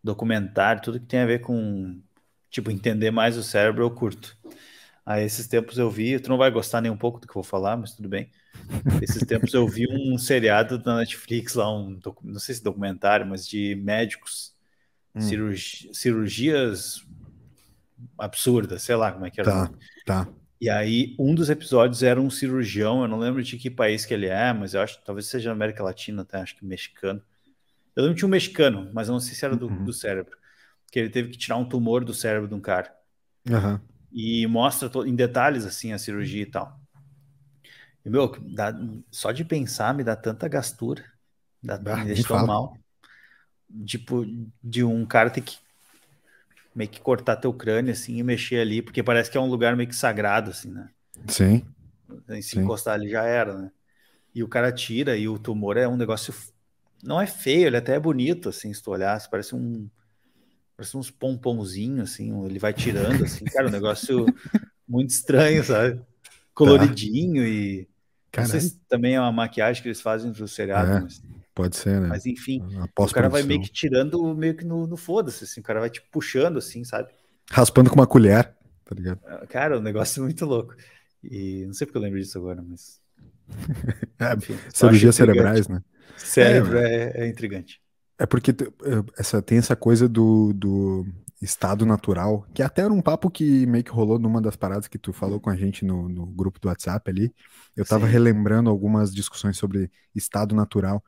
documentário, 0.02 0.82
tudo 0.82 0.98
que 0.98 1.06
tem 1.06 1.20
a 1.20 1.26
ver 1.26 1.40
com, 1.40 2.02
tipo, 2.50 2.70
entender 2.70 3.10
mais 3.10 3.36
o 3.36 3.42
cérebro, 3.42 3.84
eu 3.84 3.90
curto. 3.90 4.36
Aí 5.08 5.24
esses 5.24 5.46
tempos 5.46 5.78
eu 5.78 5.90
vi, 5.90 6.20
tu 6.20 6.28
não 6.28 6.36
vai 6.36 6.50
gostar 6.50 6.82
nem 6.82 6.92
um 6.92 6.96
pouco 6.96 7.18
do 7.18 7.26
que 7.26 7.30
eu 7.30 7.40
vou 7.40 7.42
falar, 7.42 7.78
mas 7.78 7.94
tudo 7.94 8.10
bem. 8.10 8.30
Esses 9.00 9.24
tempos 9.26 9.54
eu 9.54 9.66
vi 9.66 9.86
um 9.90 10.18
seriado 10.18 10.76
da 10.76 10.98
Netflix 10.98 11.54
lá, 11.54 11.74
um 11.74 11.98
não 12.22 12.38
sei 12.38 12.54
se 12.54 12.62
documentário, 12.62 13.26
mas 13.26 13.48
de 13.48 13.74
médicos, 13.76 14.54
hum. 15.14 15.20
cirurgi, 15.22 15.88
cirurgias 15.94 17.06
absurdas, 18.18 18.82
sei 18.82 18.96
lá 18.96 19.10
como 19.10 19.24
é 19.24 19.30
que 19.30 19.40
era. 19.40 19.50
Tá, 19.50 19.70
tá. 20.04 20.28
E 20.60 20.68
aí 20.68 21.16
um 21.18 21.34
dos 21.34 21.48
episódios 21.48 22.02
era 22.02 22.20
um 22.20 22.28
cirurgião, 22.28 23.00
eu 23.00 23.08
não 23.08 23.18
lembro 23.18 23.42
de 23.42 23.56
que 23.56 23.70
país 23.70 24.04
que 24.04 24.12
ele 24.12 24.26
é, 24.26 24.52
mas 24.52 24.74
eu 24.74 24.82
acho 24.82 25.00
talvez 25.06 25.24
seja 25.24 25.50
América 25.50 25.82
Latina, 25.82 26.20
até 26.20 26.36
acho 26.36 26.54
que 26.54 26.66
mexicano. 26.66 27.22
Eu 27.96 28.02
lembro 28.02 28.18
de 28.18 28.26
um 28.26 28.28
mexicano, 28.28 28.90
mas 28.92 29.08
eu 29.08 29.14
não 29.14 29.20
sei 29.20 29.34
se 29.34 29.42
era 29.42 29.56
do, 29.56 29.68
uhum. 29.68 29.84
do 29.84 29.92
cérebro, 29.94 30.36
que 30.92 30.98
ele 30.98 31.08
teve 31.08 31.30
que 31.30 31.38
tirar 31.38 31.56
um 31.56 31.64
tumor 31.64 32.04
do 32.04 32.12
cérebro 32.12 32.46
de 32.46 32.54
um 32.54 32.60
cara. 32.60 32.94
Uhum. 33.48 33.80
E 34.12 34.46
mostra 34.46 34.90
em 35.06 35.14
detalhes 35.14 35.64
assim 35.64 35.92
a 35.92 35.98
cirurgia 35.98 36.42
e 36.42 36.46
tal. 36.46 36.80
E, 38.04 38.10
meu, 38.10 38.34
dá, 38.40 38.72
só 39.10 39.32
de 39.32 39.44
pensar 39.44 39.94
me 39.94 40.02
dá 40.02 40.16
tanta 40.16 40.48
gastura. 40.48 41.04
Dá, 41.62 41.74
ah, 41.74 41.96
me 41.96 42.06
deixa 42.06 42.28
tão 42.28 42.46
mal. 42.46 42.76
Tipo, 43.84 44.24
de 44.62 44.82
um 44.82 45.04
cara 45.04 45.28
ter 45.28 45.42
que 45.42 45.58
meio 46.74 46.88
que 46.88 47.00
cortar 47.00 47.36
teu 47.36 47.52
crânio 47.52 47.92
assim 47.92 48.18
e 48.18 48.22
mexer 48.22 48.60
ali, 48.60 48.80
porque 48.80 49.02
parece 49.02 49.30
que 49.30 49.36
é 49.36 49.40
um 49.40 49.50
lugar 49.50 49.76
meio 49.76 49.88
que 49.88 49.96
sagrado, 49.96 50.50
assim, 50.50 50.70
né? 50.70 50.88
Sim. 51.26 51.66
E 52.28 52.42
se 52.42 52.50
Sim. 52.54 52.62
encostar 52.62 52.94
ali 52.94 53.10
já 53.10 53.24
era, 53.24 53.56
né? 53.58 53.70
E 54.34 54.42
o 54.44 54.48
cara 54.48 54.70
tira 54.70 55.16
e 55.16 55.28
o 55.28 55.38
tumor 55.38 55.76
é 55.76 55.88
um 55.88 55.96
negócio. 55.96 56.32
Não 57.02 57.20
é 57.20 57.26
feio, 57.26 57.66
ele 57.66 57.76
até 57.76 57.96
é 57.96 58.00
bonito, 58.00 58.48
assim, 58.48 58.72
se 58.72 58.82
tu 58.82 58.92
olhar, 58.92 59.20
parece 59.28 59.54
um. 59.54 59.90
Parece 60.78 60.96
uns 60.96 61.10
pomponzinhos, 61.10 62.12
assim, 62.12 62.46
ele 62.46 62.60
vai 62.60 62.72
tirando, 62.72 63.24
assim, 63.24 63.44
cara, 63.46 63.66
um 63.66 63.70
negócio 63.70 64.26
muito 64.86 65.10
estranho, 65.10 65.64
sabe? 65.64 66.00
Coloridinho 66.54 67.42
tá. 67.42 67.48
e. 67.48 67.88
Não 68.36 68.46
sei 68.46 68.60
se 68.60 68.78
também 68.88 69.16
é 69.16 69.20
uma 69.20 69.32
maquiagem 69.32 69.82
que 69.82 69.88
eles 69.88 70.00
fazem 70.00 70.32
pro 70.32 70.46
seriado. 70.46 70.92
É, 70.92 71.00
mas... 71.00 71.20
Pode 71.52 71.76
ser, 71.76 72.00
né? 72.00 72.06
Mas 72.06 72.24
enfim, 72.26 72.62
o 72.96 73.06
cara 73.08 73.28
vai 73.28 73.42
meio 73.42 73.60
que 73.60 73.72
tirando 73.72 74.32
meio 74.36 74.54
que 74.54 74.64
no, 74.64 74.86
no 74.86 74.96
foda-se, 74.96 75.42
assim, 75.42 75.58
o 75.58 75.64
cara 75.64 75.80
vai 75.80 75.90
te 75.90 75.94
tipo, 75.94 76.06
puxando, 76.12 76.58
assim, 76.58 76.84
sabe? 76.84 77.08
Raspando 77.50 77.90
com 77.90 77.96
uma 77.96 78.06
colher, 78.06 78.54
tá 78.84 78.94
ligado? 78.94 79.18
Ah, 79.26 79.44
cara, 79.48 79.76
o 79.76 79.80
um 79.80 79.82
negócio 79.82 80.20
é 80.20 80.22
muito 80.26 80.46
louco. 80.46 80.76
E 81.24 81.64
não 81.66 81.72
sei 81.72 81.88
porque 81.88 81.98
eu 81.98 82.02
lembro 82.02 82.20
disso 82.20 82.38
agora, 82.38 82.62
mas. 82.62 83.00
é, 84.20 84.34
enfim, 84.36 84.56
cirurgias 84.72 85.16
cerebrais, 85.16 85.66
né? 85.66 85.82
Cérebro 86.16 86.78
é, 86.78 87.10
é, 87.16 87.24
é 87.24 87.28
intrigante. 87.28 87.80
É 88.18 88.26
porque 88.26 88.54
essa, 89.16 89.40
tem 89.40 89.58
essa 89.58 89.76
coisa 89.76 90.08
do, 90.08 90.52
do 90.52 91.06
estado 91.40 91.86
natural, 91.86 92.44
que 92.52 92.62
até 92.62 92.82
era 92.82 92.92
um 92.92 93.00
papo 93.00 93.30
que 93.30 93.64
meio 93.66 93.84
que 93.84 93.90
rolou 93.90 94.18
numa 94.18 94.42
das 94.42 94.56
paradas 94.56 94.88
que 94.88 94.98
tu 94.98 95.12
falou 95.12 95.38
com 95.38 95.50
a 95.50 95.56
gente 95.56 95.84
no, 95.84 96.08
no 96.08 96.26
grupo 96.26 96.58
do 96.58 96.68
WhatsApp 96.68 97.08
ali. 97.08 97.32
Eu 97.76 97.84
tava 97.84 98.06
Sim. 98.06 98.12
relembrando 98.12 98.68
algumas 98.68 99.14
discussões 99.14 99.56
sobre 99.56 99.90
estado 100.14 100.54
natural. 100.54 101.02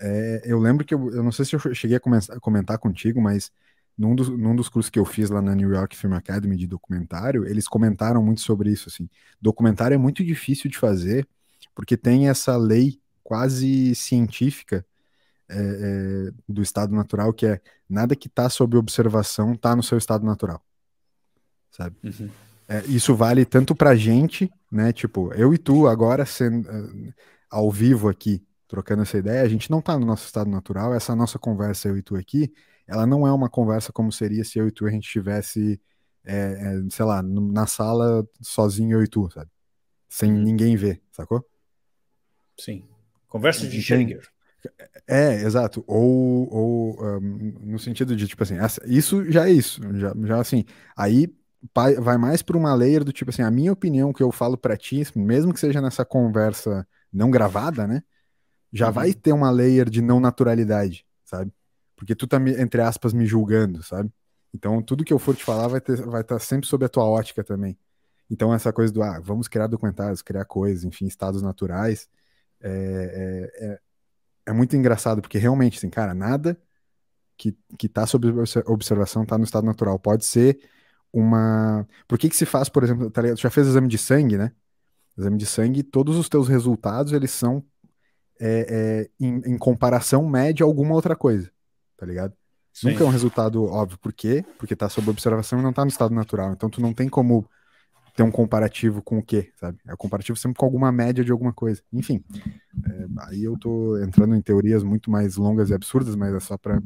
É, 0.00 0.42
eu 0.44 0.58
lembro 0.58 0.84
que 0.84 0.94
eu, 0.94 1.10
eu 1.12 1.22
não 1.22 1.30
sei 1.30 1.44
se 1.44 1.54
eu 1.54 1.74
cheguei 1.74 1.96
a 1.96 2.00
comentar, 2.00 2.40
comentar 2.40 2.78
contigo, 2.78 3.20
mas 3.20 3.50
num 3.96 4.14
dos, 4.14 4.28
num 4.30 4.56
dos 4.56 4.68
cursos 4.68 4.88
que 4.88 4.98
eu 4.98 5.04
fiz 5.04 5.28
lá 5.28 5.42
na 5.42 5.54
New 5.54 5.70
York 5.70 5.94
Film 5.94 6.14
Academy 6.14 6.56
de 6.56 6.66
documentário, 6.66 7.46
eles 7.46 7.68
comentaram 7.68 8.22
muito 8.22 8.40
sobre 8.40 8.70
isso. 8.70 8.88
Assim, 8.88 9.08
documentário 9.40 9.94
é 9.94 9.98
muito 9.98 10.24
difícil 10.24 10.70
de 10.70 10.78
fazer 10.78 11.28
porque 11.74 11.96
tem 11.96 12.28
essa 12.28 12.56
lei 12.56 12.98
quase 13.22 13.94
científica 13.94 14.84
é, 15.48 15.56
é, 15.58 16.32
do 16.48 16.62
estado 16.62 16.94
natural, 16.94 17.32
que 17.32 17.46
é 17.46 17.60
nada 17.88 18.16
que 18.16 18.28
está 18.28 18.48
sob 18.50 18.76
observação 18.76 19.52
está 19.52 19.76
no 19.76 19.82
seu 19.82 19.96
estado 19.98 20.24
natural, 20.24 20.62
sabe? 21.70 21.96
Uhum. 22.02 22.30
É, 22.68 22.84
isso 22.86 23.14
vale 23.14 23.44
tanto 23.44 23.74
pra 23.74 23.94
gente, 23.94 24.50
né? 24.70 24.92
Tipo, 24.92 25.32
eu 25.34 25.54
e 25.54 25.58
tu 25.58 25.86
agora 25.86 26.26
sendo 26.26 26.68
uh, 26.68 27.14
ao 27.48 27.70
vivo 27.70 28.08
aqui, 28.08 28.44
trocando 28.66 29.02
essa 29.02 29.16
ideia, 29.16 29.42
a 29.42 29.48
gente 29.48 29.70
não 29.70 29.80
tá 29.80 29.96
no 29.96 30.04
nosso 30.04 30.26
estado 30.26 30.50
natural. 30.50 30.92
Essa 30.92 31.14
nossa 31.14 31.38
conversa, 31.38 31.88
eu 31.88 31.96
e 31.96 32.02
tu 32.02 32.16
aqui, 32.16 32.52
ela 32.86 33.06
não 33.06 33.26
é 33.26 33.32
uma 33.32 33.48
conversa 33.48 33.92
como 33.92 34.10
seria 34.10 34.44
se 34.44 34.58
eu 34.58 34.66
e 34.66 34.72
tu 34.72 34.86
a 34.86 34.90
gente 34.90 35.06
estivesse, 35.06 35.80
é, 36.24 36.34
é, 36.34 36.90
sei 36.90 37.04
lá, 37.04 37.22
na 37.22 37.66
sala 37.66 38.26
sozinho 38.40 38.98
eu 38.98 39.04
e 39.04 39.08
tu, 39.08 39.30
sabe? 39.30 39.50
Sem 40.08 40.32
Uhum. 40.32 40.42
ninguém 40.42 40.76
ver, 40.76 41.00
sacou? 41.12 41.44
Sim. 42.58 42.84
Conversa 43.28 43.66
de 43.66 43.78
Entende? 43.78 44.18
É, 45.06 45.34
exato. 45.42 45.84
Ou, 45.86 46.48
ou 46.52 47.04
um, 47.18 47.20
no 47.72 47.78
sentido 47.78 48.14
de, 48.16 48.26
tipo 48.26 48.42
assim, 48.42 48.56
essa- 48.58 48.82
isso 48.86 49.30
já 49.30 49.48
é 49.48 49.52
isso. 49.52 49.80
Já, 49.96 50.12
já 50.24 50.40
assim, 50.40 50.64
aí 50.96 51.28
vai 52.00 52.16
mais 52.16 52.42
para 52.42 52.56
uma 52.56 52.74
layer 52.74 53.02
do 53.04 53.12
tipo 53.12 53.30
assim, 53.30 53.42
a 53.42 53.50
minha 53.50 53.72
opinião 53.72 54.12
que 54.12 54.22
eu 54.22 54.30
falo 54.30 54.56
para 54.56 54.76
ti, 54.76 55.02
mesmo 55.16 55.52
que 55.52 55.60
seja 55.60 55.80
nessa 55.80 56.04
conversa 56.04 56.86
não 57.12 57.30
gravada, 57.30 57.86
né? 57.86 58.02
Já 58.72 58.86
Uhum. 58.88 58.92
vai 58.92 59.14
ter 59.14 59.32
uma 59.32 59.50
layer 59.50 59.88
de 59.90 60.02
não 60.02 60.20
naturalidade, 60.20 61.06
sabe? 61.24 61.52
Porque 61.96 62.14
tu 62.14 62.26
tá, 62.26 62.38
entre 62.38 62.80
aspas, 62.82 63.12
me 63.12 63.26
julgando, 63.26 63.82
sabe? 63.82 64.12
Então, 64.54 64.82
tudo 64.82 65.04
que 65.04 65.12
eu 65.12 65.18
for 65.18 65.36
te 65.36 65.44
falar 65.44 65.68
vai 65.68 65.80
ter, 65.80 66.02
vai 66.06 66.22
estar 66.22 66.38
sempre 66.40 66.68
sob 66.68 66.84
a 66.84 66.88
tua 66.88 67.04
ótica 67.04 67.44
também. 67.44 67.78
Então, 68.30 68.52
essa 68.54 68.72
coisa 68.72 68.92
do, 68.92 69.02
ah, 69.02 69.20
vamos 69.20 69.48
criar 69.48 69.66
documentários, 69.68 70.22
criar 70.22 70.44
coisas, 70.46 70.84
enfim, 70.84 71.06
estados 71.06 71.42
naturais, 71.42 72.08
é, 72.60 73.50
é, 73.60 73.66
é, 73.66 73.80
é 74.46 74.52
muito 74.52 74.76
engraçado, 74.76 75.20
porque 75.20 75.38
realmente, 75.38 75.78
assim, 75.78 75.90
cara, 75.90 76.14
nada 76.14 76.58
que, 77.36 77.56
que 77.78 77.88
tá 77.88 78.06
sob 78.06 78.28
obser- 78.28 78.64
observação 78.66 79.26
tá 79.26 79.36
no 79.36 79.44
estado 79.44 79.66
natural. 79.66 79.98
Pode 79.98 80.24
ser 80.24 80.58
uma. 81.12 81.86
Por 82.08 82.18
que 82.18 82.28
que 82.28 82.36
se 82.36 82.46
faz, 82.46 82.68
por 82.68 82.84
exemplo, 82.84 83.10
tá 83.10 83.22
ligado? 83.22 83.36
Tu 83.36 83.42
já 83.42 83.50
fez 83.50 83.66
exame 83.66 83.88
de 83.88 83.98
sangue, 83.98 84.38
né? 84.38 84.52
Exame 85.18 85.36
de 85.38 85.46
sangue, 85.46 85.82
todos 85.82 86.16
os 86.16 86.28
teus 86.28 86.48
resultados, 86.48 87.12
eles 87.12 87.30
são 87.30 87.64
é, 88.38 88.66
é, 88.68 89.10
em, 89.18 89.54
em 89.54 89.58
comparação 89.58 90.28
média 90.28 90.64
a 90.64 90.68
alguma 90.68 90.94
outra 90.94 91.16
coisa, 91.16 91.50
tá 91.96 92.04
ligado? 92.04 92.34
Sim. 92.72 92.90
Nunca 92.90 93.04
é 93.04 93.06
um 93.06 93.10
resultado 93.10 93.64
óbvio. 93.64 93.98
Por 93.98 94.12
quê? 94.12 94.44
Porque 94.58 94.76
tá 94.76 94.88
sob 94.88 95.08
observação 95.08 95.58
e 95.58 95.62
não 95.62 95.72
tá 95.72 95.84
no 95.84 95.90
estado 95.90 96.14
natural. 96.14 96.52
Então 96.52 96.68
tu 96.68 96.80
não 96.80 96.92
tem 96.92 97.08
como 97.08 97.48
ter 98.16 98.22
um 98.22 98.30
comparativo 98.30 99.02
com 99.02 99.18
o 99.18 99.22
quê, 99.22 99.52
sabe? 99.56 99.78
É 99.86 99.92
um 99.92 99.96
comparativo 99.96 100.38
sempre 100.38 100.56
com 100.56 100.64
alguma 100.64 100.90
média 100.90 101.22
de 101.22 101.30
alguma 101.30 101.52
coisa. 101.52 101.82
Enfim, 101.92 102.24
é, 102.84 103.06
aí 103.28 103.44
eu 103.44 103.58
tô 103.58 103.98
entrando 103.98 104.34
em 104.34 104.40
teorias 104.40 104.82
muito 104.82 105.10
mais 105.10 105.36
longas 105.36 105.68
e 105.68 105.74
absurdas, 105.74 106.16
mas 106.16 106.34
é 106.34 106.40
só 106.40 106.56
pra. 106.56 106.76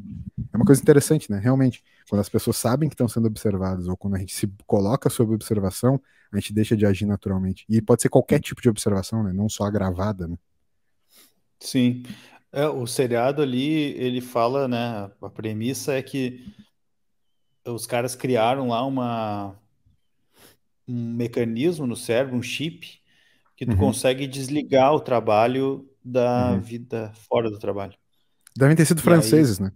É 0.53 0.57
uma 0.57 0.67
coisa 0.67 0.83
interessante, 0.83 1.31
né? 1.31 1.39
Realmente, 1.39 1.85
quando 2.09 2.21
as 2.21 2.29
pessoas 2.29 2.57
sabem 2.57 2.89
que 2.89 2.95
estão 2.95 3.09
sendo 3.09 3.29
observadas 3.29 3.87
ou 3.87 3.97
quando 3.97 4.17
a 4.17 4.19
gente 4.19 4.35
se 4.35 4.53
coloca 4.67 5.09
sob 5.09 5.33
observação, 5.33 6.01
a 6.33 6.39
gente 6.39 6.53
deixa 6.53 6.77
de 6.77 6.85
agir 6.85 7.07
naturalmente. 7.07 7.65
E 7.69 7.81
pode 7.81 8.03
ser 8.03 8.09
qualquer 8.09 8.41
tipo 8.41 8.61
de 8.61 8.69
observação, 8.69 9.23
né? 9.23 9.33
Não 9.33 9.49
só 9.49 9.65
a 9.65 9.71
gravada, 9.71 10.27
né? 10.27 10.37
Sim. 11.61 12.03
É, 12.51 12.67
o 12.67 12.89
seriado 12.89 13.41
ali, 13.41 13.93
ele 13.97 14.21
fala, 14.21 14.67
né? 14.67 15.09
A 15.23 15.31
premissa 15.31 15.93
é 15.93 16.03
que 16.03 16.53
os 17.65 17.87
caras 17.87 18.17
criaram 18.17 18.69
lá 18.69 18.85
uma, 18.85 19.55
um 20.91 21.13
mecanismo 21.15 21.87
no 21.87 21.97
cérebro, 21.97 22.37
um 22.37 22.43
chip, 22.43 23.01
que 23.57 23.65
tu 23.67 23.73
Uhum. 23.73 23.79
consegue 23.79 24.27
desligar 24.27 24.93
o 24.95 25.01
trabalho 25.01 25.89
da 26.05 26.53
Uhum. 26.53 26.61
vida 26.61 27.13
fora 27.29 27.51
do 27.51 27.59
trabalho. 27.59 27.95
Devem 28.57 28.75
ter 28.77 28.85
sido 28.85 28.99
E 28.99 29.01
aí- 29.01 29.05
franceses, 29.05 29.59
né? 29.59 29.71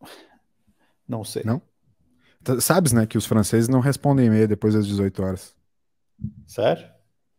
Não 1.08 1.24
sei. 1.24 1.42
Não? 1.44 1.60
Sabes, 2.60 2.92
né, 2.92 3.06
que 3.06 3.16
os 3.16 3.24
franceses 3.26 3.68
não 3.68 3.80
respondem 3.80 4.26
e-mail 4.26 4.46
depois 4.46 4.74
das 4.74 4.86
18 4.86 5.22
horas 5.22 5.54
Sério? 6.46 6.86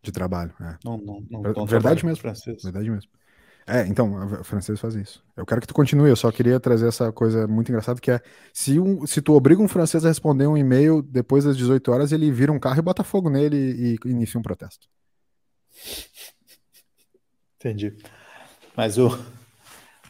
de 0.02 0.10
trabalho. 0.10 0.52
É, 0.60 0.76
Não, 0.84 0.98
não, 0.98 1.20
não, 1.30 1.42
Ver- 1.42 1.56
não 1.56 1.66
verdade 1.66 2.04
mesmo. 2.04 2.20
francês. 2.20 2.62
verdade 2.62 2.90
mesmo. 2.90 3.10
É, 3.68 3.84
então, 3.88 4.40
o 4.40 4.44
francês 4.44 4.78
faz 4.78 4.94
isso. 4.94 5.24
Eu 5.36 5.44
quero 5.44 5.60
que 5.60 5.66
tu 5.66 5.74
continue, 5.74 6.08
eu 6.08 6.14
só 6.14 6.30
queria 6.30 6.60
trazer 6.60 6.86
essa 6.86 7.10
coisa 7.12 7.48
muito 7.48 7.68
engraçada, 7.68 8.00
que 8.00 8.12
é, 8.12 8.20
se, 8.52 8.78
um, 8.78 9.04
se 9.04 9.20
tu 9.20 9.34
obriga 9.34 9.60
um 9.60 9.66
francês 9.66 10.04
a 10.04 10.08
responder 10.08 10.46
um 10.46 10.56
e-mail 10.56 11.02
depois 11.02 11.44
das 11.44 11.56
18 11.56 11.90
horas, 11.90 12.12
ele 12.12 12.30
vira 12.30 12.52
um 12.52 12.60
carro 12.60 12.78
e 12.78 12.82
bota 12.82 13.02
fogo 13.02 13.28
nele 13.28 13.56
e, 13.56 13.96
e 14.04 14.10
inicia 14.10 14.38
um 14.38 14.42
protesto. 14.42 14.86
Entendi. 17.56 17.96
Mas 18.76 18.98
o, 18.98 19.08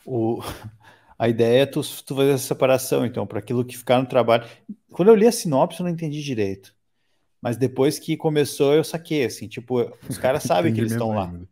o, 0.05 0.43
a 1.19 1.27
ideia 1.27 1.63
é 1.63 1.67
tu, 1.67 1.81
tu 2.05 2.15
fazer 2.15 2.33
essa 2.33 2.49
separação, 2.49 3.07
então, 3.07 3.27
para 3.27 3.39
aquilo 3.39 3.65
que 3.65 3.79
ficar 3.79 3.99
no 3.99 4.07
trabalho. 4.07 4.47
Quando 4.91 5.09
eu 5.09 5.15
li 5.15 5.27
a 5.27 5.33
sinopse, 5.33 5.81
eu 5.81 5.85
não 5.85 5.91
entendi 5.91 6.23
direito. 6.23 6.75
Mas 7.41 7.57
depois 7.57 7.99
que 7.99 8.19
começou, 8.19 8.75
eu 8.75 8.85
saquei, 8.85 9.25
assim, 9.25 9.49
tipo, 9.49 9.81
os 10.11 10.19
caras 10.19 10.43
sabem 10.45 10.75
que 10.75 10.81
eles 10.81 10.93
estão 10.93 11.11
lá. 11.11 11.25
ainda. 11.25 11.49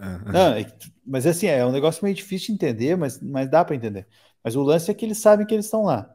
É, 0.00 0.32
Não, 0.32 0.54
é 0.54 0.66
mas 1.06 1.26
assim, 1.26 1.46
é 1.46 1.64
um 1.66 1.72
negócio 1.72 2.04
meio 2.04 2.14
difícil 2.14 2.48
de 2.48 2.52
entender, 2.54 2.96
mas, 2.96 3.20
mas 3.20 3.50
dá 3.50 3.64
para 3.64 3.74
entender. 3.76 4.06
Mas 4.44 4.56
o 4.56 4.62
lance 4.62 4.90
é 4.90 4.94
que 4.94 5.04
eles 5.04 5.18
sabem 5.18 5.46
que 5.46 5.54
eles 5.54 5.66
estão 5.66 5.84
lá. 5.84 6.14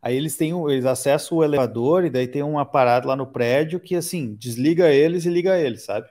Aí 0.00 0.16
eles 0.16 0.36
têm, 0.36 0.52
eles 0.70 0.84
acessam 0.84 1.38
o 1.38 1.44
elevador 1.44 2.04
e 2.04 2.10
daí 2.10 2.28
tem 2.28 2.42
uma 2.42 2.64
parada 2.64 3.06
lá 3.08 3.16
no 3.16 3.26
prédio 3.26 3.80
que 3.80 3.94
assim, 3.96 4.34
desliga 4.36 4.90
eles 4.92 5.24
e 5.24 5.30
liga 5.30 5.58
eles, 5.58 5.84
sabe? 5.84 6.08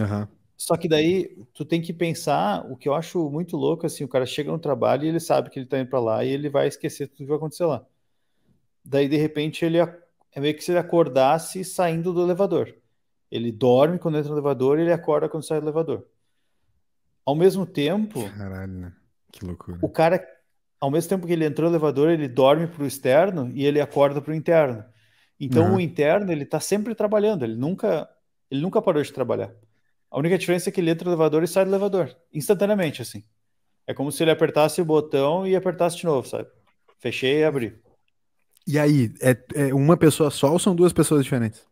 aham. 0.00 0.28
Só 0.56 0.76
que 0.76 0.88
daí 0.88 1.36
tu 1.54 1.64
tem 1.64 1.82
que 1.82 1.92
pensar, 1.92 2.64
o 2.70 2.76
que 2.76 2.88
eu 2.88 2.94
acho 2.94 3.28
muito 3.30 3.56
louco 3.56 3.84
assim, 3.86 4.04
o 4.04 4.08
cara 4.08 4.24
chega 4.26 4.50
no 4.52 4.58
trabalho 4.58 5.04
e 5.04 5.08
ele 5.08 5.18
sabe 5.20 5.50
que 5.50 5.58
ele 5.58 5.66
tá 5.66 5.78
indo 5.80 5.88
para 5.90 5.98
lá 6.00 6.24
e 6.24 6.28
ele 6.30 6.48
vai 6.48 6.68
esquecer 6.68 7.08
tudo 7.08 7.18
que 7.18 7.24
vai 7.26 7.36
acontecer 7.36 7.64
lá. 7.64 7.84
Daí 8.84 9.08
de 9.08 9.16
repente 9.16 9.64
ele 9.64 9.78
é 9.78 10.40
meio 10.40 10.54
que 10.56 10.62
se 10.64 10.72
ele 10.72 10.78
acordasse 10.78 11.64
saindo 11.64 12.12
do 12.12 12.22
elevador. 12.22 12.74
Ele 13.32 13.50
dorme 13.50 13.98
quando 13.98 14.18
entra 14.18 14.30
no 14.30 14.36
elevador 14.36 14.78
e 14.78 14.82
ele 14.82 14.92
acorda 14.92 15.28
quando 15.28 15.42
sai 15.44 15.58
do 15.60 15.64
elevador. 15.64 16.06
Ao 17.24 17.34
mesmo 17.34 17.64
tempo, 17.66 18.20
Caralho, 18.36 18.72
né? 18.72 18.92
Que 19.32 19.44
loucura. 19.44 19.78
o 19.80 19.88
cara, 19.88 20.22
ao 20.80 20.90
mesmo 20.90 21.08
tempo 21.08 21.26
que 21.26 21.32
ele 21.32 21.44
entrou 21.46 21.70
no 21.70 21.76
elevador, 21.76 22.10
ele 22.10 22.28
dorme 22.28 22.66
para 22.66 22.82
o 22.82 22.86
externo 22.86 23.50
e 23.54 23.64
ele 23.64 23.80
acorda 23.80 24.20
para 24.20 24.32
o 24.32 24.34
interno. 24.34 24.84
Então 25.40 25.70
Uhum. 25.70 25.76
o 25.76 25.80
interno 25.80 26.30
ele 26.30 26.42
está 26.44 26.60
sempre 26.60 26.94
trabalhando, 26.94 27.44
ele 27.44 27.56
nunca, 27.56 28.08
ele 28.50 28.60
nunca 28.60 28.82
parou 28.82 29.02
de 29.02 29.12
trabalhar. 29.12 29.52
A 30.10 30.18
única 30.18 30.36
diferença 30.36 30.68
é 30.68 30.72
que 30.72 30.80
ele 30.80 30.90
entra 30.90 31.06
no 31.06 31.12
elevador 31.12 31.42
e 31.42 31.48
sai 31.48 31.64
do 31.64 31.70
elevador, 31.70 32.14
instantaneamente 32.32 33.00
assim. 33.02 33.24
É 33.86 33.94
como 33.94 34.12
se 34.12 34.22
ele 34.22 34.30
apertasse 34.30 34.80
o 34.80 34.84
botão 34.84 35.46
e 35.46 35.56
apertasse 35.56 35.96
de 35.96 36.04
novo, 36.04 36.28
sabe? 36.28 36.48
Fechei 37.00 37.40
e 37.40 37.44
abri. 37.44 37.80
E 38.66 38.78
aí, 38.78 39.12
é, 39.20 39.68
é 39.68 39.74
uma 39.74 39.96
pessoa 39.96 40.30
só 40.30 40.52
ou 40.52 40.58
são 40.58 40.74
duas 40.76 40.92
pessoas 40.92 41.24
diferentes? 41.24 41.66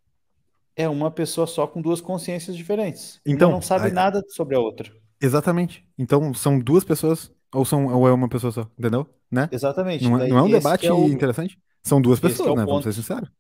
É 0.81 0.89
uma 0.89 1.11
pessoa 1.11 1.47
só 1.47 1.67
com 1.67 1.81
duas 1.83 2.01
consciências 2.01 2.57
diferentes. 2.57 3.21
Então, 3.27 3.49
uma 3.51 3.55
não 3.57 3.63
sabe 3.63 3.87
aí- 3.87 3.93
nada 3.93 4.23
sobre 4.31 4.57
a 4.57 4.61
outra. 4.61 4.91
Exatamente. 5.21 5.87
Então, 5.99 6.33
são 6.33 6.59
duas 6.59 6.85
pessoas 6.85 7.31
ou, 7.53 7.65
são, 7.65 7.87
ou 7.87 8.09
é 8.09 8.13
uma 8.13 8.29
pessoa 8.29 8.51
só? 8.53 8.63
Entendeu? 8.79 9.07
Né? 9.31 9.49
Exatamente. 9.53 10.05
Não 10.05 10.19
é, 10.21 10.29
não 10.29 10.39
é 10.39 10.43
um 10.43 10.51
debate 10.51 10.87
é 10.87 10.93
o- 10.93 11.09
interessante? 11.09 11.59
São 11.83 12.01
duas 12.01 12.19
é 12.19 12.23
pessoas, 12.23 12.49
o 12.51 12.55
né? 12.57 12.65
Vamos 12.65 12.73
ponto. 12.73 12.85
ser 12.85 12.93
sinceros. 12.93 13.31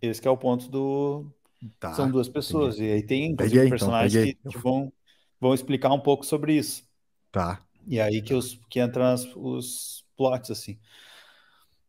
Esse 0.00 0.20
que 0.20 0.28
é 0.28 0.30
o 0.30 0.36
ponto 0.36 0.68
do, 0.68 1.26
Tá. 1.78 1.92
São 1.92 2.10
duas 2.10 2.28
pessoas. 2.28 2.78
E 2.78 2.84
aí 2.84 3.02
tem, 3.02 3.36
Peguei, 3.36 3.58
então, 3.66 3.70
personagens 3.70 4.34
que 4.34 4.58
vão, 4.58 4.90
vão 5.38 5.52
explicar 5.52 5.92
um 5.92 6.00
pouco 6.00 6.24
sobre 6.24 6.54
isso. 6.54 6.82
Tá. 7.30 7.60
E 7.86 8.00
aí 8.00 8.22
que, 8.22 8.32
os, 8.32 8.58
que 8.70 8.80
entram 8.80 9.04
as- 9.04 9.26
os 9.36 10.04
plots, 10.16 10.50
assim. 10.50 10.78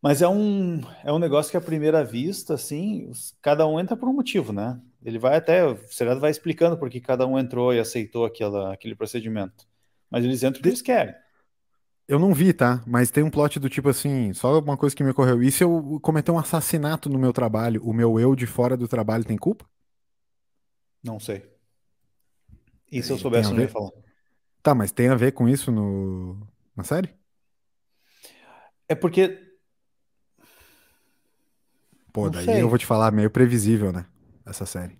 Mas 0.02 0.20
é 0.20 0.26
um, 0.28 0.80
é 1.04 1.12
um 1.12 1.18
negócio 1.20 1.48
que, 1.48 1.56
à 1.56 1.60
primeira 1.60 2.04
vista, 2.04 2.54
assim, 2.54 3.08
cada 3.40 3.64
um 3.68 3.78
entra 3.78 3.96
por 3.96 4.08
um 4.08 4.12
motivo, 4.12 4.52
né? 4.52 4.80
Ele 5.04 5.16
vai 5.16 5.36
até, 5.36 5.64
o 5.64 5.78
seriado 5.86 6.20
vai 6.20 6.32
explicando 6.32 6.76
por 6.76 6.90
que 6.90 7.00
cada 7.00 7.24
um 7.24 7.38
entrou 7.38 7.72
e 7.72 7.78
aceitou 7.78 8.24
aquela, 8.24 8.74
aquele 8.74 8.96
procedimento. 8.96 9.64
Mas 10.10 10.24
eles 10.24 10.42
entram 10.42 10.54
porque 10.54 10.68
eles 10.70 10.82
querem. 10.82 11.14
Eu 12.08 12.18
não 12.18 12.34
vi, 12.34 12.52
tá? 12.52 12.82
Mas 12.84 13.12
tem 13.12 13.22
um 13.22 13.30
plot 13.30 13.60
do 13.60 13.68
tipo 13.68 13.88
assim, 13.88 14.32
só 14.32 14.58
uma 14.58 14.76
coisa 14.76 14.94
que 14.94 15.04
me 15.04 15.10
ocorreu. 15.10 15.40
E 15.40 15.52
se 15.52 15.62
eu 15.62 16.00
cometer 16.02 16.32
um 16.32 16.38
assassinato 16.38 17.08
no 17.08 17.18
meu 17.18 17.32
trabalho, 17.32 17.80
o 17.84 17.92
meu 17.92 18.18
eu 18.18 18.34
de 18.34 18.46
fora 18.46 18.76
do 18.76 18.88
trabalho 18.88 19.24
tem 19.24 19.38
culpa? 19.38 19.64
Não 21.02 21.20
sei. 21.20 21.48
E 22.90 23.00
se 23.04 23.12
eu 23.12 23.18
soubesse, 23.18 23.50
eu 23.50 23.54
não 23.54 23.62
ia 23.62 23.68
falar. 23.68 23.90
Tá, 24.62 24.74
mas 24.74 24.90
tem 24.90 25.08
a 25.08 25.14
ver 25.14 25.32
com 25.32 25.48
isso 25.48 25.70
no... 25.70 26.44
na 26.76 26.82
série? 26.82 27.14
É 28.88 28.94
porque 28.94 29.51
Pô, 32.12 32.28
Não 32.28 32.30
daí 32.30 32.56
sei. 32.56 32.58
eu 32.58 32.68
vou 32.68 32.78
te 32.78 32.86
falar, 32.86 33.10
meio 33.10 33.30
previsível, 33.30 33.92
né? 33.92 34.06
Essa 34.46 34.66
série. 34.66 34.96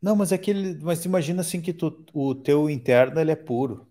Não, 0.00 0.16
mas 0.16 0.32
é 0.32 0.38
que 0.38 0.50
ele, 0.50 0.78
mas 0.82 1.04
imagina 1.04 1.40
assim 1.42 1.60
que 1.60 1.72
tu, 1.72 2.04
o 2.14 2.34
teu 2.34 2.70
interno 2.70 3.20
ele 3.20 3.30
é 3.32 3.36
puro. 3.36 3.86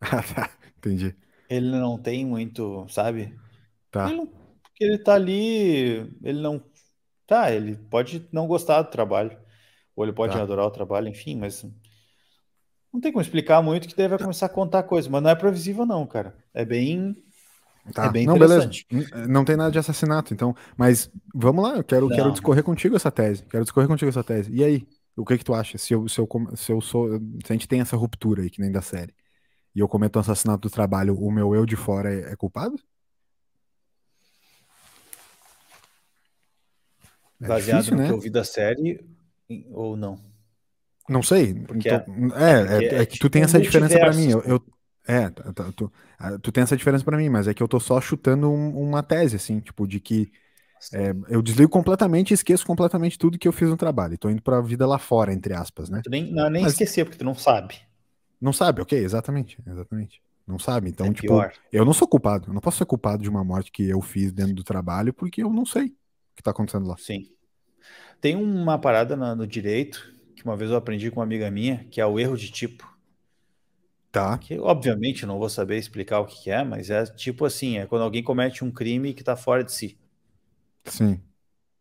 Ah, 0.00 0.22
tá. 0.22 0.50
Entendi. 0.78 1.14
Ele 1.48 1.70
não 1.70 1.98
tem 2.00 2.24
muito, 2.24 2.86
sabe? 2.88 3.38
Tá. 3.90 4.04
Ele 4.04 4.16
não, 4.16 4.32
ele 4.80 4.98
tá 4.98 5.14
ali, 5.14 5.98
ele 6.24 6.40
não, 6.42 6.62
tá, 7.26 7.52
ele 7.52 7.76
pode 7.76 8.28
não 8.32 8.46
gostar 8.48 8.82
do 8.82 8.90
trabalho, 8.90 9.38
ou 9.96 10.04
ele 10.04 10.12
pode 10.14 10.38
Tá. 10.38 10.40
adorar 10.40 10.66
o 10.66 10.70
trabalho, 10.72 11.08
enfim, 11.08 11.36
mas 11.38 11.64
não 12.92 13.00
tem 13.00 13.12
como 13.12 13.22
explicar 13.22 13.62
muito 13.62 13.88
que 13.88 13.96
daí 13.96 14.08
vai 14.08 14.18
começar 14.18 14.46
a 14.46 14.48
contar 14.48 14.82
coisa, 14.82 15.08
mas 15.08 15.22
não 15.22 15.30
é 15.30 15.34
previsível 15.34 15.86
não, 15.86 16.06
cara. 16.06 16.36
É 16.52 16.64
bem, 16.64 17.14
Tá. 17.94 18.06
É 18.06 18.10
bem 18.10 18.26
não, 18.26 18.38
beleza. 18.38 18.64
interessante. 18.66 18.86
N- 18.90 19.26
Não 19.28 19.44
tem 19.44 19.56
nada 19.56 19.70
de 19.70 19.78
assassinato, 19.78 20.32
então. 20.34 20.54
Mas 20.76 21.10
vamos 21.34 21.64
lá, 21.64 21.76
eu 21.76 21.84
quero, 21.84 22.08
Não. 22.08 22.14
quero 22.16 22.30
discorrer 22.30 22.62
contigo 22.62 22.94
essa 22.96 23.10
tese. 23.10 23.44
Quero 23.44 23.64
discorrer 23.64 23.88
contigo 23.88 24.08
essa 24.08 24.22
tese. 24.22 24.52
E 24.52 24.62
aí? 24.62 24.86
O 25.16 25.24
que 25.24 25.36
que 25.38 25.44
tu 25.44 25.52
acha? 25.54 25.76
Se 25.76 25.92
eu, 25.92 26.08
se 26.08 26.18
eu, 26.20 26.28
se 26.56 26.72
eu 26.72 26.80
sou. 26.80 27.08
Se 27.44 27.50
a 27.50 27.52
gente 27.52 27.66
tem 27.68 27.80
essa 27.80 27.96
ruptura 27.96 28.42
aí, 28.42 28.50
que 28.50 28.60
nem 28.60 28.70
da 28.70 28.80
série, 28.80 29.12
e 29.74 29.80
eu 29.80 29.88
cometo 29.88 30.16
um 30.16 30.20
assassinato 30.20 30.68
do 30.68 30.72
trabalho, 30.72 31.16
o 31.18 31.30
meu 31.32 31.54
eu 31.54 31.66
de 31.66 31.74
fora 31.76 32.12
é, 32.12 32.32
é 32.32 32.36
culpado? 32.36 32.76
É 37.42 37.46
baseado 37.48 37.78
difícil, 37.78 37.96
no 37.96 38.02
né? 38.02 38.08
que 38.08 38.14
eu 38.14 38.20
vi 38.20 38.30
da 38.30 38.44
série, 38.44 39.00
ou 39.72 39.96
não. 39.96 40.18
Não 41.08 41.22
sei. 41.22 41.54
Porque 41.54 41.88
Então, 41.88 42.36
é, 42.36 42.84
é, 42.84 42.84
é 42.98 43.02
é 43.02 43.06
que 43.06 43.12
tu 43.12 43.14
tipo 43.14 43.30
tem 43.30 43.42
um 43.42 43.44
essa 43.46 43.60
diferença 43.60 43.98
pra 43.98 44.12
mim. 44.12 44.30
Eu, 44.30 44.42
eu- 44.42 44.64
é, 45.06 45.28
tá- 45.30 45.52
tá- 45.52 45.72
tu, 45.74 45.92
ah, 46.18 46.38
tu 46.38 46.52
tem 46.52 46.62
essa 46.62 46.76
diferença 46.76 47.04
pra 47.04 47.16
mim, 47.16 47.28
mas 47.28 47.48
é 47.48 47.54
que 47.54 47.62
eu 47.62 47.68
tô 47.68 47.80
só 47.80 48.00
chutando 48.00 48.50
um- 48.50 48.78
uma 48.80 49.02
tese, 49.02 49.36
assim, 49.36 49.60
tipo, 49.60 49.86
de 49.86 49.98
que 50.00 50.30
é, 50.94 51.14
eu 51.28 51.42
desligo 51.42 51.70
completamente 51.70 52.30
e 52.30 52.34
esqueço 52.34 52.64
completamente 52.66 53.18
tudo 53.18 53.38
que 53.38 53.46
eu 53.46 53.52
fiz 53.52 53.68
no 53.68 53.76
trabalho. 53.76 54.14
E 54.14 54.16
tô 54.18 54.30
indo 54.30 54.40
pra 54.40 54.60
vida 54.62 54.86
lá 54.86 54.98
fora, 54.98 55.30
entre 55.32 55.52
aspas, 55.52 55.90
né? 55.90 56.00
Tu 56.02 56.08
nem, 56.10 56.32
não, 56.32 56.48
nem 56.48 56.62
Mas- 56.62 56.72
esquecer, 56.72 57.04
porque 57.04 57.18
tu 57.18 57.24
não 57.24 57.34
sabe. 57.34 57.74
Não 58.40 58.52
sabe, 58.52 58.80
ok, 58.80 58.98
exatamente, 58.98 59.58
exatamente. 59.66 60.22
Não 60.46 60.58
sabe, 60.58 60.88
então, 60.88 61.06
é 61.06 61.12
tipo, 61.12 61.26
pior. 61.28 61.52
eu 61.70 61.84
não 61.84 61.92
sou 61.92 62.08
culpado. 62.08 62.48
Eu 62.48 62.54
não 62.54 62.60
posso 62.62 62.78
ser 62.78 62.86
culpado 62.86 63.22
de 63.22 63.28
uma 63.28 63.44
morte 63.44 63.70
que 63.70 63.86
eu 63.88 64.00
fiz 64.00 64.32
dentro 64.32 64.54
do 64.54 64.64
trabalho 64.64 65.12
porque 65.12 65.42
eu 65.42 65.50
não 65.52 65.66
sei 65.66 65.88
o 65.88 65.92
que 66.34 66.42
tá 66.42 66.50
acontecendo 66.50 66.86
lá. 66.88 66.96
Sim. 66.98 67.26
Tem 68.20 68.34
uma 68.34 68.78
parada 68.78 69.14
na- 69.16 69.34
no 69.36 69.46
direito 69.46 70.12
que 70.34 70.42
uma 70.44 70.56
vez 70.56 70.70
eu 70.70 70.76
aprendi 70.78 71.10
com 71.10 71.20
uma 71.20 71.24
amiga 71.24 71.50
minha, 71.50 71.84
que 71.90 72.00
é 72.00 72.06
o 72.06 72.18
erro 72.18 72.36
de 72.38 72.50
tipo. 72.50 72.89
Tá, 74.12 74.40
Que 74.40 74.58
obviamente 74.58 75.22
eu 75.22 75.28
não 75.28 75.38
vou 75.38 75.48
saber 75.48 75.78
explicar 75.78 76.20
o 76.20 76.26
que 76.26 76.42
que 76.44 76.50
é, 76.50 76.64
mas 76.64 76.90
é 76.90 77.04
tipo 77.06 77.44
assim, 77.44 77.78
é 77.78 77.86
quando 77.86 78.02
alguém 78.02 78.22
comete 78.24 78.64
um 78.64 78.70
crime 78.72 79.14
que 79.14 79.22
tá 79.24 79.36
fora 79.36 79.62
de 79.64 79.72
si. 79.72 79.98
sim, 80.84 81.22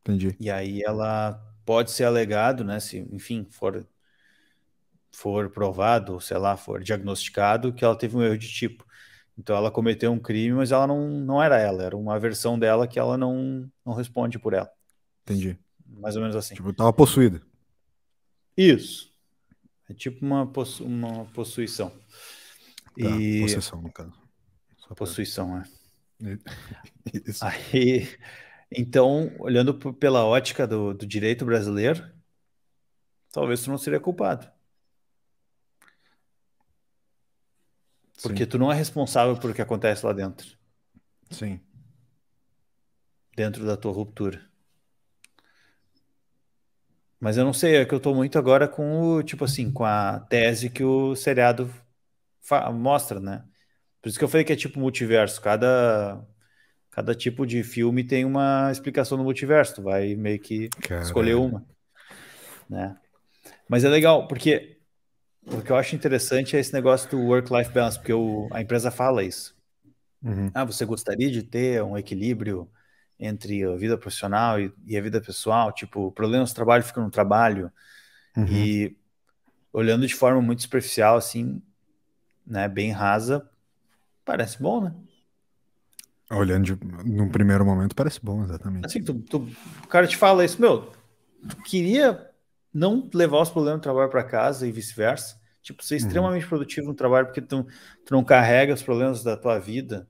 entendi. 0.01 0.39
E 0.39 0.49
aí 0.49 0.81
ela 0.83 1.33
pode 1.65 1.91
ser 1.91 2.05
alegado, 2.05 2.63
né, 2.63 2.79
se 2.79 2.97
enfim, 3.11 3.45
for 3.51 3.85
for 5.11 5.49
provado, 5.49 6.19
sei 6.21 6.37
lá, 6.37 6.55
for 6.57 6.81
diagnosticado 6.83 7.73
que 7.73 7.83
ela 7.83 7.97
teve 7.97 8.15
um 8.15 8.23
erro 8.23 8.37
de 8.37 8.47
tipo. 8.49 8.85
Então 9.37 9.55
ela 9.55 9.71
cometeu 9.71 10.11
um 10.11 10.19
crime, 10.19 10.53
mas 10.55 10.71
ela 10.71 10.87
não, 10.87 11.09
não 11.09 11.41
era 11.41 11.57
ela, 11.59 11.83
era 11.83 11.97
uma 11.97 12.19
versão 12.19 12.59
dela 12.59 12.87
que 12.87 12.99
ela 12.99 13.17
não, 13.17 13.69
não 13.85 13.93
responde 13.93 14.39
por 14.39 14.53
ela. 14.53 14.71
Entendi. 15.23 15.57
Mais 15.87 16.15
ou 16.15 16.21
menos 16.21 16.35
assim. 16.35 16.55
Tipo, 16.55 16.73
tava 16.73 16.93
possuído. 16.93 17.41
Isso. 18.55 19.08
É 19.89 19.93
tipo 19.93 20.23
uma, 20.25 20.45
possu- 20.45 20.85
uma 20.85 21.25
possuição. 21.25 21.89
Tá, 21.89 23.09
E 23.19 23.41
possessão, 23.41 23.81
no 23.81 23.91
caso. 23.91 24.13
Só 24.77 24.87
pra- 24.87 24.95
possuição, 24.95 25.57
é. 25.57 25.63
Isso. 27.25 27.43
Aí, 27.43 28.07
então, 28.71 29.31
olhando 29.39 29.73
pela 29.93 30.25
ótica 30.25 30.67
do, 30.67 30.93
do 30.93 31.05
direito 31.07 31.45
brasileiro, 31.45 32.07
talvez 33.31 33.63
tu 33.63 33.69
não 33.71 33.77
seria 33.77 33.99
culpado. 33.99 34.47
Porque 38.21 38.45
tu 38.45 38.57
não 38.59 38.71
é 38.71 38.75
responsável 38.75 39.37
por 39.39 39.51
o 39.51 39.53
que 39.53 39.61
acontece 39.61 40.05
lá 40.05 40.11
dentro, 40.11 40.57
Sim. 41.31 41.59
dentro 43.35 43.65
da 43.65 43.77
tua 43.77 43.93
ruptura. 43.93 44.48
Mas 47.19 47.37
eu 47.37 47.43
não 47.43 47.53
sei, 47.53 47.77
é 47.77 47.85
que 47.85 47.93
eu 47.93 47.99
tô 47.99 48.13
muito 48.15 48.37
agora 48.39 48.67
com 48.67 49.01
o, 49.15 49.23
tipo 49.23 49.43
assim, 49.43 49.71
com 49.71 49.83
a 49.85 50.19
tese 50.21 50.69
que 50.69 50.83
o 50.83 51.15
seriado 51.15 51.69
mostra, 52.73 53.19
né? 53.19 53.43
Por 54.01 54.09
isso 54.09 54.17
que 54.17 54.23
eu 54.25 54.29
falei 54.29 54.45
que 54.45 54.53
é 54.53 54.55
tipo 54.55 54.79
multiverso. 54.79 55.41
Cada, 55.41 56.25
cada 56.91 57.15
tipo 57.15 57.45
de 57.45 57.63
filme 57.63 58.03
tem 58.03 58.25
uma 58.25 58.71
explicação 58.71 59.17
no 59.17 59.23
multiverso. 59.23 59.75
Tu 59.75 59.83
vai 59.83 60.15
meio 60.15 60.39
que 60.39 60.69
Caralho. 60.81 61.05
escolher 61.05 61.35
uma, 61.35 61.65
né? 62.69 62.97
Mas 63.69 63.83
é 63.83 63.89
legal, 63.89 64.27
porque 64.27 64.77
o 65.45 65.61
que 65.61 65.71
eu 65.71 65.75
acho 65.77 65.95
interessante 65.95 66.55
é 66.55 66.59
esse 66.59 66.73
negócio 66.73 67.09
do 67.09 67.19
work-life 67.21 67.71
balance, 67.71 67.97
porque 67.99 68.13
o- 68.13 68.49
a 68.51 68.61
empresa 68.61 68.91
fala 68.91 69.23
isso. 69.23 69.55
Uhum. 70.23 70.51
Ah, 70.53 70.65
você 70.65 70.85
gostaria 70.85 71.31
de 71.31 71.43
ter 71.43 71.83
um 71.83 71.97
equilíbrio 71.97 72.69
entre 73.19 73.63
a 73.65 73.75
vida 73.75 73.97
profissional 73.97 74.59
e, 74.59 74.73
e 74.85 74.97
a 74.97 75.01
vida 75.01 75.19
pessoal? 75.21 75.71
Tipo, 75.73 76.11
problemas 76.11 76.51
do 76.51 76.55
trabalho 76.55 76.83
ficam 76.83 77.03
no 77.03 77.11
trabalho. 77.11 77.71
Uhum. 78.37 78.45
E 78.47 78.95
olhando 79.73 80.07
de 80.07 80.15
forma 80.15 80.41
muito 80.41 80.61
superficial, 80.61 81.17
assim, 81.17 81.61
né, 82.45 82.67
bem 82.67 82.91
rasa, 82.91 83.47
parece 84.25 84.61
bom, 84.61 84.81
né? 84.83 84.93
Olhando 86.31 86.63
de, 86.65 86.77
num 87.05 87.29
primeiro 87.29 87.65
momento, 87.65 87.95
parece 87.95 88.19
bom, 88.23 88.43
exatamente. 88.43 88.85
Assim, 88.85 89.03
tu, 89.03 89.15
tu- 89.15 89.49
o 89.83 89.87
cara 89.87 90.05
te 90.07 90.15
fala 90.15 90.45
isso, 90.45 90.61
meu, 90.61 90.91
tu 91.49 91.55
queria 91.63 92.29
não 92.71 93.09
levar 93.13 93.41
os 93.41 93.49
problemas 93.49 93.79
do 93.79 93.83
trabalho 93.83 94.11
para 94.11 94.23
casa 94.23 94.67
e 94.67 94.71
vice-versa? 94.71 95.39
Tipo, 95.61 95.83
ser 95.83 95.95
Uhum. 95.95 95.97
extremamente 96.01 96.47
produtivo 96.47 96.87
no 96.87 96.93
trabalho 96.93 97.25
porque 97.27 97.41
tu, 97.41 97.63
tu 98.05 98.13
não 98.13 98.23
carrega 98.23 98.73
os 98.73 98.83
problemas 98.83 99.23
da 99.23 99.35
tua 99.35 99.57
vida, 99.59 100.07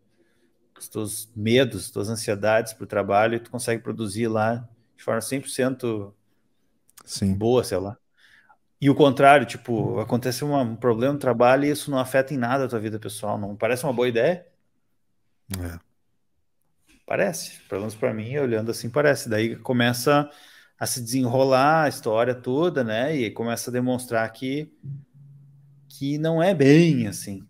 os 0.83 0.89
teus 0.89 1.29
medos, 1.35 1.85
as 1.85 1.91
tuas 1.91 2.09
ansiedades 2.09 2.73
para 2.73 2.83
o 2.83 2.87
trabalho 2.87 3.35
e 3.35 3.39
tu 3.39 3.49
consegue 3.51 3.81
produzir 3.83 4.27
lá 4.27 4.67
de 4.95 5.03
forma 5.03 5.21
100% 5.21 6.13
Sim. 7.05 7.33
boa, 7.33 7.63
sei 7.63 7.77
lá. 7.77 7.97
E 8.81 8.89
o 8.89 8.95
contrário, 8.95 9.45
tipo, 9.45 9.99
acontece 9.99 10.43
uma- 10.43 10.61
um 10.61 10.75
problema 10.75 11.13
no 11.13 11.19
trabalho 11.19 11.65
e 11.65 11.69
isso 11.69 11.91
não 11.91 11.99
afeta 11.99 12.33
em 12.33 12.37
nada 12.37 12.65
a 12.65 12.67
tua 12.67 12.79
vida 12.79 12.97
pessoal. 12.99 13.37
Não 13.37 13.55
parece 13.55 13.83
uma 13.83 13.93
boa 13.93 14.07
ideia? 14.07 14.45
É. 15.57 15.79
Parece. 17.05 17.59
Pelo 17.67 17.81
menos 17.81 17.95
para 17.95 18.13
mim, 18.13 18.37
olhando 18.37 18.71
assim, 18.71 18.89
parece. 18.89 19.27
Daí 19.27 19.55
começa 19.57 20.29
a 20.79 20.85
se 20.85 21.01
desenrolar 21.01 21.83
a 21.85 21.89
história 21.89 22.33
toda, 22.33 22.83
né? 22.83 23.15
E 23.15 23.31
começa 23.31 23.69
a 23.69 23.73
demonstrar 23.73 24.31
que, 24.31 24.71
que 25.89 26.17
não 26.17 26.41
é 26.41 26.53
bem 26.53 27.07
assim. 27.07 27.45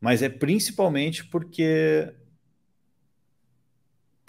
Mas 0.00 0.22
é 0.22 0.28
principalmente 0.30 1.24
porque 1.24 2.14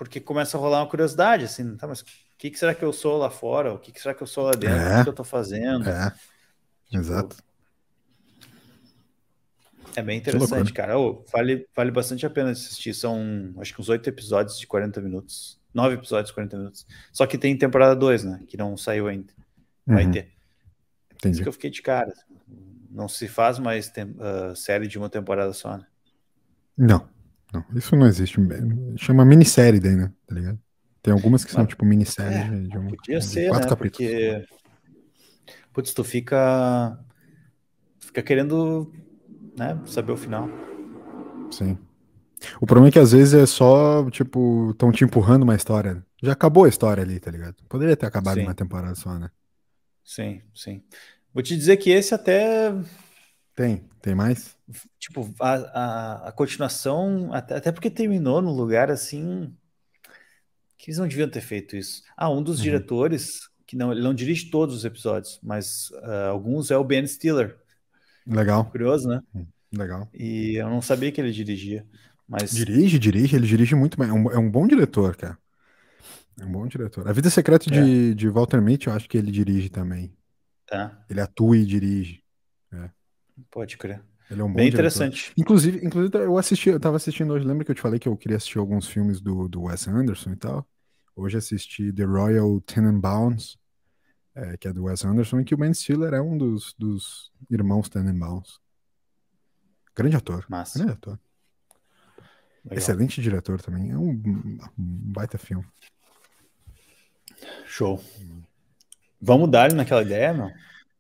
porque 0.02 0.20
começa 0.20 0.58
a 0.58 0.60
rolar 0.60 0.80
uma 0.82 0.90
curiosidade, 0.90 1.46
assim, 1.46 1.78
tá, 1.78 1.86
mas 1.88 2.02
o 2.02 2.06
que, 2.36 2.50
que 2.50 2.58
será 2.58 2.74
que 2.74 2.84
eu 2.84 2.92
sou 2.92 3.20
lá 3.20 3.30
fora? 3.30 3.72
O 3.72 3.78
que, 3.78 3.92
que 3.92 4.02
será 4.02 4.16
que 4.16 4.24
eu 4.24 4.26
sou 4.26 4.46
lá 4.46 4.52
dentro? 4.54 4.76
O 4.76 4.80
É. 4.80 4.98
que, 4.98 5.04
que 5.04 5.10
eu 5.10 5.14
tô 5.14 5.24
fazendo? 5.24 5.88
É. 5.88 6.12
Exato. 6.92 7.36
É 9.96 10.02
bem 10.02 10.18
interessante, 10.18 10.74
cara. 10.74 10.98
Ô, 10.98 11.24
vale, 11.32 11.68
vale 11.76 11.92
bastante 11.92 12.26
a 12.26 12.32
pena 12.32 12.50
assistir. 12.50 12.96
São, 12.96 13.54
acho 13.60 13.76
que 13.76 13.80
uns 13.80 13.90
oito 13.90 14.08
episódios 14.10 14.58
de 14.58 14.66
40 14.66 15.00
minutos. 15.02 15.60
Nove 15.72 15.94
episódios 15.96 16.30
de 16.30 16.34
40 16.34 16.58
minutos. 16.58 16.88
Só 17.14 17.28
que 17.28 17.38
tem 17.38 17.56
temporada 17.56 17.96
2, 17.96 18.24
né? 18.24 18.42
Que 18.48 18.58
não 18.58 18.76
saiu 18.76 19.08
ainda. 19.08 19.32
Vai 19.86 20.06
Uhum. 20.06 20.12
ter. 20.12 20.20
Isso 20.26 21.16
Entendi. 21.18 21.44
que 21.44 21.48
eu 21.48 21.54
fiquei 21.54 21.70
de 21.70 21.82
cara. 21.84 22.12
Não 22.90 23.08
se 23.08 23.28
faz 23.28 23.60
mais 23.60 23.90
tem- 23.92 24.16
ah, 24.20 24.56
série 24.56 24.88
de 24.88 24.98
uma 24.98 25.10
temporada 25.12 25.54
só, 25.54 25.78
né? 25.78 25.86
Não. 26.76 27.08
Não. 27.52 27.66
Isso 27.76 27.96
não 27.96 28.08
existe. 28.08 28.38
Chama 28.98 29.26
minissérie 29.26 29.80
daí, 29.80 29.96
né? 29.96 30.12
Tá 30.26 30.36
ligado? 30.36 30.60
Tem 31.02 31.14
algumas 31.14 31.44
que 31.44 31.52
são 31.52 31.62
Mas- 31.62 31.70
tipo 31.70 31.86
minissérie 31.86 32.38
É, 32.38 32.68
de, 32.68 32.78
um, 32.78 32.88
Podia 32.90 33.20
de 33.20 33.26
ser, 33.26 33.50
quatro 33.50 33.70
né? 33.70 33.76
capítulos. 33.76 34.12
Porque. 34.12 34.46
Putz, 35.74 35.94
tu 35.94 36.04
fica. 36.04 36.98
Fica 38.00 38.22
querendo 38.22 38.92
né, 39.58 39.80
saber 39.86 40.12
o 40.12 40.18
final. 40.18 40.50
Sim. 41.52 41.78
O 42.60 42.66
problema 42.66 42.90
é 42.90 42.92
que 42.92 43.00
às 43.00 43.12
vezes 43.12 43.34
é 43.34 43.46
só, 43.46 44.10
tipo, 44.10 44.72
estão 44.72 44.92
te 44.92 45.04
empurrando 45.04 45.44
uma 45.44 45.56
história. 45.56 46.04
Já 46.22 46.32
acabou 46.34 46.66
a 46.66 46.70
história 46.70 47.04
ali, 47.04 47.20
tá 47.20 47.30
ligado? 47.32 47.56
Poderia 47.70 47.96
ter 47.96 48.06
acabado 48.06 48.36
Sim. 48.36 48.44
uma 48.44 48.54
temporada 48.56 48.96
só, 48.96 49.18
né? 49.18 49.30
Sim, 50.04 50.42
sim. 50.54 50.84
Vou 51.34 51.44
te 51.44 51.56
dizer 51.56 51.78
que 51.78 51.90
esse 51.92 52.14
até 52.14 52.74
Tem. 53.56 53.86
Tem 54.02 54.16
mais? 54.16 54.58
Tipo, 55.00 55.34
a, 55.40 55.54
a, 55.56 56.30
a 56.30 56.32
continuação, 56.32 57.34
até, 57.34 57.56
até 57.58 57.72
porque 57.72 57.90
terminou 57.90 58.42
num 58.42 58.52
lugar 58.52 58.92
assim 58.92 59.56
que 60.78 60.90
eles 60.90 60.98
não 60.98 61.08
deviam 61.08 61.30
ter 61.30 61.42
feito 61.42 61.76
isso. 61.76 62.02
Ah, 62.18 62.30
um 62.30 62.42
dos 62.42 62.58
Uhum. 62.58 62.64
diretores, 62.64 63.42
que 63.68 63.76
não, 63.76 63.92
ele 63.92 64.02
não 64.02 64.14
dirige 64.14 64.50
todos 64.50 64.76
os 64.76 64.86
episódios, 64.86 65.40
mas 65.44 65.90
ah, 66.04 66.28
alguns 66.30 66.72
é 66.72 66.78
o 66.78 66.84
Ben 66.84 67.06
Stiller. 67.06 67.58
Legal. 68.26 68.72
Curioso, 68.72 69.08
né? 69.08 69.22
Legal. 69.72 70.08
E 70.14 70.56
eu 70.56 70.70
não 70.70 70.82
sabia 70.82 71.12
que 71.12 71.22
ele 71.22 71.32
dirigia. 71.32 71.86
Mas 72.28 72.52
Dirige, 72.54 72.98
dirige, 73.00 73.36
ele 73.36 73.48
dirige 73.48 73.76
muito 73.76 73.98
bem. 73.98 74.10
É 74.10 74.14
um, 74.14 74.32
é 74.32 74.38
um 74.38 74.50
bom 74.50 74.68
diretor, 74.68 75.16
cara. 75.16 75.38
É 76.40 76.46
um 76.46 76.52
bom 76.52 76.66
diretor. 76.68 77.08
A 77.08 77.14
Vida 77.14 77.30
Secreta 77.30 77.70
É. 77.70 77.84
de, 77.84 78.16
de 78.16 78.30
Walter 78.30 78.62
Mitty, 78.62 78.88
eu 78.88 78.94
acho 78.94 79.08
que 79.08 79.18
ele 79.18 79.32
dirige 79.32 79.70
também. 79.70 80.14
Tá, 80.66 81.06
Ele 81.10 81.22
atua 81.22 81.58
e 81.58 81.66
dirige. 81.66 82.24
pode 83.50 83.78
crer. 83.78 84.02
Ele 84.32 84.42
é 84.42 84.44
um 84.44 84.48
bom 84.48 84.54
Bem 84.56 84.70
diretor. 84.70 84.80
interessante. 84.86 85.34
Inclusive, 85.38 85.86
inclusive, 85.86 86.18
eu 86.18 86.38
assisti, 86.38 86.70
eu 86.70 86.80
tava 86.80 86.96
assistindo 86.96 87.34
hoje, 87.34 87.46
lembra 87.46 87.66
que 87.66 87.72
eu 87.72 87.76
te 87.76 87.82
falei 87.82 88.00
que 88.00 88.08
eu 88.08 88.16
queria 88.16 88.38
assistir 88.38 88.58
alguns 88.60 88.88
filmes 88.88 89.20
do, 89.20 89.48
do 89.50 89.64
Wes 89.64 89.88
Anderson 89.88 90.32
e 90.32 90.36
tal? 90.38 90.66
Hoje 91.16 91.38
assisti 91.38 91.92
The 91.92 92.06
Royal 92.06 92.62
Tenenbaums, 92.62 93.58
é, 94.34 94.56
que 94.58 94.68
é 94.70 94.74
do 94.74 94.84
Wes 94.86 95.04
Anderson, 95.04 95.42
e 95.42 95.44
que 95.44 95.54
o 95.54 95.58
Ben 95.58 95.74
Stiller 95.74 96.14
é 96.14 96.22
um 96.22 96.38
dos, 96.38 96.74
dos 96.80 97.30
irmãos 97.50 97.90
Tenenbaums. 97.90 98.60
Grande 99.94 100.16
ator. 100.16 100.46
Massa. 100.48 100.80
Grande 100.80 100.94
ator. 100.94 101.20
Legal. 102.64 102.78
Excelente 102.78 103.22
diretor 103.22 103.62
também. 103.62 103.92
É 103.92 103.98
um, 103.98 104.12
um 104.12 104.58
baita 104.80 105.38
filme. 105.38 105.66
Show. 107.66 108.02
Vamos 109.20 109.50
dar 109.52 109.66
ele 109.68 109.76
naquela 109.76 110.02
ideia, 110.04 110.34
não? 110.34 110.52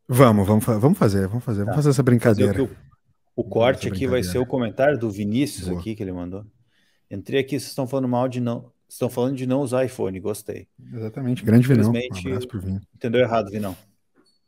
Vamos, 0.07 0.45
vamos, 0.45 0.65
vamos 0.65 0.97
fazer, 0.97 1.27
vamos 1.27 1.43
fazer, 1.43 1.59
vamos 1.59 1.71
Tá. 1.71 1.75
fazer 1.77 1.89
essa 1.89 1.95
Fazer 1.97 2.03
brincadeira. 2.03 2.53
que 2.67 2.90
o, 3.41 3.47
o 3.47 3.49
corte 3.49 3.87
aqui 3.87 4.07
vai 4.07 4.23
ser 4.23 4.37
o 4.37 4.45
comentário 4.45 4.97
do 4.97 5.09
Vinícius 5.09 5.67
Boa. 5.67 5.79
aqui 5.79 5.95
que 5.95 6.03
ele 6.03 6.11
mandou. 6.11 6.45
Entrei 7.09 7.41
aqui, 7.41 7.59
vocês 7.59 7.69
estão 7.69 7.87
falando 7.87 8.07
mal 8.07 8.27
de 8.27 8.39
não. 8.39 8.71
Estão 8.87 9.09
falando 9.09 9.35
de 9.35 9.45
não 9.45 9.61
usar 9.61 9.85
iPhone, 9.85 10.19
gostei. 10.19 10.67
Exatamente, 10.93 11.43
grande 11.45 11.67
Vinão. 11.67 11.91
Um 11.91 12.27
abraço 12.27 12.47
pro 12.47 12.59
Vinho. 12.59 12.81
Entendeu 12.93 13.21
errado, 13.21 13.49
Vinão. 13.49 13.75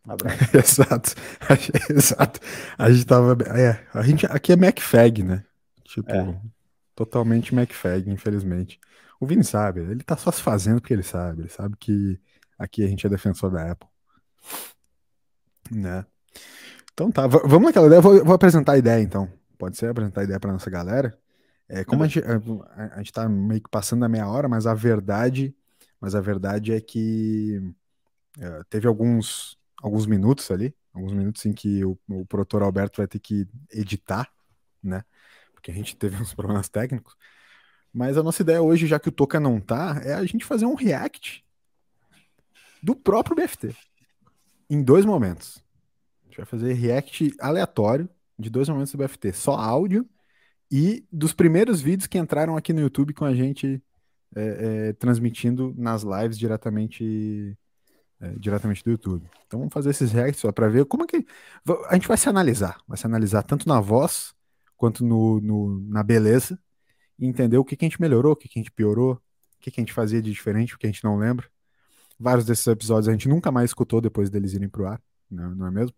Um 0.06 0.12
abraço. 0.12 0.38
Exato. 0.58 1.16
Exato. 1.90 2.40
A 2.78 2.92
gente 2.92 3.06
tava. 3.06 3.38
É, 3.58 3.86
a 3.94 4.02
gente, 4.02 4.26
aqui 4.26 4.52
é 4.52 4.56
MacFag, 4.56 5.24
né? 5.24 5.46
Tipo, 5.86 6.12
É. 6.12 6.42
totalmente 6.96 7.56
MacFag, 7.56 8.10
infelizmente. 8.10 8.80
O 9.20 9.26
Vini 9.26 9.44
sabe, 9.44 9.80
ele 9.82 10.04
tá 10.04 10.18
só 10.18 10.32
se 10.32 10.42
fazendo 10.42 10.82
porque 10.82 10.94
ele 10.94 11.04
sabe. 11.04 11.44
Ele 11.44 11.50
sabe 11.50 11.78
que 11.78 12.20
aqui 12.60 12.84
a 12.84 12.88
gente 12.88 13.06
é 13.08 13.10
defensor 13.10 13.50
da 13.50 13.72
Apple. 13.72 13.88
Né? 15.72 16.06
Então 16.94 17.12
tá, 17.12 17.26
vamos 17.28 17.64
naquela 17.64 17.88
ideia. 17.88 18.02
Vou, 18.02 18.24
vou 18.24 18.36
apresentar 18.36 18.74
a 18.74 18.78
ideia 18.78 19.02
então. 19.02 19.32
Pode 19.58 19.78
ser 19.78 19.90
apresentar 19.90 20.22
a 20.22 20.24
ideia 20.24 20.40
pra 20.40 20.52
nossa 20.52 20.70
galera. 20.70 21.18
É, 21.68 21.84
como 21.84 22.04
a 22.04 22.08
gente, 22.08 22.24
a, 22.24 22.96
a 22.96 22.98
gente 22.98 23.12
tá 23.12 23.28
meio 23.28 23.62
que 23.62 23.70
passando 23.70 24.02
da 24.02 24.10
meia 24.10 24.28
hora, 24.28 24.48
mas 24.48 24.68
a 24.68 24.74
verdade, 24.74 25.56
mas 26.00 26.14
a 26.14 26.22
verdade 26.22 26.74
é 26.74 26.80
que 26.80 27.74
é, 28.40 28.64
teve 28.70 28.88
alguns, 28.88 29.58
alguns 29.82 30.06
minutos 30.06 30.52
ali, 30.52 30.76
alguns 30.94 31.14
minutos 31.14 31.46
em 31.46 31.54
que 31.54 31.84
o, 31.84 31.98
o 32.10 32.26
produtor 32.26 32.62
Alberto 32.62 32.98
vai 32.98 33.08
ter 33.08 33.20
que 33.20 33.48
editar, 33.72 34.30
né? 34.84 35.04
Porque 35.54 35.72
a 35.72 35.74
gente 35.74 35.96
teve 35.96 36.16
uns 36.22 36.34
problemas 36.34 36.70
técnicos. 36.70 37.16
Mas 37.92 38.18
a 38.18 38.24
nossa 38.24 38.42
ideia 38.42 38.62
hoje, 38.62 38.86
já 38.86 39.00
que 39.00 39.10
o 39.10 39.12
Toca 39.12 39.40
não 39.40 39.60
tá, 39.60 40.02
é 40.04 40.14
a 40.14 40.26
gente 40.26 40.46
fazer 40.46 40.66
um 40.66 40.76
react 40.76 41.44
do 42.82 42.96
próprio 42.96 43.36
BFT. 43.36 43.76
Em 44.70 44.84
dois 44.84 45.06
momentos. 45.06 45.64
Gente 46.34 46.38
vai 46.38 46.46
fazer 46.48 46.74
react 46.74 47.32
aleatório 47.40 48.10
de 48.40 48.50
dois 48.50 48.68
momentos 48.68 48.92
do 48.92 48.98
BFT. 48.98 49.32
Só 49.34 49.54
áudio 49.56 50.10
e 50.72 51.06
dos 51.12 51.32
primeiros 51.32 51.80
vídeos 51.80 52.08
que 52.08 52.18
entraram 52.18 52.58
aqui 52.58 52.74
no 52.74 52.82
YouTube 52.82 53.14
com 53.14 53.24
a 53.24 53.36
gente 53.36 53.84
é, 54.36 54.90
é, 54.90 54.94
transmitindo 54.94 55.76
nas 55.78 56.04
lives 56.04 56.40
diretamente 56.40 57.56
é, 58.20 58.32
diretamente 58.40 58.84
do 58.84 58.92
YouTube. 58.92 59.30
Então 59.46 59.60
vamos 59.60 59.74
fazer 59.74 59.92
esses 59.92 60.12
reacts 60.12 60.42
só 60.42 60.52
para 60.52 60.68
ver 60.70 60.86
como 60.86 61.04
é 61.04 61.08
que 61.08 61.26
a 61.90 61.94
gente 61.96 62.08
vai 62.08 62.18
se 62.18 62.30
analisar, 62.30 62.80
vai 62.88 62.98
se 62.98 63.06
analisar 63.06 63.44
tanto 63.44 63.68
na 63.68 63.80
voz 63.80 64.34
quanto 64.78 65.06
no, 65.06 65.40
no- 65.40 65.80
na 65.90 66.02
beleza 66.04 66.60
e 67.20 67.28
entender 67.28 67.58
o 67.58 67.66
que, 67.66 67.76
que 67.76 67.86
a 67.86 67.90
gente 67.90 68.02
melhorou, 68.02 68.34
o 68.34 68.36
que, 68.36 68.50
que 68.50 68.60
a 68.60 68.62
gente 68.62 68.72
piorou, 68.72 69.14
o 69.14 69.22
que, 69.60 69.72
que 69.72 69.80
a 69.80 69.84
gente 69.84 69.94
fazia 69.94 70.22
de 70.22 70.32
diferente, 70.32 70.76
o 70.76 70.80
que 70.80 70.88
a 70.88 70.92
gente 70.92 71.04
não 71.04 71.18
lembra. 71.18 71.48
Vários 72.20 72.46
desses 72.46 72.68
episódios 72.68 73.10
a 73.10 73.12
gente 73.14 73.30
nunca 73.30 73.52
mais 73.52 73.72
escutou 73.72 74.02
depois 74.02 74.30
deles 74.30 74.54
irem 74.54 74.70
pro 74.70 74.88
ar, 74.88 75.02
não, 75.30 75.56
não 75.56 75.68
é 75.68 75.72
mesmo? 75.72 75.96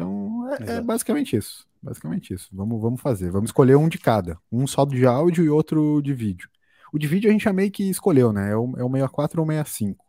Então 0.00 0.48
é, 0.54 0.76
é 0.76 0.80
basicamente 0.80 1.36
isso, 1.36 1.66
basicamente 1.82 2.34
isso. 2.34 2.48
Vamos, 2.52 2.80
vamos 2.80 3.00
fazer, 3.00 3.30
vamos 3.30 3.50
escolher 3.50 3.76
um 3.76 3.88
de 3.88 3.98
cada, 3.98 4.38
um 4.50 4.66
só 4.66 4.84
de 4.84 5.06
áudio 5.06 5.44
e 5.44 5.50
outro 5.50 6.00
de 6.02 6.14
vídeo. 6.14 6.48
O 6.92 6.98
de 6.98 7.06
vídeo 7.06 7.28
a 7.28 7.32
gente 7.32 7.44
já 7.44 7.52
meio 7.52 7.70
que 7.70 7.84
escolheu, 7.88 8.32
né? 8.32 8.52
É 8.52 8.56
o, 8.56 8.74
é 8.76 8.84
o 8.84 8.90
64 8.90 9.40
ou 9.40 9.46
65 9.46 10.04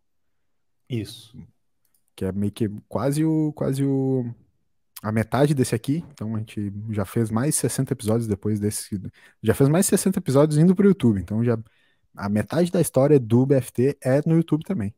Isso. 0.90 1.38
que 2.16 2.26
é 2.26 2.32
meio 2.32 2.52
que 2.52 2.70
quase 2.88 3.24
o 3.24 3.54
quase 3.54 3.84
o 3.84 4.26
a 5.04 5.12
metade 5.12 5.54
desse 5.54 5.76
aqui. 5.76 6.04
Então 6.12 6.36
a 6.36 6.40
gente 6.40 6.74
já 6.90 7.06
fez 7.06 7.30
mais 7.30 7.56
60 7.56 7.94
episódios 7.94 8.28
depois 8.28 8.60
desse, 8.60 9.02
já 9.44 9.54
fez 9.54 9.70
mais 9.70 9.86
60 9.86 10.20
episódios 10.20 10.58
indo 10.58 10.76
pro 10.76 10.88
YouTube. 10.88 11.20
Então 11.20 11.44
já 11.44 11.58
a 12.16 12.30
metade 12.30 12.72
da 12.72 12.82
história 12.82 13.20
do 13.20 13.46
BFT 13.46 13.98
é 14.02 14.22
no 14.26 14.36
YouTube 14.36 14.64
também. 14.64 14.94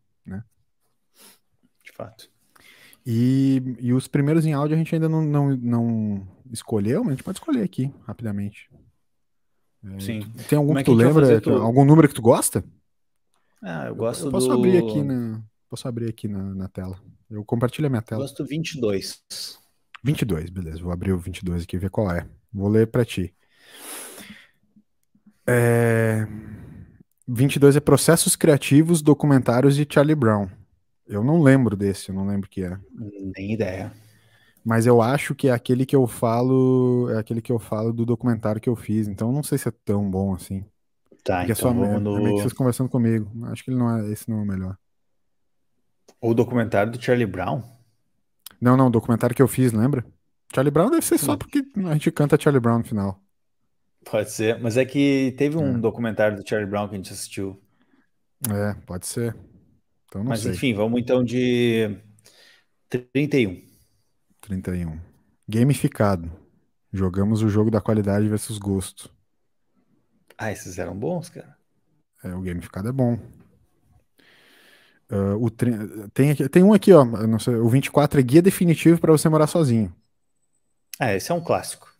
De 1.83 1.91
fato. 1.91 2.32
E, 3.05 3.61
e 3.79 3.93
os 3.93 4.07
primeiros 4.07 4.45
em 4.45 4.53
áudio 4.53 4.75
a 4.75 4.77
gente 4.77 4.93
ainda 4.95 5.09
não, 5.09 5.21
não, 5.21 5.55
não 5.57 6.27
escolheu, 6.51 7.01
mas 7.03 7.09
a 7.13 7.15
gente 7.15 7.23
pode 7.23 7.37
escolher 7.39 7.61
aqui 7.63 7.91
rapidamente. 8.07 8.69
É, 9.83 9.99
Sim. 9.99 10.21
Tem 10.47 10.57
algum 10.57 10.69
Como 10.69 10.79
é 10.79 10.83
que 10.83 10.89
tu 10.91 10.95
lembra? 10.95 11.41
tu- 11.41 11.51
Algum 11.51 11.83
número 11.83 12.07
que 12.07 12.13
tu 12.15 12.21
gosta? 12.21 12.63
Ah, 13.61 13.87
eu 13.87 13.95
gosto 13.95 14.25
eu 14.27 14.31
posso 14.31 14.47
do. 14.47 14.53
abrir 14.53 14.77
aqui 14.77 15.03
na 15.03 15.41
posso 15.69 15.87
abrir 15.87 16.07
aqui 16.09 16.27
na, 16.27 16.53
na 16.55 16.67
tela. 16.69 16.97
Eu 17.29 17.43
compartilho 17.43 17.87
a 17.87 17.89
minha 17.89 17.99
Eu 17.99 18.03
tela. 18.05 18.21
gosto 18.21 18.43
do 18.43 18.47
22. 18.47 19.23
22, 20.03 20.49
beleza. 20.49 20.79
Vou 20.81 20.91
abrir 20.91 21.11
o 21.11 21.17
22 21.17 21.63
aqui 21.63 21.75
e 21.75 21.79
ver 21.79 21.89
qual 21.89 22.11
é. 22.11 22.27
Vou 22.53 22.69
ler 22.69 22.87
pra 22.87 23.03
ti. 23.03 23.33
É... 25.47 26.27
22 27.27 27.75
é 27.75 27.79
Processos 27.79 28.35
Criativos, 28.35 29.01
Documentários 29.01 29.75
de 29.75 29.87
Charlie 29.89 30.15
Brown. 30.15 30.47
Eu 31.07 31.23
não 31.23 31.41
lembro 31.41 31.75
desse, 31.75 32.09
eu 32.09 32.15
não 32.15 32.25
lembro 32.27 32.49
que 32.49 32.63
é. 32.63 32.77
Nem 33.35 33.53
ideia. 33.53 33.91
Mas 34.63 34.85
eu 34.85 35.01
acho 35.01 35.35
que 35.35 35.47
é 35.49 35.51
aquele 35.51 35.85
que 35.85 35.95
eu 35.95 36.07
falo, 36.07 37.09
é 37.11 37.17
aquele 37.19 37.41
que 37.41 37.51
eu 37.51 37.59
falo 37.59 37.91
do 37.93 38.05
documentário 38.05 38.61
que 38.61 38.69
eu 38.69 38.75
fiz. 38.75 39.07
Então 39.07 39.31
não 39.31 39.43
sei 39.43 39.57
se 39.57 39.67
é 39.67 39.71
tão 39.83 40.09
bom 40.09 40.33
assim. 40.33 40.65
Tá, 41.23 41.39
Porque 41.39 41.51
é 41.51 41.55
então 41.55 41.55
só 41.55 41.71
é, 41.71 41.73
vamos 41.73 42.15
é 42.15 42.19
meio 42.19 42.35
que 42.35 42.41
no. 42.41 42.41
vocês 42.41 42.53
conversando 42.53 42.89
comigo. 42.89 43.31
Acho 43.47 43.63
que 43.63 43.71
ele 43.71 43.79
não 43.79 43.97
é, 43.97 44.11
esse 44.11 44.29
não 44.29 44.39
é 44.39 44.43
o 44.43 44.45
melhor. 44.45 44.77
O 46.19 46.33
documentário 46.33 46.91
do 46.91 46.99
Charlie 46.99 47.27
Brown? 47.27 47.61
Não, 48.59 48.75
não, 48.77 48.87
o 48.87 48.89
documentário 48.89 49.35
que 49.35 49.41
eu 49.41 49.47
fiz, 49.47 49.71
lembra? 49.71 50.03
Charlie 50.53 50.71
Brown 50.71 50.89
deve 50.89 51.05
ser 51.05 51.17
só 51.19 51.33
Não. 51.33 51.37
porque 51.37 51.63
a 51.85 51.93
gente 51.93 52.11
canta 52.11 52.39
Charlie 52.39 52.59
Brown 52.61 52.79
no 52.79 52.83
final. 52.85 53.21
Pode 54.05 54.31
ser, 54.31 54.59
mas 54.61 54.77
é 54.77 54.85
que 54.85 55.33
teve 55.37 55.57
um 55.57 55.75
É. 55.75 55.79
documentário 55.79 56.37
do 56.37 56.47
Charlie 56.47 56.69
Brown 56.69 56.87
que 56.87 56.95
a 56.95 56.97
gente 56.97 57.11
assistiu. 57.13 57.61
É, 58.49 58.73
pode 58.85 59.05
ser. 59.07 59.35
Então 60.13 60.23
Mas 60.23 60.41
sei. 60.41 60.51
enfim, 60.53 60.73
vamos 60.75 61.01
então 61.01 61.23
de 61.23 61.97
31. 62.89 63.63
31. 64.41 64.99
Gamificado. 65.47 66.31
Jogamos 66.91 67.41
o 67.41 67.49
jogo 67.49 67.71
da 67.71 67.81
qualidade 67.81 68.27
versus 68.27 68.59
gosto. 68.59 69.09
Ah, 70.37 70.51
esses 70.51 70.77
eram 70.77 70.95
bons, 70.95 71.29
cara. 71.29 71.57
É, 72.23 72.33
o 72.33 72.41
gamificado 72.41 72.89
é 72.89 72.91
bom. 72.91 73.17
Ah, 75.09 75.35
o 75.37 75.49
tri- 75.49 75.71
tem, 76.13 76.31
aqui- 76.31 76.49
tem 76.49 76.63
um 76.63 76.73
aqui, 76.73 76.91
ó. 76.93 77.03
Não 77.05 77.39
sei, 77.39 77.55
o 77.55 77.69
24 77.69 78.19
é 78.19 78.23
guia 78.23 78.41
definitivo 78.41 78.99
para 78.99 79.11
você 79.11 79.29
morar 79.29 79.47
sozinho. 79.47 79.93
Ah, 80.99 81.13
esse 81.13 81.31
é 81.31 81.35
um 81.35 81.43
clássico. 81.43 81.93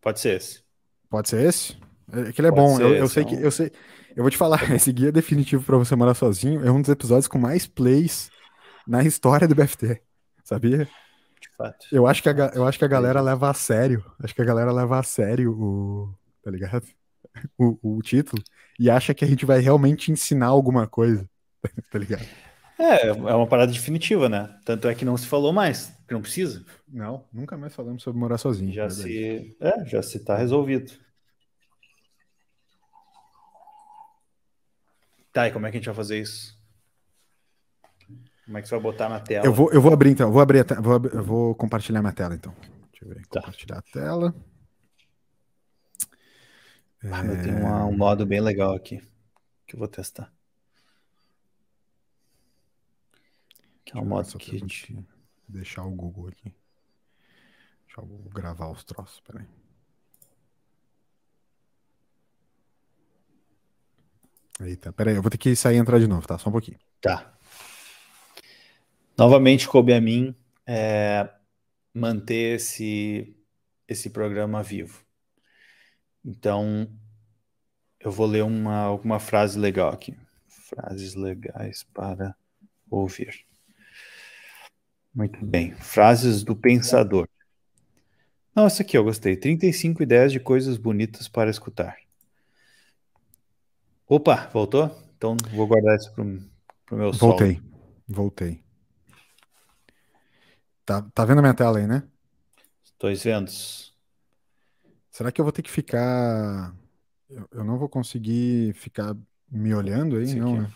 Pode 0.00 0.20
ser 0.20 0.36
esse. 0.36 0.64
Pode 1.10 1.28
ser 1.28 1.44
esse? 1.46 1.76
É 2.12 2.32
que 2.32 2.40
ele 2.40 2.48
é 2.48 2.50
Pode 2.50 2.62
bom. 2.62 2.76
ser, 2.76 2.82
eu, 2.82 2.94
eu 2.94 3.08
sei 3.08 3.22
é 3.22 3.26
que 3.26 3.34
eu 3.34 3.50
sei. 3.50 3.72
Eu 4.16 4.22
vou 4.22 4.30
te 4.30 4.36
falar, 4.36 4.62
esse 4.74 4.92
guia 4.92 5.12
definitivo 5.12 5.62
para 5.62 5.76
você 5.76 5.94
morar 5.94 6.14
sozinho 6.14 6.64
é 6.64 6.70
um 6.70 6.80
dos 6.80 6.90
episódios 6.90 7.28
com 7.28 7.38
mais 7.38 7.66
plays 7.66 8.30
na 8.86 9.02
história 9.02 9.46
do 9.46 9.54
BFT. 9.54 10.00
Sabia? 10.42 10.88
De 11.40 11.48
fato. 11.56 11.86
Eu 11.92 12.06
acho 12.06 12.22
que 12.22 12.28
a, 12.28 12.32
eu 12.54 12.66
acho 12.66 12.78
que 12.78 12.84
a 12.84 12.88
galera 12.88 13.20
leva 13.20 13.50
a 13.50 13.54
sério. 13.54 14.04
Acho 14.22 14.34
que 14.34 14.42
a 14.42 14.44
galera 14.44 14.72
leva 14.72 14.98
a 14.98 15.02
sério 15.02 15.52
o. 15.52 16.14
Tá 16.42 16.50
ligado? 16.50 16.86
O, 17.56 17.98
o 17.98 18.02
título. 18.02 18.42
E 18.80 18.90
acha 18.90 19.14
que 19.14 19.24
a 19.24 19.28
gente 19.28 19.46
vai 19.46 19.60
realmente 19.60 20.10
ensinar 20.10 20.46
alguma 20.46 20.88
coisa. 20.88 21.28
Tá 21.92 21.98
ligado? 21.98 22.26
É, 22.78 23.08
é 23.08 23.12
uma 23.12 23.46
parada 23.46 23.70
definitiva, 23.70 24.28
né? 24.28 24.56
Tanto 24.64 24.88
é 24.88 24.94
que 24.94 25.04
não 25.04 25.16
se 25.16 25.26
falou 25.26 25.52
mais, 25.52 25.92
que 26.06 26.14
não 26.14 26.20
precisa. 26.22 26.64
Não, 26.88 27.24
nunca 27.32 27.56
mais 27.56 27.74
falamos 27.74 28.02
sobre 28.02 28.18
morar 28.18 28.38
sozinho. 28.38 28.72
Já 28.72 28.88
se, 28.88 29.56
é, 29.60 29.84
já 29.84 30.02
se 30.02 30.24
tá 30.24 30.36
resolvido. 30.36 30.92
Tá, 35.32 35.46
e 35.48 35.52
como 35.52 35.66
é 35.66 35.70
que 35.70 35.76
a 35.76 35.80
gente 35.80 35.86
vai 35.86 35.94
fazer 35.94 36.18
isso? 36.20 36.58
Como 38.44 38.56
é 38.56 38.62
que 38.62 38.68
você 38.68 38.74
vai 38.74 38.82
botar 38.82 39.08
na 39.08 39.20
tela? 39.20 39.46
Eu 39.46 39.52
vou, 39.52 39.70
eu 39.72 39.80
vou 39.80 39.92
abrir 39.92 40.10
então. 40.10 40.28
eu 40.28 40.32
Vou 40.32 40.40
abrir 40.40 40.64
vou, 40.80 40.94
ab- 40.94 41.10
eu 41.12 41.22
vou 41.22 41.54
compartilhar 41.54 42.00
minha 42.00 42.12
tela 42.14 42.34
então. 42.34 42.54
Deixa 42.90 43.04
eu 43.04 43.08
ver. 43.08 43.26
Tá. 43.26 43.40
Compartilhar 43.40 43.78
a 43.78 43.82
tela. 43.82 44.34
Ah, 47.12 47.24
eu 47.24 47.42
tenho 47.42 47.58
uma- 47.58 47.84
um 47.84 47.96
modo 47.96 48.24
bem 48.26 48.40
legal 48.40 48.74
aqui 48.74 49.00
que 49.66 49.74
eu 49.74 49.78
vou 49.78 49.86
testar. 49.86 50.32
Que 53.84 53.92
é 53.92 53.94
Deixa 53.94 53.98
um 53.98 54.02
eu 54.02 54.06
modo 54.06 54.28
eu 54.32 54.38
que 54.38 54.56
a 54.56 54.58
gente... 54.58 55.06
Deixar 55.46 55.84
o 55.84 55.90
Google 55.90 56.28
aqui. 56.28 56.54
O 57.96 58.02
Google 58.06 58.30
gravar 58.30 58.70
os 58.70 58.84
troços. 58.84 59.18
Peraí. 59.20 59.44
Eita, 64.60 64.92
peraí, 64.92 65.14
eu 65.14 65.22
vou 65.22 65.30
ter 65.30 65.38
que 65.38 65.54
sair 65.54 65.76
e 65.76 65.78
entrar 65.78 65.98
de 65.98 66.06
novo, 66.08 66.26
tá? 66.26 66.36
Só 66.36 66.48
um 66.48 66.52
pouquinho. 66.52 66.78
Tá. 67.00 67.32
Novamente 69.16 69.68
coube 69.68 69.92
a 69.92 70.00
mim 70.00 70.34
é, 70.66 71.28
manter 71.94 72.56
esse, 72.56 73.36
esse 73.86 74.10
programa 74.10 74.62
vivo. 74.62 75.04
Então, 76.24 76.88
eu 78.00 78.10
vou 78.10 78.26
ler 78.26 78.42
uma, 78.42 78.78
alguma 78.80 79.20
frase 79.20 79.58
legal 79.58 79.92
aqui. 79.92 80.16
Frases 80.46 81.14
legais 81.14 81.84
para 81.94 82.34
ouvir. 82.90 83.46
Muito 85.14 85.44
bem. 85.44 85.72
Frases 85.74 86.42
do 86.42 86.54
pensador. 86.54 87.28
Não, 88.54 88.66
essa 88.66 88.82
aqui 88.82 88.98
eu 88.98 89.04
gostei. 89.04 89.36
35 89.36 90.02
ideias 90.02 90.32
de 90.32 90.40
coisas 90.40 90.76
bonitas 90.76 91.28
para 91.28 91.50
escutar. 91.50 91.96
Opa, 94.08 94.48
voltou? 94.52 94.90
Então 95.16 95.36
vou 95.52 95.66
guardar 95.66 95.96
isso 95.96 96.12
para 96.14 96.24
o 96.24 96.98
meu 96.98 97.12
sol. 97.12 97.30
Voltei, 97.30 97.60
voltei. 98.08 98.62
Tá, 100.84 101.02
tá 101.14 101.24
vendo 101.24 101.38
a 101.38 101.42
minha 101.42 101.54
tela 101.54 101.78
aí, 101.78 101.86
né? 101.86 102.02
Estou 102.84 103.14
vendo. 103.14 103.50
Será 105.10 105.32
que 105.32 105.40
eu 105.40 105.44
vou 105.44 105.52
ter 105.52 105.62
que 105.62 105.70
ficar. 105.70 106.74
Eu, 107.28 107.48
eu 107.52 107.64
não 107.64 107.78
vou 107.78 107.88
conseguir 107.88 108.72
ficar 108.74 109.16
me 109.50 109.74
olhando 109.74 110.16
aí, 110.16 110.22
Esse 110.24 110.36
não, 110.36 110.52
aqui. 110.52 110.62
né? 110.62 110.72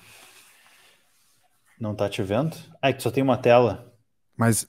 Não 1.78 1.94
tá 1.94 2.08
te 2.08 2.22
vendo? 2.22 2.56
Ah, 2.80 2.88
é 2.90 2.92
que 2.92 3.02
só 3.02 3.10
tem 3.10 3.22
uma 3.22 3.36
tela. 3.36 3.92
Mas 4.36 4.66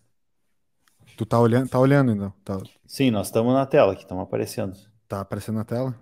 tu 1.18 1.26
tá 1.26 1.39
olhando, 1.39 1.70
tá 1.70 1.80
olhando 1.80 2.11
ainda? 2.11 2.34
Tá, 2.43 2.57
Sim, 2.86 3.11
nós 3.11 3.28
estamos 3.28 3.53
na 3.53 3.66
tela 3.66 3.91
aqui, 3.93 4.03
estamos 4.03 4.24
aparecendo. 4.24 4.78
tá 5.07 5.22
aparecendo 5.22 5.55
na 5.55 5.66
tela? 5.66 5.95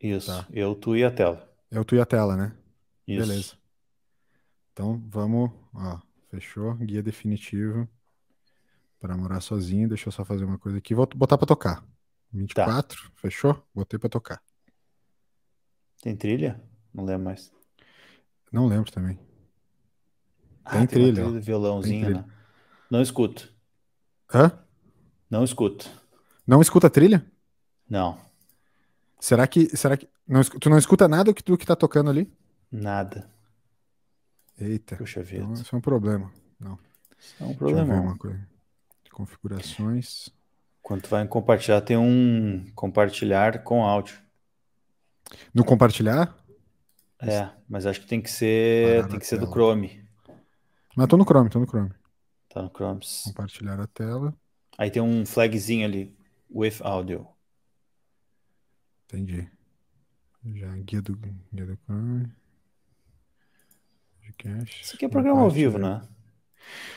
Isso, 0.00 0.42
Tá. 0.42 0.48
eu, 0.52 0.74
tu 0.74 0.96
e 0.96 1.04
a 1.04 1.10
tela. 1.10 1.46
Eu 1.76 1.84
tu 1.84 1.94
e 1.94 2.00
a 2.00 2.06
tela, 2.06 2.34
né? 2.38 2.56
Isso. 3.06 3.28
Beleza. 3.28 3.54
Então 4.72 4.98
vamos, 5.10 5.50
ó, 5.74 6.00
fechou, 6.30 6.74
guia 6.76 7.02
definitivo 7.02 7.86
para 8.98 9.14
morar 9.14 9.42
sozinho. 9.42 9.86
Deixa 9.86 10.08
eu 10.08 10.12
só 10.12 10.24
fazer 10.24 10.46
uma 10.46 10.56
coisa 10.58 10.78
aqui, 10.78 10.94
vou 10.94 11.06
botar 11.14 11.36
para 11.36 11.46
tocar. 11.46 11.84
24, 12.32 13.12
fechou? 13.16 13.62
Botei 13.74 13.98
para 13.98 14.08
tocar. 14.08 14.42
Tem 16.00 16.16
trilha? 16.16 16.58
Não 16.94 17.04
lembro 17.04 17.24
mais. 17.26 17.52
Não 18.50 18.66
lembro 18.66 18.90
também. 18.90 19.18
Ah, 20.64 20.78
Tem 20.78 20.86
trilha, 20.86 21.24
do 21.24 21.38
violãozinho, 21.42 21.92
Tem 21.92 22.04
trilha. 22.14 22.22
né? 22.26 22.34
Não 22.90 23.02
escuto. 23.02 23.52
Hã? 24.32 24.64
Não 25.28 25.44
escuto. 25.44 25.90
Não 26.46 26.62
escuta 26.62 26.86
a 26.86 26.90
trilha? 26.90 27.30
Não, 27.86 28.18
Será 29.18 29.46
que, 29.46 29.76
será 29.76 29.96
que 29.96 30.08
não, 30.26 30.42
tu 30.42 30.68
não 30.70 30.78
escuta 30.78 31.08
nada 31.08 31.32
do 31.32 31.58
que 31.58 31.66
tá 31.66 31.74
tocando 31.76 32.10
ali? 32.10 32.30
nada. 32.70 33.30
Eita. 34.58 34.96
Puxa 34.96 35.22
vida. 35.22 35.44
Então, 35.44 35.54
isso 35.54 35.74
é 35.74 35.78
um 35.78 35.80
problema. 35.80 36.32
Não. 36.58 36.78
Isso 37.18 37.34
é 37.40 37.44
um 37.44 37.48
Deixa 37.48 37.64
eu 37.64 37.68
ver 37.68 37.74
problema. 37.74 38.00
uma 38.00 38.18
coisa. 38.18 38.48
Configurações. 39.10 40.28
Quando 40.82 41.02
tu 41.02 41.08
vai 41.08 41.26
compartilhar, 41.26 41.80
tem 41.80 41.96
um 41.96 42.70
compartilhar 42.74 43.62
com 43.64 43.84
áudio. 43.84 44.18
No 45.52 45.64
compartilhar? 45.64 46.36
É, 47.20 47.48
mas 47.68 47.86
acho 47.86 48.00
que 48.00 48.06
tem 48.06 48.20
que 48.20 48.30
ser, 48.30 48.96
Parar 48.98 49.08
tem 49.08 49.18
que 49.18 49.26
ser 49.26 49.38
do. 49.38 49.46
Chrome. 49.50 50.04
Mas 50.94 51.08
tô 51.08 51.16
no 51.16 51.24
Chrome, 51.24 51.50
tô 51.50 51.58
no 51.58 51.66
Chrome. 51.66 51.90
Tá 52.48 52.62
no 52.62 52.70
Chrome. 52.70 53.00
Compartilhar 53.24 53.80
a 53.80 53.86
tela. 53.86 54.34
Aí 54.78 54.90
tem 54.90 55.02
um 55.02 55.26
flagzinho 55.26 55.86
ali, 55.86 56.16
with 56.50 56.76
audio. 56.82 57.26
Entendi. 59.06 59.48
Já 60.54 60.68
guia 60.76 61.02
do, 61.02 61.16
guia 61.52 61.66
do 61.66 61.76
Chrome. 61.84 62.32
Podcast. 64.20 64.82
Isso 64.82 64.94
aqui 64.96 65.04
é 65.04 65.08
programa 65.08 65.40
ao 65.42 65.50
vivo, 65.50 65.78
né? 65.78 66.02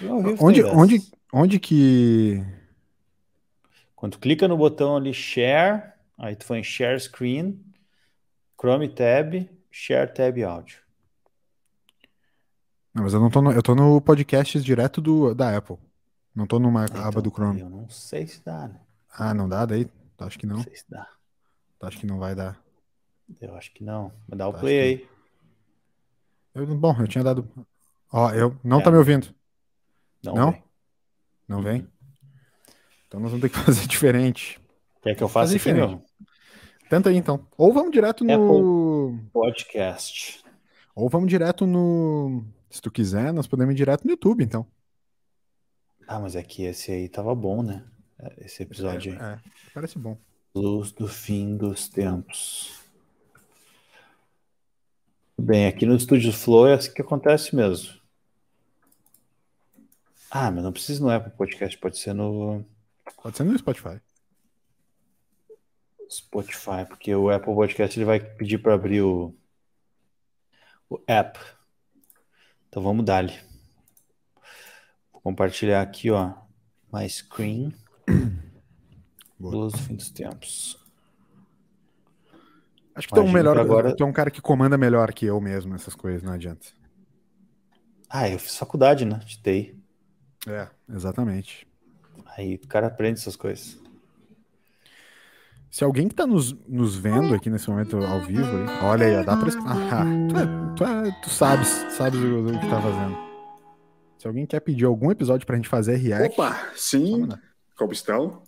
Ao 0.08 0.22
vivo 0.22 0.44
Onde, 0.46 0.64
onde, 0.64 0.98
dessas. 1.00 1.12
onde 1.32 1.60
que. 1.60 2.44
Quando 3.96 4.14
tu 4.14 4.20
clica 4.20 4.48
no 4.48 4.58
botão 4.58 4.96
ali 4.96 5.14
share, 5.14 5.94
aí 6.18 6.36
tu 6.36 6.46
foi 6.46 6.60
em 6.60 6.64
share 6.64 7.00
screen, 7.00 7.64
Chrome 8.60 8.90
tab, 8.90 9.48
share 9.70 10.12
tab 10.14 10.38
áudio. 10.44 10.80
Não, 12.94 13.04
mas 13.04 13.14
eu 13.14 13.20
não 13.20 13.30
tô 13.30 13.42
no, 13.42 13.52
eu 13.52 13.62
tô 13.62 13.76
no 13.76 14.02
podcast 14.02 14.60
direto 14.62 15.00
do, 15.02 15.34
da 15.36 15.56
Apple. 15.56 15.78
Não 16.34 16.48
tô 16.48 16.60
numa 16.60 16.86
Então, 16.86 17.04
aba 17.04 17.22
do 17.22 17.30
Chrome. 17.30 17.60
Eu 17.60 17.70
não 17.70 17.90
sei 17.90 18.26
se 18.26 18.44
dá, 18.44 18.68
né? 18.68 18.80
Ah, 19.12 19.34
não 19.34 19.48
dá 19.50 19.66
daí? 19.66 19.88
Acho 20.20 20.38
que 20.40 20.46
Não 20.46 20.58
não. 20.58 20.64
sei 20.64 20.76
se 20.76 20.86
dá. 20.90 21.08
Acho 21.82 21.98
que 22.00 22.06
não 22.06 22.20
vai 22.20 22.36
dar. 22.36 22.62
Eu 23.40 23.56
acho 23.56 23.72
que 23.74 23.84
não. 23.84 24.12
Mas 24.28 24.38
dá 24.38 24.48
o 24.48 24.52
Acho 24.52 24.60
play 24.60 24.98
que- 24.98 25.04
aí. 25.04 25.10
Eu- 26.56 26.76
bom, 26.76 26.96
eu 27.00 27.08
tinha 27.08 27.24
dado. 27.24 27.48
Ó, 28.12 28.32
eu 28.32 28.58
não 28.64 28.80
É. 28.80 28.84
tá 28.84 28.92
me 28.92 28.98
ouvindo. 28.98 29.34
Não, 30.24 30.34
Não? 30.34 30.52
vem. 30.52 30.64
Não 31.48 31.62
vem? 31.62 31.88
Então 33.08 33.20
nós 33.20 33.32
vamos 33.32 33.42
ter 33.42 33.50
que 33.50 33.56
fazer 33.64 33.88
diferente. 33.88 34.60
Quer 35.02 35.16
que 35.16 35.24
eu 35.24 35.30
faça 35.30 35.52
aqui, 35.54 35.60
diferente. 35.60 35.90
meu? 35.90 36.06
Tenta 36.90 37.10
aí 37.10 37.16
então. 37.16 37.48
Ou 37.58 37.72
vamos 37.72 37.92
direto 37.92 38.24
no. 38.24 39.20
Podcast. 39.32 40.44
Ou 40.96 41.08
vamos 41.08 41.30
direto 41.30 41.66
no. 41.66 42.44
Se 42.70 42.82
tu 42.82 42.92
quiser, 42.92 43.32
nós 43.32 43.48
podemos 43.48 43.74
ir 43.74 43.78
direto 43.78 44.04
no 44.04 44.12
YouTube, 44.12 44.44
então. 44.44 44.66
Ah, 46.08 46.20
mas 46.20 46.36
é 46.36 46.42
que 46.44 46.64
esse 46.64 46.92
aí 46.92 47.08
tava 47.08 47.34
bom, 47.36 47.62
né? 47.64 47.86
Esse 48.40 48.64
episódio 48.64 49.14
aí. 49.14 49.18
É, 49.20 49.34
é, 49.36 49.40
parece 49.74 49.98
bom. 49.98 50.18
Luz 50.56 50.92
do 50.92 51.08
fim 51.08 51.56
dos 51.56 51.88
tempos. 51.88 52.80
Bem, 55.40 55.68
aqui 55.68 55.86
no 55.86 55.96
Estúdio 55.96 56.34
Flow 56.34 56.68
é 56.68 56.74
assim 56.74 56.94
que 56.94 57.02
acontece 57.02 57.56
mesmo. 57.56 58.00
Ah, 60.30 60.52
mas 60.52 60.64
não 60.64 60.72
precisa 60.72 61.04
no 61.04 61.10
Apple 61.10 61.32
Podcast, 61.32 61.78
pode 61.78 61.98
ser 61.98 62.14
no 62.14 62.66
Pode 63.22 63.38
ser 63.38 63.44
no 63.44 63.58
Spotify. 63.58 64.00
Spotify, 66.10 66.86
porque 66.88 67.14
o 67.14 67.30
Apple 67.30 67.54
Podcast 67.54 67.98
ele 67.98 68.06
vai 68.06 68.20
pedir 68.20 68.58
para 68.58 68.74
abrir 68.74 69.02
o, 69.02 69.36
o 70.90 71.00
app. 71.06 71.40
Então 72.68 72.82
vamos 72.82 73.06
dar-lhe. 73.06 73.38
Vou 75.12 75.22
compartilhar 75.22 75.82
aqui, 75.82 76.10
ó, 76.10 76.34
my 76.92 77.08
screen. 77.10 77.74
Boa. 79.40 79.56
Luz 79.56 79.74
do 79.74 79.80
fim 79.80 79.96
dos 79.96 80.10
tempos. 80.10 80.78
Acho 82.96 83.08
que 83.08 83.14
tu 83.14 83.20
é 83.22 83.24
um 83.24 83.32
melhor. 83.32 83.58
agora- 83.58 83.96
Tu 83.96 84.04
é 84.04 84.06
um 84.06 84.12
cara 84.12 84.30
que 84.30 84.42
comanda 84.42 84.78
melhor 84.78 85.14
que 85.14 85.26
eu 85.26 85.40
mesmo 85.40 85.74
essas 85.76 85.96
coisas, 85.96 86.22
não 86.22 86.34
adianta. 86.34 86.68
Ah, 88.10 88.28
eu 88.30 88.38
fiz 88.40 88.58
faculdade, 88.58 89.06
né? 89.06 89.20
De 89.26 89.38
TI. 89.42 89.76
É, 90.48 90.68
exatamente. 90.94 91.68
Aí 92.36 92.56
o 92.56 92.68
cara 92.68 92.88
aprende 92.88 93.20
essas 93.20 93.36
coisas. 93.36 93.80
Se 95.72 95.84
alguém 95.84 96.08
que 96.08 96.16
tá 96.16 96.26
nos, 96.26 96.52
nos 96.68 96.96
vendo 96.96 97.34
aqui 97.36 97.50
nesse 97.50 97.70
momento 97.70 97.98
ao 98.04 98.22
vivo, 98.22 98.42
aí, 98.44 98.84
olha 98.84 99.20
aí, 99.20 99.26
dá 99.26 99.38
pra. 99.38 99.48
es- 99.48 99.56
Ah, 99.58 100.04
tu, 100.28 100.38
é- 100.38 100.76
tu, 100.76 100.84
é- 101.08 101.22
tu 101.22 101.30
sabes, 101.30 101.68
sabes 101.92 102.20
o, 102.20 102.48
o 102.48 102.60
que 102.60 102.68
tá 102.68 102.82
fazendo. 102.82 103.18
Se 104.18 104.28
alguém 104.28 104.46
quer 104.48 104.60
pedir 104.62 104.86
algum 104.86 105.12
episódio 105.12 105.46
pra 105.46 105.56
gente 105.56 105.70
fazer 105.70 105.96
react. 105.98 106.34
Opa, 106.34 106.72
sim, 106.76 107.30
como 107.78 107.94
estão? 107.94 108.42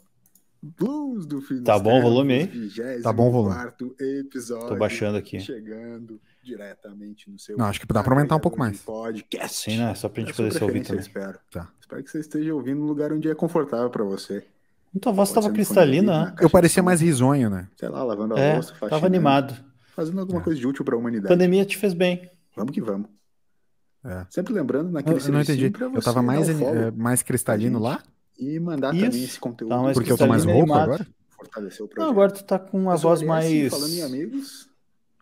Blues 0.64 1.26
do 1.26 1.42
fim 1.42 1.64
Tá 1.64 1.80
bom 1.80 1.98
o 2.00 2.02
volume 2.04 2.34
aí? 2.34 2.48
24º 2.48 3.02
Tá 3.02 3.12
bom 3.12 3.30
o 3.30 3.32
volume. 3.32 3.56
episódio. 4.20 4.68
Tô 4.68 4.76
baixando 4.76 5.18
aqui. 5.18 5.40
Chegando 5.40 6.22
diretamente 6.44 7.30
no 7.32 7.40
seu. 7.40 7.58
Não, 7.58 7.66
acho 7.66 7.80
que 7.80 7.88
dá 7.88 8.04
pra 8.04 8.14
aumentar 8.14 8.36
um 8.36 8.40
pouco 8.40 8.60
mais. 8.60 8.80
Podcast. 8.82 9.72
Sim, 9.72 9.78
né? 9.80 9.96
Só 9.96 10.08
pra 10.08 10.22
É 10.22 10.26
gente 10.26 10.36
sua 10.36 10.46
poder 10.46 10.58
se 10.58 10.64
ouvir 10.64 10.82
também. 10.82 10.98
eu 10.98 11.00
espero. 11.02 11.40
Tá. 11.52 11.68
Espero 11.80 12.04
que 12.04 12.10
você 12.12 12.20
esteja 12.20 12.54
ouvindo 12.54 12.80
no 12.80 12.86
lugar 12.86 13.12
onde 13.12 13.28
é 13.30 13.34
confortável 13.36 13.90
pra 13.90 14.04
você. 14.04 14.46
Tua 15.02 15.12
voz 15.12 15.30
Pode 15.30 15.36
tava 15.36 15.44
ser 15.46 15.50
no 15.50 15.56
cristalina, 15.56 16.26
né? 16.26 16.36
Eu 16.42 16.50
parecia 16.50 16.84
mais 16.84 17.02
risonho, 17.02 17.50
né? 17.50 17.68
Sei 17.78 17.88
lá, 17.90 18.04
lavando 18.04 18.36
a 18.36 18.40
É, 18.40 18.54
louça, 18.56 18.70
tava 18.74 18.80
faxinando, 18.90 19.06
animado. 19.08 19.56
Fazendo 19.96 20.20
alguma 20.20 20.42
É. 20.42 20.44
coisa 20.44 20.60
de 20.60 20.68
útil 20.68 20.84
pra 20.86 20.96
A 20.96 21.00
humanidade. 21.00 21.28
pandemia 21.34 21.66
te 21.66 21.78
fez 21.78 21.94
bem. 21.94 22.30
Vamos 22.56 22.72
que 22.74 22.82
vamos. 22.82 23.08
É. 24.04 24.26
Sempre 24.30 24.54
lembrando 24.54 24.88
Eu, 24.88 24.94
naquele 24.94 25.20
eu 25.22 25.32
não 25.32 25.42
entendi. 25.42 25.70
pra 25.70 25.86
Eu 25.86 25.92
você 25.92 26.06
tava 26.06 26.22
mais, 26.22 26.50
follow 26.50 26.76
eh, 26.76 26.92
mais 26.92 27.22
cristalino 27.24 27.80
lá? 27.80 28.02
E 28.42 28.60
mandar 28.60 28.94
Isso. 28.96 29.06
também 29.06 29.24
esse 29.24 29.40
conteúdo. 29.40 29.70
Tá 29.70 29.78
mais 29.84 29.96
Porque 29.96 30.12
eu 30.12 30.18
tô 30.18 30.26
mais 30.28 30.44
rouco 30.44 30.74
agora? 30.74 31.08
Fortalecer 31.30 31.82
o 31.82 31.84
Não, 31.84 31.90
projeto. 31.90 32.12
agora 32.12 32.32
tu 32.32 32.44
tá 32.44 32.58
com 32.60 32.78
uma 32.80 32.92
Mas 32.92 33.02
voz 33.04 33.22
olha, 33.22 33.34
assim, 33.38 33.60
mais, 33.62 33.72
Falando 33.72 33.94
em 33.94 34.02
amigos, 34.02 34.70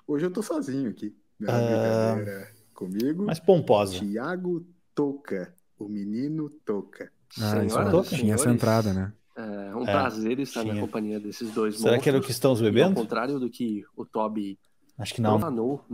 hoje 0.07 0.25
eu 0.25 0.31
tô 0.31 0.41
sozinho 0.41 0.89
aqui. 0.89 1.13
Não, 1.39 1.53
Ah, 1.53 2.15
brincadeira. 2.15 2.51
Comigo, 2.73 3.25
mais 3.25 3.39
pomposa. 3.39 3.99
Tiago 3.99 4.65
Toca, 4.95 5.53
o 5.77 5.89
menino 5.89 6.49
Toca. 6.65 7.11
Ah, 7.41 7.63
isso 7.65 7.77
aí. 7.77 7.99
e 7.99 8.03
tinha 8.03 8.35
essa 8.35 8.49
entrada, 8.49 8.93
né? 8.93 9.13
É 9.35 9.75
um 9.75 9.83
É, 9.83 9.91
prazer 9.91 10.39
estar 10.39 10.61
tinha. 10.63 10.73
na 10.73 10.81
companhia 10.81 11.19
desses 11.19 11.51
dois 11.51 11.77
Será 11.79 11.97
que 11.99 12.09
era 12.09 12.17
o 12.17 12.21
que 12.21 12.27
monstros. 12.27 12.35
estamos 12.35 12.59
E 12.61 12.65
ao 12.65 12.71
bebendo? 12.71 12.95
contrário 12.95 13.39
do 13.39 13.49
que 13.49 13.83
o 13.95 14.05
Toby 14.05 14.57
Acho 14.97 15.13
que 15.13 15.21
não. 15.21 15.37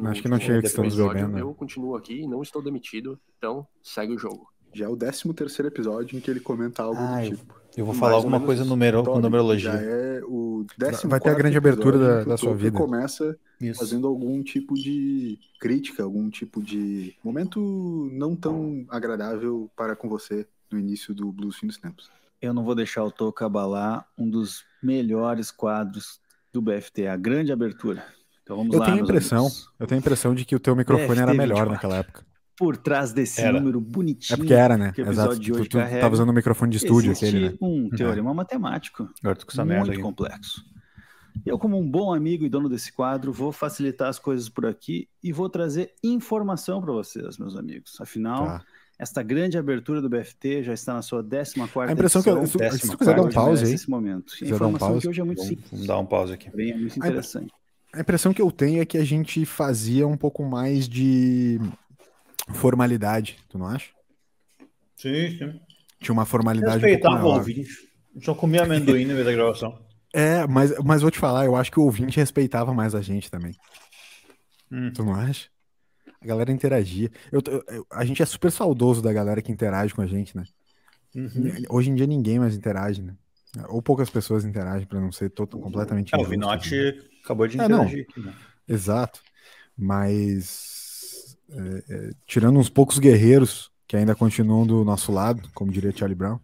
Acho 0.06 0.22
que 0.24 0.28
não 0.28 0.40
tinha 0.40 0.60
que 0.60 0.66
estamos 0.66 0.96
bebendo, 0.96 1.28
né? 1.34 1.42
Eu 1.42 1.54
continuo 1.54 1.96
aqui 1.96 2.22
e 2.22 2.28
não 2.28 2.42
estou 2.42 2.60
demitido, 2.64 3.20
então 3.38 3.68
segue 3.84 4.14
o 4.14 4.18
jogo. 4.18 4.48
Já 4.76 4.86
é 4.86 4.88
o 4.90 4.96
13 4.98 5.34
terceiro 5.34 5.68
episódio 5.70 6.18
em 6.18 6.20
que 6.20 6.30
ele 6.30 6.40
comenta 6.40 6.84
algo 6.84 7.00
Ah, 7.00 7.20
do 7.22 7.26
eu, 7.28 7.38
tipo. 7.38 7.56
eu 7.78 7.86
vou 7.86 7.94
falar 7.96 8.14
alguma 8.16 8.40
coisa 8.42 8.66
numero, 8.66 8.98
com 9.00 9.04
Toby, 9.06 9.16
Já 9.18 9.22
numerologia. 9.22 9.72
é 9.72 10.22
o 10.26 10.66
14 10.78 11.08
Vai 11.08 11.20
ter 11.20 11.30
a 11.30 11.34
grande 11.34 11.58
abertura 11.58 11.98
da- 11.98 12.24
da 12.26 12.38
sua 12.38 12.54
vida. 12.54 12.78
começa 12.78 13.38
Isso. 13.62 13.80
fazendo 13.80 14.06
algum 14.08 14.44
tipo 14.44 14.74
de 14.76 15.40
crítica, 15.60 16.04
algum 16.04 16.30
tipo 16.30 16.62
de 16.62 17.16
momento 17.24 18.10
não 18.12 18.36
tão 18.36 18.86
agradável 18.90 19.70
para 19.78 19.96
com 19.96 20.10
você 20.10 20.46
no 20.72 20.78
início 20.78 21.14
do 21.14 21.32
Blues 21.32 21.56
Fim 21.58 21.68
dos 21.68 21.78
Tempos. 21.78 22.10
Eu 22.42 22.54
não 22.54 22.64
vou 22.66 22.76
deixar 22.76 23.04
o 23.04 23.10
Toca 23.12 23.46
abalar 23.46 24.06
um 24.18 24.30
dos 24.30 24.66
melhores 24.84 25.52
quadros 25.52 26.20
do 26.52 26.62
BFT, 26.62 27.08
a 27.08 27.16
grande 27.16 27.52
abertura. 27.52 28.04
Então 28.44 28.58
vamos 28.58 28.74
Eu 28.74 28.80
lá, 28.80 28.86
tenho 28.88 29.00
impressão, 29.04 29.46
amigos. 29.48 29.70
eu 29.80 29.88
tenho 29.88 30.00
a 30.00 30.02
impressão 30.02 30.36
de 30.36 30.44
que 30.46 30.56
o 30.56 30.60
teu 30.60 30.76
microfone 30.76 31.08
BFT 31.08 31.22
era 31.24 31.34
melhor 31.34 31.66
24. 31.68 31.72
naquela 31.72 31.96
época. 31.98 32.26
Por 32.58 32.78
trás 32.78 33.12
desse 33.12 33.42
Era. 33.42 33.60
número 33.60 33.80
É 33.80 33.82
bonitinho. 33.82 34.38
porque 34.38 34.54
era, 34.54 34.78
né? 34.78 34.92
que 34.94 35.02
o 35.02 35.06
episódio 35.06 35.32
Exato. 35.32 35.40
de 35.42 35.52
Tu, 35.52 35.60
hoje 35.60 35.70
tu 35.70 35.78
carrega, 35.78 36.00
tava 36.02 36.14
usando 36.14 36.30
o 36.30 36.34
microfone 36.34 36.72
de 36.72 36.78
estúdio 36.78 37.12
aquele, 37.12 37.50
né? 37.50 37.56
um 37.62 37.90
teorema 37.90 38.34
matemático 38.34 39.10
Agora 39.22 39.36
tô 39.36 39.46
com 39.46 39.52
essa 39.52 39.66
merda 39.66 39.86
muito 39.86 39.94
aqui. 39.94 40.02
complexo. 40.02 40.64
Eu, 41.46 41.60
como 41.60 41.78
um 41.78 41.86
bom 41.90 42.14
amigo 42.14 42.46
e 42.46 42.50
dono 42.50 42.70
desse 42.70 42.94
quadro, 42.94 43.34
vou 43.34 43.52
facilitar 43.52 44.08
as 44.08 44.18
coisas 44.18 44.48
por 44.48 44.66
aqui 44.66 45.10
e 45.22 45.34
vou 45.34 45.50
trazer 45.50 45.92
informação 46.02 46.82
para 46.82 46.94
vocês, 46.94 47.38
meus 47.38 47.58
amigos. 47.58 48.00
Afinal, 48.00 48.46
Tá. 48.46 48.64
esta 48.98 49.22
grande 49.22 49.58
abertura 49.58 50.02
do 50.02 50.08
BFT 50.08 50.64
já 50.64 50.74
está 50.74 50.94
na 50.94 51.02
sua 51.02 51.22
14 51.22 51.56
A 51.90 51.92
impressão 51.92 52.24
que 52.24 52.30
eu, 52.30 52.38
edição. 52.42 52.72
se, 52.72 52.90
tu 52.90 52.98
quiser 52.98 53.16
dar 53.18 53.24
um 53.24 53.30
pause 53.30 53.66
aí, 53.66 53.74
Esse 53.74 53.90
momento. 53.90 54.32
quiser 54.32 54.46
dar 54.46 54.54
um 54.54 54.56
informação 54.70 54.88
pause. 54.88 55.02
que 55.02 55.08
hoje 55.10 55.20
é 55.20 55.24
muito 55.26 55.38
Vamos, 55.40 55.50
simples, 55.50 55.72
vamos 55.72 55.88
dar 55.88 56.00
um 56.00 56.06
pause 56.06 56.34
aqui. 56.34 56.50
porém 56.50 56.72
é 56.72 56.78
muito 56.78 56.98
interessante. 56.98 57.52
a 57.94 58.00
impressão 58.00 58.34
que 58.34 58.42
eu 58.42 58.50
tenho 58.50 58.82
é 58.82 58.86
que 58.86 58.98
a 58.98 59.04
gente 59.04 59.46
fazia 59.46 60.08
um 60.08 60.16
pouco 60.16 60.42
mais 60.46 60.88
de 60.88 61.60
formalidade, 62.54 63.38
tu 63.50 63.58
não 63.58 63.68
acha? 63.68 63.90
Sim, 64.98 65.38
sim. 65.38 65.60
Tinha 66.00 66.14
uma 66.14 66.26
formalidade 66.26 66.78
um 66.78 66.80
pouco 66.80 66.94
Respeitava 66.94 67.16
o 67.16 67.28
maior. 67.30 67.38
ouvinte. 67.40 67.70
Só 68.22 68.34
comia 68.34 68.64
amendoim 68.64 69.06
no 69.06 69.14
meio 69.14 69.26
da 69.26 69.32
gravação. 69.32 69.78
É, 70.18 70.48
mas, 70.48 70.72
mas 70.82 71.02
vou 71.02 71.12
te 71.12 71.20
falar, 71.20 71.44
eu 71.44 71.58
acho 71.58 71.70
que 71.70 71.78
o 71.78 71.84
ouvinte 71.84 72.16
respeitava 72.16 72.74
mais 72.74 72.96
a 72.96 73.02
gente 73.02 73.30
também. 73.30 73.54
Hum. 74.72 74.90
Tu 74.94 75.04
não 75.04 75.14
acha? 75.14 75.50
A 76.22 76.26
galera 76.26 76.54
interagia. 76.54 77.12
Eu, 77.30 77.42
eu- 77.68 77.86
a 77.92 78.06
gente 78.06 78.22
é 78.24 78.26
super 78.26 78.50
saudoso 78.50 79.02
da 79.02 79.12
galera 79.12 79.42
que 79.42 79.52
interage 79.52 79.94
com 79.94 80.02
a 80.02 80.08
gente, 80.08 80.34
né? 80.38 80.46
Uhum. 81.14 81.52
Hoje 81.70 81.90
em 81.90 81.96
dia 81.96 82.08
ninguém 82.08 82.40
mais 82.40 82.56
interage, 82.56 83.02
né? 83.02 83.14
Ou 83.68 83.82
poucas 83.82 84.10
pessoas 84.10 84.46
interagem, 84.46 84.88
pra 84.88 85.02
não 85.02 85.12
ser 85.12 85.30
todo, 85.32 85.60
completamente 85.60 86.16
Ah, 86.16 86.22
o 86.22 86.24
Vinote 86.24 86.74
né? 86.74 86.94
acabou 87.22 87.46
de 87.46 87.60
É, 87.60 87.68
não. 87.68 87.84
interagir 87.84 88.08
né? 88.16 88.34
Exato. 88.70 89.22
Mas 89.78 90.75
é, 91.50 91.84
é, 91.90 92.12
tirando 92.26 92.58
uns 92.60 92.70
poucos 92.70 92.98
guerreiros 93.00 93.72
que 93.88 93.96
ainda 93.96 94.16
continuam 94.16 94.66
do 94.66 94.84
nosso 94.84 95.12
lado, 95.12 95.48
como 95.54 95.72
diria 95.72 95.96
Charlie 95.96 96.16
Brown, 96.16 96.40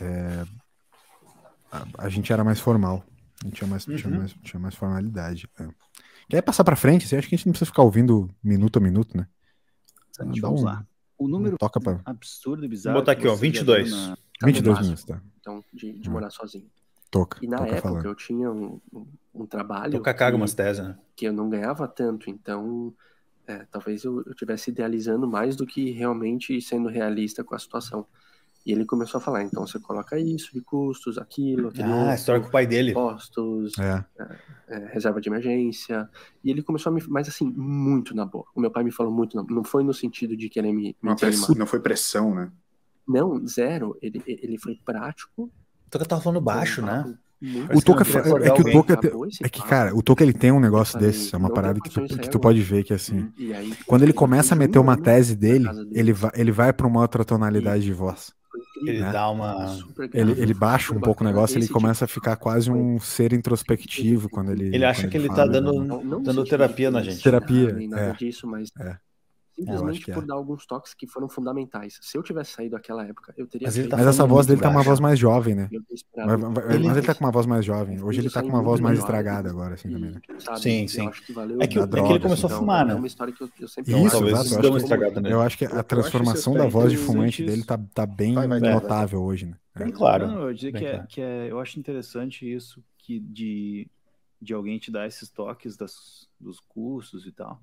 é, 0.00 0.44
a, 1.70 1.84
a 1.98 2.08
gente 2.08 2.32
era 2.32 2.42
mais 2.44 2.60
formal. 2.60 3.04
A 3.42 3.46
gente 3.46 3.56
tinha 3.56 3.68
mais, 3.68 3.84
tinha 3.84 4.06
Uhum. 4.06 4.18
mais, 4.18 4.32
tinha 4.42 4.60
mais 4.60 4.74
formalidade. 4.74 5.48
é. 5.60 5.68
Quer 6.28 6.40
passar 6.42 6.64
pra 6.64 6.76
frente? 6.76 7.04
Assim, 7.04 7.16
acho 7.16 7.28
que 7.28 7.34
a 7.34 7.38
gente 7.38 7.46
não 7.46 7.52
precisa 7.52 7.70
ficar 7.70 7.82
ouvindo 7.82 8.30
minuto 8.42 8.78
a 8.78 8.80
minuto, 8.80 9.16
né? 9.16 9.28
Dá 10.18 10.24
Vamos 10.40 10.62
um- 10.62 10.64
lá. 10.64 10.86
O 11.18 11.28
número 11.28 11.56
Toca 11.58 11.78
pra 11.80 12.00
absurdo 12.04 12.64
e 12.64 12.68
bizarro. 12.68 12.94
Vou 12.94 13.02
botar 13.02 13.12
aqui, 13.12 13.26
ó, 13.28 13.30
você 13.30 13.36
já 13.36 13.40
22. 13.42 13.88
viu 13.88 13.96
na- 13.96 14.16
Tá 14.40 14.46
22 14.46 14.78
no 14.78 14.84
minutos, 14.84 15.04
tá? 15.04 15.20
Então, 15.38 15.64
de, 15.72 15.92
de 15.92 16.08
Hum. 16.08 16.12
morar 16.12 16.30
sozinho. 16.30 16.68
Toca. 17.10 17.38
E 17.42 17.46
na 17.46 17.58
toca 17.58 17.70
época 17.70 17.82
falando. 17.88 18.04
eu 18.06 18.14
tinha 18.16 18.50
um, 18.50 18.80
um- 18.92 19.06
um 19.34 19.46
trabalho 19.46 19.92
Tô 19.92 20.00
cacaga 20.00 20.32
que, 20.36 20.40
umas 20.40 20.54
teses, 20.54 20.82
né? 20.84 20.98
que 21.14 21.26
eu 21.26 21.32
não 21.32 21.48
ganhava 21.48 21.86
tanto, 21.86 22.28
então 22.30 22.92
é, 23.46 23.66
talvez 23.70 24.04
eu 24.04 24.22
eu 24.26 24.32
estivesse 24.32 24.70
idealizando 24.70 25.26
mais 25.28 25.56
do 25.56 25.66
que 25.66 25.90
realmente 25.90 26.60
sendo 26.60 26.88
realista 26.88 27.42
com 27.44 27.54
a 27.54 27.58
situação. 27.58 28.06
E 28.66 28.72
ele 28.72 28.86
começou 28.86 29.18
a 29.18 29.20
falar, 29.20 29.42
então 29.42 29.66
você 29.66 29.78
coloca 29.78 30.18
isso 30.18 30.50
de 30.54 30.62
custos, 30.62 31.18
aquilo, 31.18 31.68
aquele 31.68 31.92
Ah, 31.92 31.96
outro, 31.96 32.14
história 32.14 32.40
com 32.40 32.48
o 32.48 32.50
pai 32.50 32.66
dele. 32.66 32.92
impostos, 32.92 33.74
É. 33.78 34.02
é, 34.68 34.86
reserva 34.90 35.20
de 35.20 35.28
emergência. 35.28 36.08
E 36.42 36.50
ele 36.50 36.62
começou 36.62 36.90
a 36.90 36.94
me. 36.94 37.02
Mas 37.06 37.28
assim, 37.28 37.44
muito 37.44 38.14
na 38.16 38.24
boa. 38.24 38.46
O 38.54 38.60
meu 38.62 38.70
pai 38.70 38.82
me 38.82 38.90
falou 38.90 39.12
muito 39.12 39.36
na 39.36 39.42
Não 39.50 39.62
foi 39.62 39.84
no 39.84 39.92
sentido 39.92 40.34
de 40.34 40.48
querer 40.48 40.72
me, 40.72 40.82
me 40.82 40.96
Uma 41.02 41.14
press- 41.14 41.34
desanimar. 41.34 41.58
Não 41.58 41.66
foi 41.66 41.80
pressão, 41.80 42.34
né? 42.34 42.50
Não, 43.06 43.46
zero. 43.46 43.98
Ele, 44.00 44.22
ele 44.26 44.56
foi 44.58 44.80
prático. 44.82 45.52
Toca 45.90 46.06
tava 46.06 46.22
falando 46.22 46.40
baixo, 46.40 46.80
um 46.80 46.86
né? 46.86 47.18
O 47.74 47.82
Toca 47.82 48.02
é 48.02 48.50
que 48.50 48.62
o. 48.62 48.72
Toca 48.72 49.00
é 49.42 49.48
que 49.48 49.62
cara, 49.62 49.94
o 49.94 50.02
Toca 50.02 50.22
ele 50.22 50.32
tem 50.32 50.50
um 50.50 50.60
negócio 50.60 50.98
desse, 50.98 51.34
é 51.34 51.38
uma 51.38 51.50
parada 51.50 51.80
que 51.80 51.90
tu, 51.90 52.02
que 52.04 52.30
tu 52.30 52.38
pode 52.38 52.60
ver 52.62 52.84
que 52.84 52.94
assim, 52.94 53.30
E 53.38 53.52
aí, 53.52 53.74
quando 53.86 54.02
ele 54.02 54.12
começa 54.12 54.54
a 54.54 54.58
meter 54.58 54.78
uma 54.78 54.94
um 54.94 54.96
tese 54.96 55.36
dele, 55.36 55.68
ele 55.92 56.12
vai, 56.12 56.30
ele 56.34 56.52
vai 56.52 56.72
para 56.72 56.86
uma 56.86 57.00
outra 57.00 57.24
tonalidade 57.24 57.84
de 57.84 57.92
voz. 57.92 58.32
Ele 58.86 59.00
né? 59.00 59.12
dá 59.12 59.30
uma. 59.30 59.76
Ele, 59.98 60.08
grave, 60.08 60.42
ele 60.42 60.54
baixa 60.54 60.94
um 60.94 61.00
pouco 61.00 61.24
o 61.24 61.26
negócio, 61.26 61.56
ele 61.56 61.64
Esse 61.64 61.72
começa 61.72 62.04
a 62.04 62.08
tipo 62.08 62.20
ficar 62.20 62.36
quase 62.36 62.70
um 62.70 62.98
ser 63.00 63.32
introspectivo 63.32 64.28
quando 64.28 64.52
ele. 64.52 64.74
Ele 64.74 64.84
acha 64.84 65.02
quando 65.02 65.10
que 65.10 65.16
ele 65.16 65.28
fala, 65.28 65.38
tá 65.38 65.46
dando- 65.46 65.72
Não, 65.72 66.04
não 66.04 66.18
no 66.18 66.20
dando 66.20 66.44
terapia 66.44 66.90
na 66.90 67.02
gente. 67.02 67.22
Terapia, 67.22 67.72
nada 67.88 68.02
é. 68.02 68.12
disso, 68.12 68.46
mas 68.46 68.70
É. 68.78 68.96
Acho 69.56 69.62
simplesmente 69.70 70.04
que 70.04 70.10
é. 70.10 70.14
por 70.14 70.26
dar 70.26 70.34
alguns 70.34 70.66
toques 70.66 70.94
que 70.94 71.06
foram 71.06 71.28
fundamentais. 71.28 71.98
Se 72.02 72.18
eu 72.18 72.22
tivesse 72.24 72.50
saído 72.52 72.72
daquela 72.74 73.04
época, 73.06 73.32
eu 73.36 73.46
teria 73.46 73.68
Mas 73.68 73.76
ele 73.78 73.88
tá 73.88 73.96
Mas 73.96 74.06
essa 74.08 74.26
voz 74.26 74.46
dele 74.46 74.60
tá 74.60 74.68
uma 74.68 74.74
baixo. 74.74 74.88
voz 74.90 75.00
mais 75.00 75.18
jovem, 75.18 75.54
né? 75.54 75.68
um 75.72 75.78
vai- 76.18 76.38
pouco 76.64 76.84
mas 76.84 76.96
ele 76.96 77.06
tá 77.06 77.14
com 77.14 77.24
uma 77.24 77.30
voz 77.30 77.46
mais 77.46 77.64
jovem. 77.64 78.02
Hoje 78.02 78.20
ele 78.20 78.30
tá 78.30 78.42
com 78.42 78.48
uma 78.48 78.62
voz 78.62 78.80
mais 78.80 78.98
estragada 78.98 79.48
agora, 79.48 79.74
assim, 79.74 79.90
também, 79.90 80.10
né? 80.10 80.20
Sabe, 80.38 80.60
Sim, 80.60 80.88
sim. 80.88 81.06
acho 81.06 81.22
que 81.24 81.32
valeu 81.32 81.62
É 81.62 81.68
que, 81.68 81.78
é 81.78 81.86
que 81.86 81.96
ele 81.98 82.18
começou 82.20 82.48
Então, 82.48 82.56
a 82.56 82.60
fumar, 82.60 82.82
É 82.84 82.88
né? 82.88 82.94
uma 82.94 83.06
história 83.06 83.32
que 83.32 83.42
eu, 83.44 83.48
eu 83.60 83.68
sempre 83.68 83.92
Isso, 83.92 84.04
exato, 84.26 84.26
eu 84.26 84.36
acho 84.36 84.54
uma 84.68 84.70
que- 84.72 84.76
estragada 84.82 85.20
nele. 85.20 85.34
Eu 85.34 85.40
acho 85.40 85.56
que 85.58 85.64
a 85.66 85.82
transformação 85.84 86.54
da 86.54 86.66
voz 86.66 86.90
de 86.90 86.98
fumante 86.98 87.44
dele 87.44 87.62
tá, 87.64 87.78
tá 87.94 88.04
bem 88.06 88.34
Vai, 88.34 88.48
vai, 88.48 88.58
vai, 88.58 88.70
vai. 88.72 88.80
notável 88.80 89.22
hoje, 89.22 89.46
né? 89.46 89.56
É. 89.76 89.84
Bem 89.84 89.92
claro. 89.92 90.26
Não, 90.26 90.48
eu 90.48 90.54
dizer 90.54 90.72
Bem 90.72 90.82
que, 90.82 90.86
é, 90.88 91.06
que 91.08 91.20
é, 91.20 91.50
eu 91.50 91.60
acho 91.60 91.78
interessante 91.78 92.52
isso 92.52 92.82
que 92.98 93.20
de, 93.20 93.88
de 94.42 94.52
alguém 94.52 94.78
te 94.78 94.90
dar 94.90 95.06
esses 95.06 95.28
toques 95.28 95.76
das, 95.76 96.28
dos 96.40 96.58
custos 96.60 97.26
e 97.26 97.32
tal, 97.32 97.60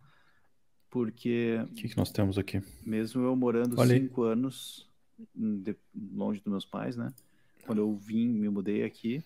porque 0.92 1.58
O 1.64 1.74
que, 1.74 1.88
que 1.90 1.98
nós 1.98 2.12
temos 2.12 2.38
aqui? 2.38 2.62
mesmo 2.86 3.24
eu 3.24 3.36
morando 3.36 3.80
Olha 3.80 3.94
aí. 3.96 4.02
cinco 4.02 4.24
anos 4.24 4.88
em- 5.36 5.58
de- 5.62 5.76
longe 6.14 6.40
dos 6.42 6.52
meus 6.52 6.66
pais, 6.66 6.96
né? 6.96 7.12
Quando 7.66 7.80
eu 7.80 7.96
vim, 7.96 8.28
me 8.28 8.50
mudei 8.50 8.84
aqui. 8.84 9.24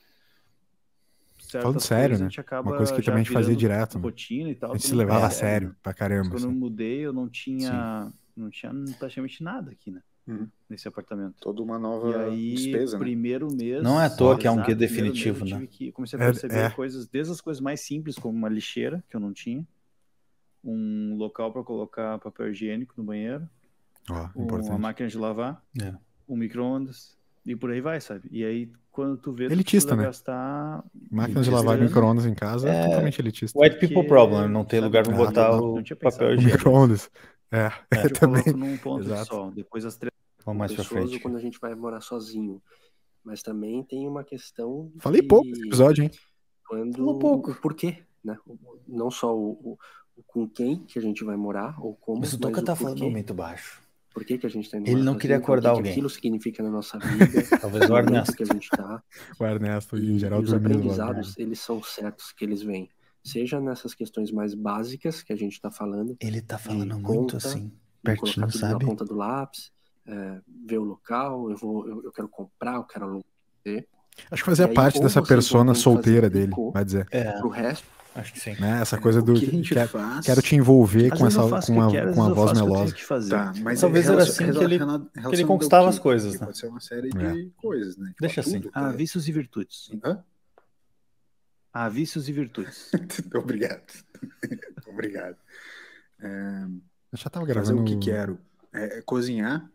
Falando 1.51 1.80
sério, 1.80 2.18
né? 2.18 2.26
gente 2.26 2.39
acaba 2.39 2.70
Uma 2.72 2.78
coisa 2.78 2.93
que 2.95 3.01
também 3.01 3.22
a 3.22 3.24
gente 3.24 3.34
fazia 3.34 3.55
direto, 3.55 3.97
né? 3.97 4.03
rotina 4.03 4.49
e 4.49 4.55
tal. 4.55 4.72
A 4.72 4.78
gente 4.78 4.88
se 4.88 4.95
levava 4.95 5.26
a 5.28 5.30
sério 5.30 5.76
pra 5.82 5.93
caramba. 5.93 6.32
Quando 6.32 6.43
eu 6.43 6.49
assim. 6.49 6.57
mudei, 6.59 6.99
eu 7.05 7.13
não 7.13 7.30
tinha, 7.30 8.11
não 8.36 8.49
tinha 8.49 8.72
praticamente 8.99 9.43
nada 9.43 9.72
aqui, 9.72 9.91
né? 9.91 10.01
Uhum. 10.28 10.47
Nesse 10.68 10.88
apartamento. 10.88 11.36
Toda 11.39 11.61
uma 11.61 11.78
E 11.78 11.82
nova 11.82 12.24
aí, 12.24 12.55
despesa, 12.55 12.97
né? 12.97 13.05
primeiro 13.05 13.47
mês. 13.53 13.84
Não 13.84 14.01
é 14.01 14.05
à 14.07 14.09
toa 14.09 14.38
que 14.38 14.47
é 14.47 14.51
um 14.51 14.55
guia 14.55 14.76
mês 14.76 14.78
definitivo, 14.78 15.41
eu 15.41 15.45
tive 15.45 15.59
né? 15.61 15.68
que- 15.68 15.91
comecei 15.91 16.18
a 16.20 16.24
É- 16.24 16.26
perceber 16.26 16.55
é. 16.55 16.70
coisas, 16.72 17.07
desde 17.07 17.32
as 17.32 17.39
coisas 17.41 17.61
mais 17.61 17.82
simples, 17.82 18.16
como 18.18 18.36
uma 18.36 18.49
lixeira, 18.49 19.03
que 19.07 19.16
eu 19.16 19.20
não 19.20 19.32
tinha, 19.32 19.66
um 20.66 21.16
local 21.18 21.51
para 21.53 21.63
colocar 21.63 22.18
papel 22.20 22.49
higiênico 22.51 22.93
no 22.97 23.03
banheiro, 23.03 23.47
uma 24.09 24.78
máquina 24.78 25.07
de 25.07 25.18
lavar, 25.18 25.63
É. 25.82 25.93
um 26.28 26.36
micro-ondas, 26.36 27.16
e 27.45 27.55
por 27.55 27.70
aí 27.72 27.80
vai, 27.82 28.01
sabe? 28.01 28.28
E 28.32 28.43
aí, 28.43 28.72
quando 28.91 29.18
tu 29.18 29.32
vê, 29.32 29.47
tu 29.47 29.53
Elitista, 29.53 29.89
precisa 29.89 29.95
né? 29.95 30.03
gastar. 30.03 30.84
Máquina 31.11 31.41
de 31.41 31.49
lavar 31.51 31.78
e 31.78 31.82
né? 31.82 31.86
micro-ondas 31.88 32.26
em 32.26 32.34
casa 32.34 32.68
é, 32.70 32.76
É, 32.82 32.88
totalmente 32.89 33.20
elitista. 33.22 33.59
White 33.59 33.76
people 33.78 33.95
Porque, 33.95 34.07
problem, 34.07 34.47
não 34.49 34.66
ter 34.66 34.78
sabe, 34.78 34.86
lugar 34.88 35.03
Ah, 35.07 35.16
botar 35.16 35.51
não, 35.51 35.74
o 35.74 35.76
não 35.76 35.84
papel 35.84 36.34
higiênico. 36.36 36.57
micro-ondas. 36.57 37.11
É, 37.51 37.68
Eu 37.68 37.70
também. 38.13 38.43
coloco 38.43 38.57
num 38.59 38.78
ponto 38.78 39.03
Exato. 39.03 39.26
só, 39.28 39.49
depois 39.51 39.86
as 39.86 39.95
três. 39.97 40.11
Vamos 40.45 40.59
mais 40.59 40.72
pessoas 40.74 41.09
frente. 41.09 41.20
quando 41.22 41.38
a 41.38 41.39
gente 41.41 41.59
vai 41.59 41.74
morar 41.76 42.01
sozinho. 42.01 42.61
Mas 43.24 43.41
também 43.41 43.84
tem 43.84 44.07
uma 44.07 44.24
questão. 44.24 44.91
Falei 44.99 45.22
que 45.22 45.28
pouco 45.28 45.47
nesse 45.47 45.66
episódio, 45.66 46.03
hein? 46.03 46.11
Quando, 46.68 46.95
Falou 46.97 47.18
pouco. 47.20 47.51
O 47.51 47.55
porquê, 47.55 48.03
né? 48.24 48.38
Não 48.88 49.09
só 49.09 49.36
o- 49.36 49.51
o 49.63 49.78
com 50.28 50.47
quem 50.47 50.80
que 50.86 50.97
a 50.99 51.01
gente 51.01 51.24
vai 51.24 51.36
morar, 51.36 51.76
ou 51.80 51.95
como, 51.95 52.20
Mas 52.22 52.34
o 52.34 52.39
Toca 52.39 52.61
tá 52.63 52.76
falando 52.76 53.09
muito 53.09 53.34
baixo. 53.34 53.82
Por 54.13 54.24
que, 54.24 54.38
que 54.38 54.45
a 54.45 54.49
gente 54.49 54.70
tá 54.70 54.78
indo 54.78 54.88
Ele 54.89 55.03
não 55.03 55.18
queria 55.18 55.36
sozinho, 55.36 55.38
o 55.38 55.41
que 55.41 55.43
acordar 55.45 55.72
que 55.72 55.78
alguém. 55.78 55.91
aquilo 55.91 56.09
significa 56.09 56.63
na 56.63 56.70
nossa 56.70 56.97
vida. 56.97 57.28
Talvez 57.59 57.89
o 57.89 57.97
Ernesto. 57.97 58.34
que 58.36 58.43
a 58.43 58.45
gente 58.45 58.70
tá. 58.70 59.03
O 59.38 59.45
Ernesto 59.45 59.97
em 59.97 60.18
geral 60.18 60.39
e 60.39 60.43
os 60.45 60.49
dormindo 60.51 60.70
lá. 60.74 60.78
aprendizados, 60.78 61.38
eles 61.38 61.59
são 61.59 61.84
certos 61.84 62.32
que 62.32 62.45
eles 62.45 62.61
vêm. 62.61 62.89
Seja 63.22 63.59
nessas 63.59 63.93
questões 63.93 64.32
mais 64.32 64.53
básicas 64.53 65.22
que 65.22 65.34
a 65.34 65.36
gente 65.36 65.59
tá 65.59 65.70
falando, 65.70 66.16
Ele 66.22 66.41
tá 66.41 66.57
falando 66.57 66.93
muito 66.97 67.03
conta, 67.03 67.38
assim, 67.38 67.68
de 67.68 67.74
pertinho, 68.03 68.47
tudo 68.47 68.61
na 68.61 68.70
sabe? 68.70 68.86
ponta 68.86 69.03
do 69.03 69.16
lápis, 69.16 69.72
é, 70.07 70.39
ver 70.66 70.78
o 70.78 70.84
local, 70.84 71.49
eu 71.49 71.57
vou, 71.57 71.88
eu, 71.88 72.03
eu 72.03 72.11
quero 72.11 72.30
comprar, 72.30 72.76
eu 72.76 72.84
quero 72.84 73.05
alugar. 73.05 73.26
Acho 74.32 74.43
que 74.43 74.49
fazia 74.49 74.66
aí, 74.68 74.74
parte 74.74 74.99
dessa 74.99 75.22
persona 75.22 75.74
solteira 75.74 76.30
fazer 76.30 76.47
dele, 76.47 76.51
vai 76.74 76.86
dizer. 76.86 77.07
É, 77.11 77.32
Pro 77.39 77.49
resto, 77.49 77.86
acho 78.16 78.34
que 78.34 78.39
sim. 78.39 78.55
Né? 78.59 78.82
Essa 78.82 78.97
coisa 78.97 79.22
do. 79.22 79.34
O 79.34 79.39
que 79.39 79.45
a 79.45 79.49
gente 79.51 79.74
quero, 79.74 79.89
faz... 79.89 80.26
quero 80.26 80.41
te 80.41 80.55
envolver 80.55 81.11
Às 81.13 81.20
com, 81.20 81.28
essa, 81.28 81.39
com, 81.41 81.74
uma, 81.74 81.88
que 81.88 81.91
quero, 81.93 82.13
com 82.13 82.22
uma 82.22 82.34
voz 82.34 82.53
melosa. 82.53 82.95
fazer. 82.95 83.30
Tá, 83.32 83.53
mas 83.61 83.82
Talvez 83.82 84.05
é 84.05 84.07
era 84.13 84.18
relacion- 84.24 84.49
assim 84.49 84.57
que 84.57 84.63
ele- 84.63 84.80
que 85.30 85.36
ele 85.36 85.45
conquistava 85.45 85.89
as 85.89 85.99
coisas, 85.99 86.39
né? 86.39 86.45
Pode 86.45 86.57
ser 86.57 86.68
uma 86.68 86.80
série 86.80 87.09
É. 87.16 87.32
de 87.34 87.51
coisas, 87.57 87.97
né? 87.97 88.13
Deixa 88.20 88.41
assim. 88.41 88.61
Tudo, 88.61 88.72
Há 88.74 88.82
tá? 88.82 88.91
vícios 88.91 89.28
e 89.28 89.32
virtudes. 89.32 89.91
Hã? 90.03 90.24
Há 91.74 91.89
vícios 91.89 92.30
e 92.30 92.32
virtudes. 92.32 92.89
Obrigado. 93.36 93.84
Obrigado. 94.88 95.36
É, 96.22 96.63
Eu 97.11 97.18
já 97.18 97.30
tava 97.30 97.45
fazer 97.45 97.53
gravando. 97.53 97.82
o 97.82 97.86
que 97.86 97.97
quero. 97.97 98.39
É, 98.74 98.99
é 98.99 99.01
cozinhar, 99.01 99.70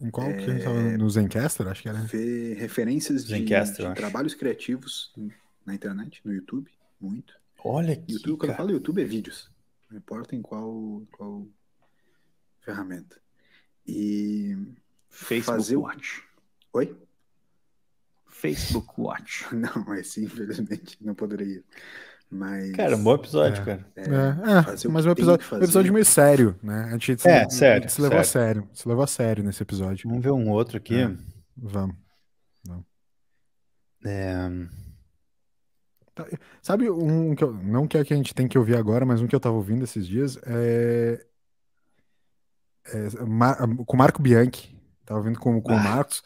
Em 0.00 0.10
qual 0.10 0.26
que 0.28 0.34
a 0.34 0.38
gente 0.40 0.60
É, 0.60 0.64
tava? 0.64 0.82
No 0.98 1.08
Zencaster, 1.08 1.66
acho 1.68 1.82
que 1.82 1.88
era. 1.88 1.98
ver 2.02 2.54
referências 2.56 3.24
de, 3.24 3.30
Zencaster, 3.30 3.88
de 3.88 3.94
trabalhos 3.94 4.34
criativos 4.34 5.12
na 5.64 5.74
internet, 5.74 6.20
no 6.24 6.32
YouTube, 6.32 6.70
muito. 7.00 7.34
Olha 7.64 7.94
aqui, 7.94 8.12
YouTube, 8.12 8.38
quando 8.38 8.50
eu 8.50 8.56
falo 8.56 8.70
YouTube, 8.70 9.02
é 9.02 9.04
vídeos. 9.04 9.50
Não 9.90 9.98
importa 9.98 10.36
em 10.36 10.42
qual, 10.42 11.02
qual 11.12 11.46
ferramenta. 12.60 13.20
E 13.86 14.56
Facebook 15.08 15.46
fazer 15.46 15.76
o... 15.76 15.82
Watch. 15.82 16.22
Oi? 16.72 16.96
Facebook 18.26 18.88
Watch. 18.98 19.46
Não, 19.54 19.94
esse 19.94 20.22
infelizmente 20.22 20.98
não 21.00 21.14
poderia. 21.14 21.64
Mas. 22.30 22.72
Cara, 22.72 22.96
um 22.96 23.02
bom 23.02 23.14
episódio, 23.14 23.62
É. 23.62 23.64
cara. 23.64 23.86
é, 23.96 24.00
É, 24.02 24.04
é, 24.84 24.88
mas 24.88 25.06
um 25.06 25.10
episódio, 25.10 25.46
um 25.54 25.58
episódio 25.58 25.92
meio 25.92 26.04
sério, 26.04 26.56
né? 26.62 26.86
A 26.88 26.92
gente 26.92 27.20
se, 27.22 27.28
É, 27.28 27.44
a 27.44 27.50
sério, 27.50 27.82
gente 27.82 27.92
se 27.92 28.00
levou 28.02 28.18
a 28.18 28.24
sério. 28.24 28.62
sério. 28.62 28.70
Se 28.74 28.88
levou 28.88 29.04
a 29.04 29.06
sério 29.06 29.44
nesse 29.44 29.62
episódio. 29.62 30.08
Vamos 30.08 30.24
ver 30.24 30.32
um 30.32 30.50
outro 30.50 30.76
aqui. 30.76 30.96
É. 30.96 31.10
Vamos. 31.56 31.96
É, 34.04 34.48
Sabe 36.62 36.88
um 36.90 37.34
que 37.34 37.44
eu, 37.44 37.52
não 37.52 37.86
que 37.86 37.98
é 37.98 38.04
que 38.04 38.14
a 38.14 38.16
gente 38.16 38.34
tem 38.34 38.48
que 38.48 38.58
ouvir 38.58 38.76
agora, 38.76 39.04
mas 39.04 39.20
um 39.20 39.26
que 39.26 39.34
eu 39.36 39.40
tava 39.40 39.54
ouvindo 39.56 39.84
esses 39.84 40.06
dias 40.06 40.38
é, 40.46 41.22
é 42.86 43.24
Mar- 43.24 43.58
com 43.84 43.94
o 43.96 43.98
Marco 43.98 44.22
Bianchi. 44.22 44.74
Tava 45.04 45.20
ouvindo 45.20 45.38
com, 45.38 45.60
com 45.60 45.72
Ah. 45.72 45.76
O 45.76 45.78
Marcos. 45.84 46.22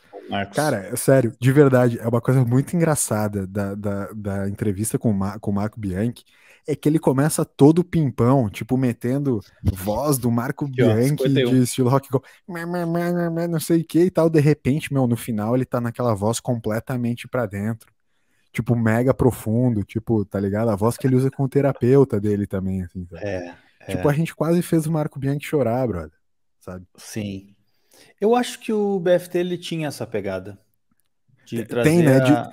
Cara, 0.53 0.79
é 0.87 0.97
sério, 0.97 1.35
de 1.41 1.53
verdade, 1.53 1.99
é 1.99 2.07
uma 2.09 2.21
coisa 2.21 2.45
muito 2.45 2.75
engraçada 2.77 3.47
da, 3.47 3.75
da, 3.75 4.13
da 4.13 4.49
entrevista 4.49 4.99
com 4.99 5.13
Ma- 5.13 5.39
com 5.39 5.51
o 5.51 5.55
Marco 5.55 5.79
Bianchi. 5.81 6.25
É 6.69 6.77
que 6.77 6.89
ele 6.89 6.99
começa 6.99 7.45
todo 7.45 7.83
pimpão, 7.83 8.49
tipo, 8.49 8.77
metendo 8.77 9.41
voz 9.63 10.19
do 10.19 10.31
Marco 10.31 10.67
ó, 10.67 10.69
Bianchi 10.69 11.09
51. 11.25 11.51
de 11.51 11.63
estilo 11.63 11.89
rock 11.89 12.09
go, 12.11 12.23
não 13.49 13.61
sei 13.61 13.81
o 13.81 13.85
que 13.85 14.01
e 14.05 14.11
tal. 14.11 14.29
De 14.31 14.41
repente, 14.41 14.93
meu, 14.93 15.07
no 15.07 15.17
final 15.17 15.55
ele 15.57 15.65
tá 15.65 15.81
naquela 15.81 16.15
voz 16.15 16.39
completamente 16.41 17.27
pra 17.27 17.47
dentro. 17.47 17.91
Tipo, 18.53 18.75
mega 18.77 19.15
profundo, 19.15 19.85
tipo, 19.85 20.25
tá 20.25 20.41
ligado? 20.41 20.71
A 20.71 20.77
voz 20.77 20.97
que 20.97 21.07
ele 21.07 21.15
usa 21.15 21.31
com 21.31 21.45
o 21.45 21.49
terapeuta 21.49 22.21
dele 22.21 22.47
também, 22.47 22.83
assim, 22.83 23.07
sabe? 23.07 23.25
É, 23.25 23.55
é, 23.81 23.87
Tipo, 23.87 24.09
a 24.09 24.13
gente 24.13 24.35
quase 24.35 24.61
fez 24.63 24.87
o 24.87 24.93
Marco 24.93 25.19
Bianchi 25.19 25.47
chorar, 25.47 25.87
brother, 25.87 26.19
sabe? 26.59 26.85
sim. 26.97 27.55
Eu 28.21 28.35
acho 28.37 28.59
que 28.61 28.73
o 28.73 29.01
BFT 29.01 29.39
ele 29.39 29.57
tinha 29.57 29.89
essa 29.89 30.07
pegada 30.07 30.59
de 31.47 31.57
Tem, 31.57 31.69
trazer 31.69 32.03
né, 32.05 32.21
de- 32.21 32.33
a- 32.33 32.53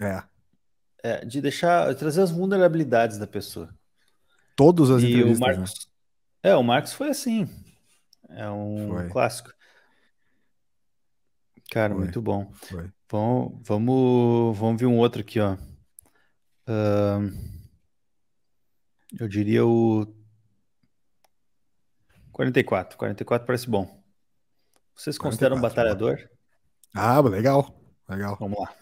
É, 0.00 0.22
é, 1.02 1.24
de 1.24 1.40
deixar 1.40 1.94
trazer 1.96 2.22
as 2.22 2.30
vulnerabilidades 2.30 3.18
da 3.18 3.26
pessoa. 3.26 3.74
todas 4.56 4.90
as 4.90 5.02
E 5.02 5.06
o 5.06 5.08
entrevistas, 5.08 5.40
né? 5.40 5.56
Marcos, 5.56 5.88
é, 6.42 6.54
o 6.54 6.62
Marcos 6.62 6.92
foi 6.92 7.08
assim. 7.08 7.48
É 8.30 8.48
um 8.50 8.88
Foi. 8.88 9.08
clássico. 9.08 9.50
Cara, 11.70 11.94
Foi. 11.94 12.04
muito 12.04 12.22
bom. 12.22 12.52
Foi. 12.52 12.90
Bom, 13.10 13.60
vamos, 13.62 14.56
vamos 14.58 14.80
ver 14.80 14.86
um 14.86 14.98
outro 14.98 15.20
aqui, 15.20 15.38
ó. 15.40 15.56
Ahn, 16.66 17.30
eu 19.18 19.28
diria 19.28 19.66
o 19.66 20.06
44. 22.30 22.96
44 22.96 23.46
parece 23.46 23.68
bom. 23.68 24.01
Vocês 25.02 25.18
consideram 25.18 25.56
um 25.56 25.60
44, 25.60 25.98
batalhador? 25.98 26.28
Ah, 26.94 27.20
legal, 27.20 27.74
legal. 28.08 28.36
Vamos 28.38 28.56
lá. 28.60 28.72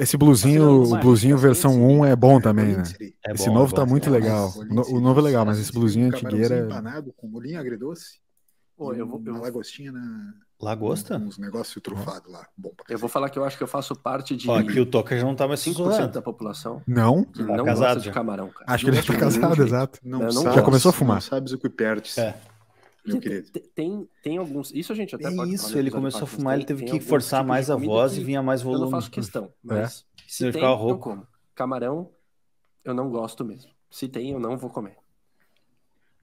Esse 0.00 0.16
blusinho, 0.16 0.82
o 0.84 0.98
blusinho 0.98 1.36
Tá 1.36 1.42
versão 1.42 1.72
1 1.82 2.06
é 2.06 2.16
bom 2.16 2.40
também, 2.40 2.74
né? 2.74 2.82
É 3.26 3.32
Esse 3.32 3.50
novo 3.50 3.72
é 3.74 3.76
tá 3.76 3.84
muito 3.84 4.08
É, 4.08 4.12
legal. 4.12 4.50
o 4.56 4.98
novo 4.98 5.20
é 5.20 5.22
legal, 5.24 5.44
mas 5.44 5.58
esse 5.58 5.70
blusinho 5.70 6.08
antigueira. 6.08 6.60
empanado 6.60 7.12
com 7.14 7.28
molhinho 7.28 7.60
agridoce. 7.60 8.18
Pô, 8.74 8.94
eu 8.94 9.06
vou- 9.06 9.22
eu 9.26 9.32
uma 9.34 9.42
lagostinha 9.42 9.92
na... 9.92 10.32
Lagosta? 10.60 11.16
Uns 11.16 11.38
negócios 11.38 11.80
trufados 11.82 12.30
lá. 12.32 12.46
Bom 12.56 12.72
Eu 12.88 12.98
vou 12.98 13.08
falar 13.08 13.30
que 13.30 13.38
eu 13.38 13.44
acho 13.44 13.56
que 13.56 13.62
eu 13.62 13.68
faço 13.68 13.94
parte 13.94 14.34
de 14.36 14.50
Ó, 14.50 14.56
aqui 14.58 14.80
o 14.80 14.86
Toca 14.86 15.16
já 15.16 15.24
não 15.24 15.34
tá 15.36 15.46
mais 15.46 15.60
5% 15.60 15.64
sussurrando. 15.74 16.12
da 16.12 16.20
população 16.22 16.82
Não, 16.86 17.22
que 17.24 17.44
Tá 17.44 17.56
não 17.56 17.64
casado 17.64 17.94
gosta 17.94 18.00
de 18.00 18.10
camarão, 18.12 18.48
cara. 18.48 18.64
acho 18.66 18.84
que 18.84 18.90
ele 18.90 18.96
Não 18.96 19.02
já 19.02 19.06
tá 19.06 19.14
de 19.14 19.20
casado, 19.20 19.54
jeito. 19.54 19.68
exato. 19.68 20.00
Não, 20.02 20.18
Eu 20.20 20.24
não 20.26 20.42
sabes, 20.42 20.54
Já 20.56 20.62
começou 20.62 20.88
a 20.90 20.92
fumar. 20.92 21.14
Não 21.16 21.20
sabes 21.20 21.52
o 21.52 21.58
que 21.58 21.68
perdes, 21.68 22.18
É. 22.18 22.36
meu 23.06 23.20
querido. 23.20 23.50
Tem, 23.50 23.62
tem, 23.74 24.08
tem 24.22 24.36
alguns. 24.38 24.72
Isso 24.74 24.92
a 24.92 24.96
gente 24.96 25.14
até 25.14 25.28
É 25.28 25.34
pode 25.34 25.54
isso, 25.54 25.78
ele 25.78 25.90
começou 25.92 26.24
a 26.24 26.26
fumar, 26.26 26.54
tem- 26.54 26.58
ele 26.58 26.66
teve 26.66 26.84
que 26.84 27.00
forçar 27.00 27.40
tipos 27.40 27.48
mais 27.48 27.70
a 27.70 27.76
voz 27.76 28.14
que 28.14 28.20
e 28.20 28.24
vinha 28.24 28.42
mais 28.42 28.60
Eu 28.60 28.66
volume. 28.66 28.84
não 28.84 28.90
faço 28.90 29.10
questão, 29.10 29.52
mas 29.62 30.04
se 30.26 30.36
Senão 30.38 30.52
tem, 30.52 30.62
eu 30.90 30.98
como. 30.98 31.26
Camarão, 31.54 32.10
eu 32.84 32.92
não 32.92 33.08
gosto 33.10 33.44
mesmo. 33.44 33.70
Se 33.90 34.06
tem, 34.08 34.32
eu 34.32 34.40
não 34.40 34.58
vou 34.58 34.68
comer. 34.68 34.96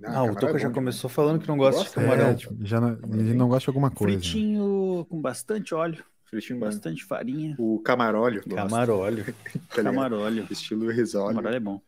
Ah, 0.03 0.23
o 0.23 0.35
Toca 0.35 0.57
é 0.57 0.59
já 0.59 0.69
começou 0.69 1.09
falando 1.09 1.39
que 1.39 1.47
não 1.47 1.57
gosta 1.57 1.83
de 1.83 1.89
camarão. 1.89 2.27
É, 2.27 2.33
tipo, 2.33 2.53
já 2.65 2.81
não, 2.81 2.97
ele 3.13 3.33
não 3.33 3.47
gosta 3.47 3.63
de 3.65 3.69
alguma 3.69 3.89
coisa. 3.89 4.17
né? 4.17 4.21
Fritinho 4.21 5.05
com 5.09 5.21
bastante 5.21 5.73
óleo, 5.73 6.03
Fritinho 6.25 6.59
bastante 6.59 7.03
farinha. 7.05 7.55
O 7.57 7.79
camaróleo. 7.79 8.43
Camarolho. 8.49 9.23
tá? 9.73 9.83
Camaróleo. 9.83 10.45
Estilo 10.51 10.91
risóleo. 10.91 11.29
Camaróleo 11.35 11.55
é 11.55 11.59
bom. 11.59 11.81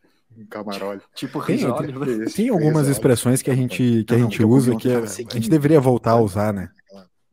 Camaróleo. 0.48 1.02
Tipo 1.14 1.42
Tem- 1.44 1.56
risóleo. 1.56 1.98
né? 1.98 2.24
Esse, 2.24 2.36
Tem 2.36 2.48
algumas 2.48 2.88
expressões 2.88 3.42
que 3.42 3.50
a 3.50 3.54
gente, 3.54 4.04
que 4.04 4.14
a 4.14 4.18
Não, 4.18 4.24
gente 4.24 4.38
comi 4.42 4.54
usa 4.54 4.76
que 4.76 4.88
a, 4.90 4.94
tava 4.94 5.04
a 5.04 5.08
sequinho. 5.08 5.42
gente 5.42 5.50
deveria 5.50 5.80
voltar 5.80 6.12
a 6.12 6.20
usar, 6.20 6.52
né? 6.52 6.70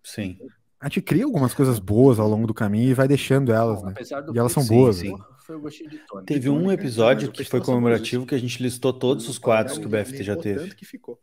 Sim. 0.03 0.37
A 0.81 0.87
gente 0.87 1.01
cria 1.01 1.23
algumas 1.25 1.53
coisas 1.53 1.79
boas 1.79 2.19
ao 2.19 2.27
longo 2.27 2.45
do 2.47 2.53
caminho 2.53 2.89
e 2.89 2.93
vai 2.93 3.07
deixando 3.07 3.51
elas, 3.51 3.81
né? 3.81 3.93
E 4.33 4.37
elas 4.37 4.51
são 4.51 4.65
boas, 4.65 4.97
sim. 4.97 5.15
Foi 5.45 5.55
o 5.55 5.59
gostinho 5.59 5.89
de 5.91 5.99
Tony. 5.99 6.25
Teve 6.25 6.49
um 6.49 6.55
Tônica, 6.63 6.73
episódio 6.81 7.29
o 7.29 7.31
que 7.31 7.43
foi 7.43 7.61
comemorativo 7.61 8.25
que 8.25 8.33
a 8.33 8.37
gente 8.39 8.61
listou 8.63 8.91
todos 8.91 9.29
os 9.29 9.37
quadros 9.37 9.77
que 9.77 9.85
o 9.85 9.89
BFT 9.89 10.23
já 10.23 10.35
teve. 10.35 10.59
tanto 10.61 10.75
que 10.75 10.85
ficou. 10.85 11.19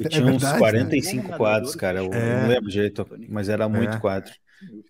E 0.00 0.08
tinha 0.08 0.24
uns 0.26 0.42
verdade, 0.42 0.52
né? 0.54 0.58
45 0.58 1.28
né? 1.28 1.36
quadros, 1.36 1.74
cara. 1.76 1.98
Eu 2.00 2.12
É. 2.12 2.42
não 2.42 2.48
lembro 2.48 2.68
direito, 2.70 3.06
mas 3.28 3.48
era 3.48 3.68
muito 3.68 3.96
É. 3.96 4.00
quadro. 4.00 4.32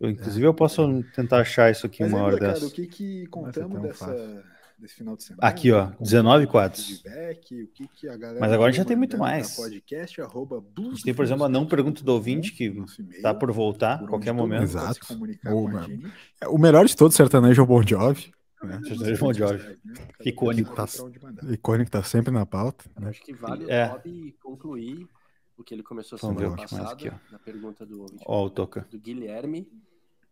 Eu, 0.00 0.08
inclusive, 0.08 0.46
eu 0.46 0.54
posso 0.54 1.02
tentar 1.14 1.40
achar 1.40 1.70
isso 1.70 1.84
aqui 1.86 2.02
Mas 2.02 2.12
uma 2.12 2.22
hora 2.22 2.36
dessa. 2.38 2.64
o 2.66 2.70
que 2.70 2.86
que 2.86 3.26
contamos 3.26 3.82
dessa, 3.82 4.44
desse 4.78 4.94
final 4.94 5.16
de 5.16 5.24
semana? 5.24 5.46
Aqui, 5.46 5.72
ó, 5.72 5.86
Como 5.88 5.96
19 6.00 6.36
foi 6.38 6.46
o 6.46 6.50
quadros. 6.52 6.86
feedback, 6.86 7.62
o 7.62 7.66
que 7.74 7.88
que 7.88 8.08
a 8.08 8.16
galera 8.16 8.40
Mas 8.40 8.52
agora 8.52 8.72
já 8.72 8.84
tem 8.84 8.96
muito 8.96 9.18
mais. 9.18 9.56
Podcast, 9.56 10.20
arroba 10.22 10.62
A 10.78 10.82
gente 10.90 11.02
tem, 11.02 11.12
por 11.12 11.24
exemplo, 11.24 11.44
a 11.44 11.48
não 11.48 11.66
pergunta 11.66 12.02
do 12.02 12.12
ouvinte, 12.12 12.52
que 12.52 12.72
tá 13.20 13.34
por 13.34 13.50
voltar 13.52 13.94
a 13.94 13.98
por 13.98 14.08
qualquer 14.08 14.32
momento. 14.32 14.62
Exato. 14.62 14.86
pode 14.86 14.98
se 15.06 15.12
comunicar 15.14 15.52
Ou, 15.52 15.64
com 15.64 15.68
a 15.68 15.72
mano, 15.72 15.88
gente. 15.88 16.06
O 16.46 16.56
melhor 16.58 16.86
de 16.86 16.96
todos, 16.96 17.16
sertanejo 17.16 17.60
é 17.60 17.64
o 17.64 17.66
Bon 17.66 17.82
Jovi. 17.86 18.32
Né? 18.66 18.80
Sertanejo 18.86 19.20
Bon 19.24 19.32
Jovi. 19.32 19.78
Icônico. 20.24 20.70
Mandar. 21.22 21.52
Icônico 21.52 21.90
tá 21.90 22.02
sempre 22.02 22.32
na 22.32 22.44
pauta. 22.46 22.84
né? 22.98 23.10
Acho 23.10 23.22
que 23.22 23.32
vale 23.32 23.70
É. 23.70 23.86
o 23.86 23.90
Bob 23.92 24.34
concluir 24.42 25.08
o 25.56 25.64
que 25.64 25.74
ele 25.74 25.82
começou 25.82 26.18
Vamos 26.18 26.36
semana 26.38 26.54
que 26.56 26.60
mais 26.60 26.70
passada, 26.70 26.92
aqui, 26.92 27.10
na 27.32 27.38
pergunta 27.38 27.86
do 27.86 28.02
ouvinte 28.02 28.24
Toca. 28.54 28.86
do 28.90 28.98
Guilherme. 28.98 29.66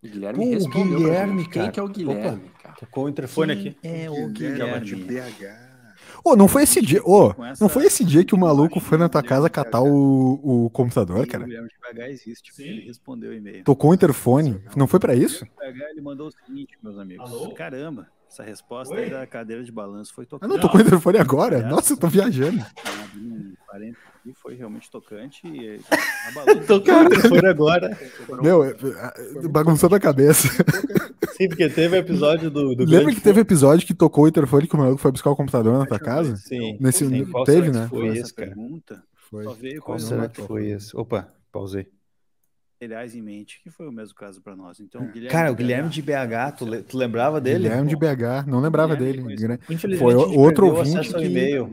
O 0.03 0.07
Guilherme 0.07 0.45
Pô, 0.45 0.51
respondeu 0.51 0.99
Guilherme, 0.99 1.39
gente. 1.43 1.51
Quem 1.51 1.63
cara. 1.63 1.73
que 1.73 1.81
é 1.81 1.83
o 1.83 1.89
Guilherme, 1.89 2.51
cara? 2.63 2.75
Tocou 2.77 3.05
o 3.07 3.09
interfone 3.09 3.53
aqui. 3.53 3.77
É 3.83 4.11
o 4.11 4.29
Guilherme. 4.29 4.95
BH. 5.05 5.75
Ô, 6.23 6.37
não 6.37 6.47
foi 6.47 6.65
esse 6.65 6.83
dia. 6.83 7.01
Ô, 7.05 7.31
essa- 7.45 7.63
não 7.65 7.69
foi 7.71 7.87
esse 7.87 8.05
dia 8.05 8.23
que 8.25 8.35
o 8.35 8.39
maluco 8.39 8.79
foi 8.81 8.99
na 8.99 9.09
tua 9.09 9.23
casa 9.23 9.49
catar 9.49 9.81
o, 9.81 10.67
o 10.67 10.71
computador, 10.71 11.25
O 11.25 11.27
cara? 11.27 11.45
Guilherme 11.45 11.69
de 11.69 11.75
BH 11.81 12.11
existe. 12.11 12.53
Ele 12.63 12.83
respondeu 12.87 13.31
o 13.31 13.35
e-mail. 13.35 13.65
Tocou 13.65 13.91
o 13.91 13.95
interfone. 13.95 14.61
Não 14.77 14.87
foi 14.87 15.01
pra 15.01 15.15
isso? 15.15 15.47
Ele 15.63 16.01
mandou 16.03 16.29
o 16.29 16.31
seguinte, 16.33 16.77
meus 16.83 16.99
amigos. 16.99 17.31
Caramba, 17.55 18.07
essa 18.35 18.43
resposta 18.43 18.95
aí 18.97 19.09
da 19.11 19.25
cadeira 19.27 19.63
de 19.63 19.71
balanço 19.71 20.13
foi 20.13 20.25
Ah, 20.25 20.29
tocante. 20.29 20.53
não, 20.53 20.61
tocou 20.61 20.81
o 20.81 20.83
interfone 20.83 21.19
agora? 21.19 21.63
Nossa, 21.69 21.93
eu 21.93 21.97
tô 21.97 22.09
viajando. 22.09 22.61
Aqui, 23.71 24.33
foi 24.43 24.55
realmente 24.55 24.91
tocante 24.91 25.47
e 25.47 25.81
abalou. 26.29 26.61
Tocou 26.67 26.95
o 26.95 27.03
interfone 27.05 27.47
agora. 27.47 27.99
Meu, 28.43 28.65
é- 28.65 28.71
é- 28.71 29.49
bagunçou 29.49 29.89
na 29.91 30.01
cabeça. 30.01 30.49
Sim, 31.37 31.49
porque 31.49 31.69
teve 31.69 31.97
o 31.97 31.99
episódio 31.99 32.51
do. 32.51 32.75
do 32.75 32.85
Lembra 32.85 33.13
que 33.15 33.21
teve 33.21 33.41
episódio 33.41 33.87
que 33.87 33.93
tocou 33.95 34.25
o 34.25 34.29
interfone 34.29 34.67
que 34.67 34.75
o 34.75 34.79
maluco 34.79 34.99
foi 35.01 35.11
buscar 35.13 35.31
o 35.31 35.37
computador 35.37 35.77
na 35.79 35.87
tua 35.87 35.99
casa? 35.99 36.37
Sim. 36.37 36.77
Nesse- 36.81 37.07
Sim, 37.07 37.25
qual 37.27 37.45
teve, 37.45 37.73
será 37.73 37.89
que 37.89 37.95
né? 37.95 38.01
Foi 38.01 38.09
essa 38.09 38.21
esse, 38.21 38.35
cara. 38.35 38.49
pergunta 38.49 39.03
Foi. 39.31 39.45
só 39.45 39.53
veio 39.53 39.83
Qual 39.83 39.99
com 39.99 40.05
será 40.05 40.29
que 40.29 40.41
foi 40.43 40.67
esse? 40.71 40.97
Opa, 40.97 41.29
pausei. 41.53 41.87
Materiais 42.81 43.15
em 43.15 43.23
mente, 43.23 43.61
que 43.63 43.71
foi 43.71 43.89
o 43.89 43.93
mesmo 43.93 44.15
caso 44.15 44.43
para 44.43 44.55
nós. 44.57 44.81
Então, 44.81 45.03
o 45.03 45.07
Guilherme 45.07 45.31
Cara, 45.31 45.53
o 45.53 45.55
de 45.57 45.63
Guilherme 45.63 45.89
de 45.91 46.03
BH, 46.03 46.53
tu, 46.59 46.65
le- 46.67 46.83
tu 46.83 46.97
lembrava 46.99 47.41
dele? 47.41 47.65
Guilherme 47.65 47.89
de 47.89 47.97
BH, 47.97 48.47
não 48.47 48.61
lembrava 48.61 48.95
Guilherme 48.95 49.37
dele. 49.37 49.59
Foi 49.99 50.15
outro 50.15 50.67
ouvinte 50.67 51.13
que- 51.13 51.25
e-mail. 51.25 51.71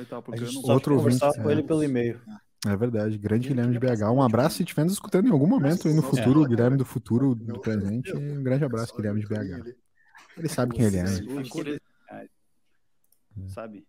então 0.00 0.22
Outro 0.64 0.96
ouvinte, 0.96 1.20
com 1.20 1.48
é. 1.48 1.52
ele 1.52 1.62
pelo 1.62 1.82
e-mail. 1.82 2.20
É 2.66 2.74
verdade, 2.76 3.18
grande 3.18 3.48
Guilherme 3.48 3.72
de 3.72 3.78
BH. 3.78 4.10
Um 4.10 4.22
abraço 4.22 4.56
se 4.56 4.62
estiver 4.62 4.84
nos 4.84 4.94
escutando 4.94 5.28
em 5.28 5.30
algum 5.30 5.46
momento 5.46 5.86
aí 5.86 5.94
no 5.94 6.02
futuro, 6.02 6.42
o 6.42 6.46
Guilherme 6.46 6.76
do 6.76 6.84
futuro, 6.84 7.34
do 7.34 7.60
presente. 7.60 8.14
Um 8.16 8.42
grande 8.42 8.64
abraço, 8.64 8.94
Guilherme 8.96 9.20
de 9.20 9.26
BH. 9.26 9.74
Ele 10.36 10.48
sabe 10.48 10.74
quem 10.74 10.86
ele 10.86 10.96
é. 10.96 11.02
né? 11.04 11.10
Curiosidade, 11.48 12.30
Sabe? 13.48 13.84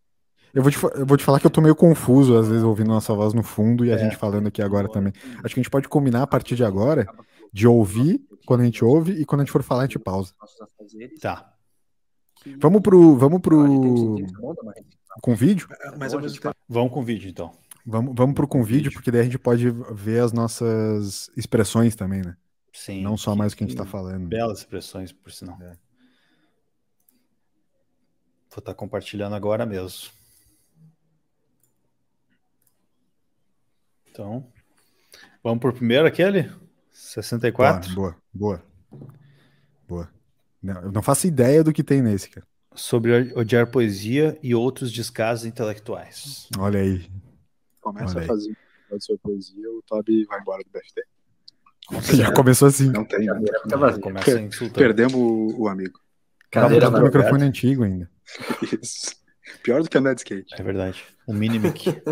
Eu 0.55 0.63
vou, 0.63 0.71
te, 0.71 0.81
eu 0.81 1.05
vou 1.05 1.17
te 1.17 1.23
falar 1.23 1.39
que 1.39 1.45
eu 1.45 1.51
tô 1.51 1.59
meio 1.59 1.75
confuso, 1.75 2.37
às 2.37 2.47
vezes, 2.47 2.63
ouvindo 2.63 2.87
nossa 2.87 3.13
voz 3.13 3.33
no 3.33 3.43
fundo 3.43 3.85
e 3.85 3.91
a 3.91 3.95
É. 3.95 3.97
gente 3.97 4.15
falando 4.15 4.47
aqui 4.47 4.61
agora 4.61 4.87
também. 4.89 5.11
Acho 5.43 5.53
que 5.53 5.59
a 5.59 5.63
gente 5.63 5.69
pode 5.69 5.89
combinar 5.89 6.23
a 6.23 6.27
partir 6.27 6.55
de 6.55 6.63
agora 6.63 7.05
de 7.51 7.67
ouvir 7.67 8.25
quando 8.45 8.61
a 8.61 8.63
gente 8.63 8.83
ouve 8.83 9.11
e 9.11 9.25
quando 9.25 9.41
a 9.41 9.43
gente 9.43 9.51
for 9.51 9.61
falar, 9.61 9.81
a 9.81 9.85
gente 9.85 9.99
pausa. 9.99 10.33
Tá. 11.21 11.53
Vamos 12.59 12.81
pro. 12.81 13.15
Vamos 13.17 13.41
pro. 13.41 14.15
Com 15.21 15.35
vídeo? 15.35 15.67
Mas 15.97 16.13
mesmo 16.13 16.39
tempo, 16.39 16.55
Vamos 16.69 16.91
com 16.93 16.99
o 17.01 17.03
vídeo, 17.03 17.29
então. 17.29 17.51
Vamos, 17.85 18.13
vamos 18.15 18.33
pro 18.35 18.47
com 18.47 18.63
vídeo, 18.63 18.91
porque 18.91 19.11
daí 19.11 19.21
a 19.21 19.23
gente 19.25 19.37
pode 19.37 19.69
ver 19.91 20.21
as 20.21 20.31
nossas 20.31 21.29
expressões 21.37 21.95
também, 21.95 22.21
né? 22.21 22.35
Sim. 22.73 23.01
não 23.01 23.15
só 23.15 23.35
mais 23.35 23.53
o 23.53 23.57
que 23.57 23.63
a 23.63 23.67
gente 23.67 23.77
tá 23.77 23.85
falando. 23.85 24.27
Belas 24.27 24.59
expressões, 24.59 25.11
por 25.11 25.31
sinal. 25.31 25.57
É. 25.61 25.71
Vou 28.49 28.59
estar 28.59 28.73
compartilhando 28.73 29.35
agora 29.35 29.65
mesmo. 29.65 30.09
Então, 34.15 34.47
vamos 35.43 35.59
por 35.59 35.73
primeiro 35.73 36.07
aquele? 36.07 36.49
64? 36.89 37.93
Boa, 37.93 38.15
boa, 38.33 38.63
boa. 38.93 39.09
Boa. 39.85 40.09
Não, 40.63 40.83
eu 40.83 40.91
não 40.93 41.01
faço 41.01 41.27
ideia 41.27 41.61
do 41.61 41.73
que 41.73 41.83
tem 41.83 42.01
nesse, 42.01 42.29
cara. 42.29 42.47
Sobre 42.73 43.33
odiar 43.37 43.67
poesia 43.67 44.39
e 44.41 44.55
outros 44.55 44.89
descasos 44.93 45.45
intelectuais. 45.45 46.47
Olha 46.57 46.79
aí. 46.79 47.11
Começa 47.81 48.11
Olha 48.11 48.19
a 48.19 48.21
aí. 48.21 48.27
fazer 48.27 48.57
a 48.89 48.99
sua 49.01 49.17
poesia, 49.17 49.69
o 49.69 49.83
Toby 49.85 50.23
vai 50.23 50.39
embora 50.39 50.63
do 50.63 50.69
BFT. 50.69 51.03
Já 52.15 52.31
começou 52.31 52.69
assim. 52.69 52.89
Não 52.91 53.03
tem, 53.03 53.25
né? 53.25 53.37
Vazia. 53.65 54.01
começa 54.01 54.39
insultando. 54.39 54.79
Perdemos 54.79 55.13
o, 55.13 55.63
o 55.63 55.67
amigo. 55.67 55.99
Cadeira 56.49 56.89
Tá 56.89 56.91
com 56.93 57.03
o 57.03 57.03
microfone 57.03 57.43
antigo 57.43 57.83
ainda. 57.83 58.09
Isso. 58.81 59.24
Pior 59.63 59.81
do 59.81 59.89
que 59.89 59.97
andar 59.97 60.13
de 60.13 60.21
skate. 60.21 60.53
É 60.57 60.63
verdade. 60.63 61.03
O 61.27 61.33
Minimic. 61.33 61.89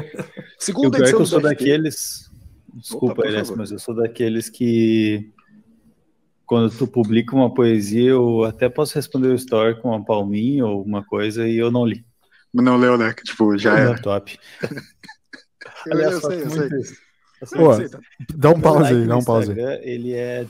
E 0.64 0.66
o 0.66 0.66
Segunda 0.66 0.98
é 0.98 1.02
que 1.02 1.04
edição 1.04 1.20
eu 1.20 1.24
do 1.24 1.30
sou 1.30 1.42
daqueles. 1.42 2.32
Desculpa, 2.76 3.24
favor. 3.24 3.58
mas 3.58 3.72
eu 3.72 3.80
sou 3.80 3.94
daqueles 3.94 4.50
que. 4.50 5.32
Quando 6.46 6.76
tu 6.76 6.88
publica 6.88 7.36
uma 7.36 7.54
poesia, 7.54 8.12
eu 8.12 8.44
até 8.46 8.70
posso 8.70 8.96
responder 8.96 9.28
o 9.28 9.36
story 9.36 9.82
com 9.82 9.90
uma 9.90 10.04
palminha 10.04 10.66
ou 10.66 10.72
alguma 10.78 11.04
coisa 11.04 11.48
e 11.48 11.58
eu 11.58 11.70
não 11.70 11.86
li. 11.86 12.06
Não 12.54 12.78
leu, 12.78 12.98
né? 12.98 13.14
Que, 13.14 13.24
Tipo, 13.24 13.58
já 13.58 13.78
é. 13.78 13.96
top. 13.96 14.40
Eu, 15.86 15.94
Aliás, 15.94 16.14
eu 16.14 16.22
sei, 16.22 16.42
eu 16.42 16.46
muito 16.46 16.86
sei. 16.86 16.98
Pô. 17.56 18.00
Dá 18.36 18.50
um 18.52 18.62
pause 18.62 18.84
like 18.84 18.96
aí, 18.96 19.08
dá 19.08 19.18
um 19.18 19.24
pause 19.24 19.52
aí. 19.52 19.80
Ele 19.84 20.14
é. 20.14 20.46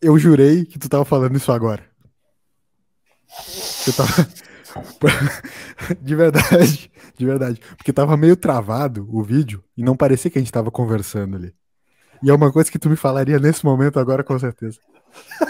Eu 0.00 0.18
jurei 0.18 0.64
que 0.64 0.78
tu 0.78 0.88
tava 0.88 1.04
falando 1.04 1.36
isso 1.36 1.52
agora. 1.52 1.87
Eu 3.86 3.92
tava. 3.92 4.28
De 6.00 6.14
verdade, 6.14 6.90
de 7.16 7.24
verdade. 7.24 7.60
Porque 7.76 7.92
tava 7.92 8.16
meio 8.16 8.36
travado 8.36 9.08
o 9.10 9.22
vídeo 9.22 9.64
e 9.76 9.82
não 9.82 9.96
parecia 9.96 10.30
que 10.30 10.38
a 10.38 10.40
gente 10.40 10.52
tava 10.52 10.70
conversando 10.70 11.36
ali. 11.36 11.54
E 12.22 12.30
é 12.30 12.34
uma 12.34 12.52
coisa 12.52 12.70
que 12.70 12.78
tu 12.78 12.88
me 12.88 12.96
falaria 12.96 13.38
nesse 13.38 13.64
momento 13.64 13.98
agora, 13.98 14.22
com 14.22 14.38
certeza. 14.38 14.78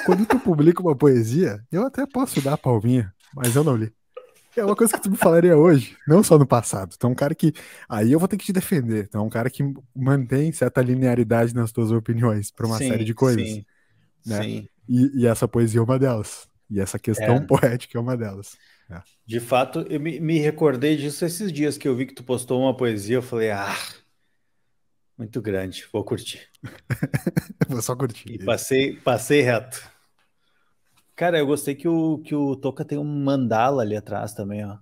Quando 0.06 0.24
tu 0.26 0.38
publica 0.38 0.82
uma 0.82 0.94
poesia, 0.94 1.62
eu 1.72 1.86
até 1.86 2.06
posso 2.06 2.40
dar 2.40 2.54
a 2.54 2.58
palminha, 2.58 3.12
mas 3.34 3.56
eu 3.56 3.64
não 3.64 3.76
li. 3.76 3.92
É 4.56 4.64
uma 4.64 4.74
coisa 4.74 4.92
que 4.92 5.02
tu 5.02 5.10
me 5.10 5.16
falaria 5.16 5.56
hoje, 5.56 5.96
não 6.06 6.22
só 6.22 6.36
no 6.36 6.46
passado. 6.46 6.96
É 7.00 7.06
um 7.06 7.14
cara 7.14 7.34
que. 7.34 7.52
Aí 7.88 8.10
eu 8.10 8.18
vou 8.18 8.26
ter 8.26 8.36
que 8.36 8.44
te 8.44 8.52
defender. 8.52 9.08
É 9.12 9.18
um 9.18 9.28
cara 9.28 9.48
que 9.48 9.62
mantém 9.94 10.50
certa 10.52 10.82
linearidade 10.82 11.54
nas 11.54 11.70
tuas 11.70 11.92
opiniões 11.92 12.50
para 12.50 12.66
uma 12.66 12.78
Sim, 12.78 12.88
série 12.88 13.04
de 13.04 13.14
coisas. 13.14 13.48
Sim. 13.48 13.64
né? 14.26 14.42
sim. 14.42 14.68
E, 14.88 15.22
e 15.22 15.26
essa 15.26 15.46
poesia 15.46 15.80
é 15.80 15.82
uma 15.82 15.98
delas. 15.98 16.48
E 16.70 16.80
essa 16.80 16.98
questão 16.98 17.36
É. 17.36 17.40
poética 17.40 17.98
é 17.98 18.00
uma 18.00 18.16
delas. 18.16 18.56
De 19.26 19.38
fato, 19.40 19.80
eu 19.90 20.00
me, 20.00 20.18
me 20.18 20.38
recordei 20.40 20.96
disso 20.96 21.24
esses 21.24 21.52
dias 21.52 21.76
que 21.78 21.86
eu 21.86 21.94
vi 21.94 22.06
que 22.06 22.14
tu 22.14 22.24
postou 22.24 22.60
uma 22.62 22.76
poesia. 22.76 23.16
Eu 23.16 23.22
falei, 23.22 23.50
ah, 23.50 23.74
muito 25.16 25.40
grande, 25.42 25.84
vou 25.92 26.04
curtir. 26.04 26.48
Vou 27.68 27.82
só 27.82 27.94
curtir. 27.96 28.30
E 28.30 28.38
passei, 28.38 28.96
passei 29.00 29.42
reto. 29.42 29.82
Cara, 31.14 31.38
eu 31.38 31.46
gostei 31.46 31.74
que 31.74 31.86
o, 31.88 32.18
que 32.20 32.34
o 32.34 32.56
Toca 32.56 32.82
tem 32.84 32.96
um 32.98 33.04
mandala 33.04 33.82
ali 33.82 33.96
atrás 33.96 34.32
também, 34.34 34.64
ó. 34.64 34.78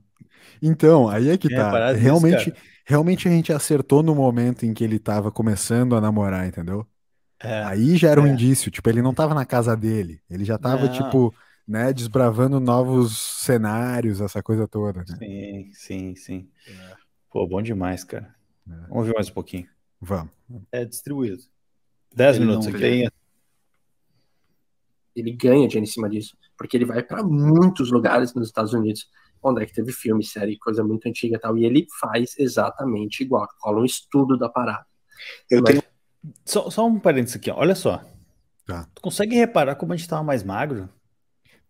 Então, 0.62 1.08
aí 1.08 1.28
é 1.28 1.38
que 1.38 1.48
É, 1.48 1.56
tá. 1.56 1.92
realmente, 1.92 2.50
cara. 2.52 2.62
realmente 2.84 3.28
a 3.28 3.30
gente 3.30 3.52
acertou 3.52 4.02
no 4.02 4.14
momento 4.14 4.64
em 4.64 4.72
que 4.74 4.84
ele 4.84 4.98
tava 4.98 5.30
começando 5.30 5.94
a 5.96 6.00
namorar, 6.00 6.46
entendeu? 6.46 6.86
É, 7.40 7.62
Aí 7.62 7.96
já 7.96 8.10
era 8.10 8.20
um 8.22 8.26
é. 8.26 8.30
indício, 8.30 8.70
tipo, 8.70 8.88
ele 8.90 9.02
não 9.02 9.14
tava 9.14 9.34
na 9.34 9.46
casa 9.46 9.76
dele, 9.76 10.22
ele 10.30 10.44
já 10.44 10.58
tava, 10.58 10.86
Não. 10.86 10.92
tipo, 10.92 11.34
né, 11.66 11.92
desbravando 11.92 12.60
novos 12.60 13.18
cenários, 13.18 14.20
essa 14.20 14.42
coisa 14.42 14.68
toda, 14.68 15.00
né? 15.00 15.16
sim, 15.18 15.70
sim, 15.72 16.16
sim. 16.16 16.50
Pô, 17.30 17.46
bom 17.46 17.60
demais, 17.60 18.04
cara. 18.04 18.34
É. 18.68 18.72
Vamos 18.72 18.96
ouvir 18.98 19.14
mais 19.14 19.28
um 19.28 19.32
pouquinho. 19.32 19.68
Vamos. 20.00 20.32
É 20.70 20.84
distribuído. 20.84 21.42
Dez 22.14 22.36
Ele 22.36 22.44
minutos 22.46 22.66
não 22.66 22.72
aqui. 22.74 22.80
Tem... 22.82 23.08
Ele 25.14 25.32
ganha 25.32 25.66
dinheiro 25.66 25.78
em 25.78 25.86
cima 25.86 26.08
disso. 26.08 26.36
Porque 26.56 26.76
ele 26.76 26.84
vai 26.84 27.02
para 27.02 27.22
muitos 27.22 27.90
lugares 27.90 28.34
nos 28.34 28.48
Estados 28.48 28.72
Unidos, 28.72 29.08
onde 29.42 29.62
é 29.62 29.66
que 29.66 29.72
teve 29.72 29.92
filme, 29.92 30.24
série, 30.24 30.58
coisa 30.58 30.82
muito 30.84 31.06
antiga 31.08 31.36
e 31.36 31.38
tal. 31.38 31.56
E 31.58 31.64
ele 31.64 31.86
faz 32.00 32.38
exatamente 32.38 33.22
igual. 33.22 33.46
Rola 33.60 33.80
um 33.80 33.84
estudo 33.84 34.38
da 34.38 34.48
parada. 34.48 34.86
Eu 35.50 35.62
Vai- 35.62 35.72
tenho 35.72 35.84
Só, 36.44 36.70
só 36.70 36.86
um 36.86 36.98
parênteses 36.98 37.36
aqui, 37.36 37.50
ó. 37.50 37.56
Olha 37.56 37.74
só. 37.74 38.02
Tá. 38.66 38.88
Tu 38.94 39.00
consegue 39.00 39.36
reparar 39.36 39.76
como 39.76 39.92
a 39.92 39.96
gente 39.96 40.08
tava 40.08 40.22
mais 40.22 40.42
magro? 40.42 40.88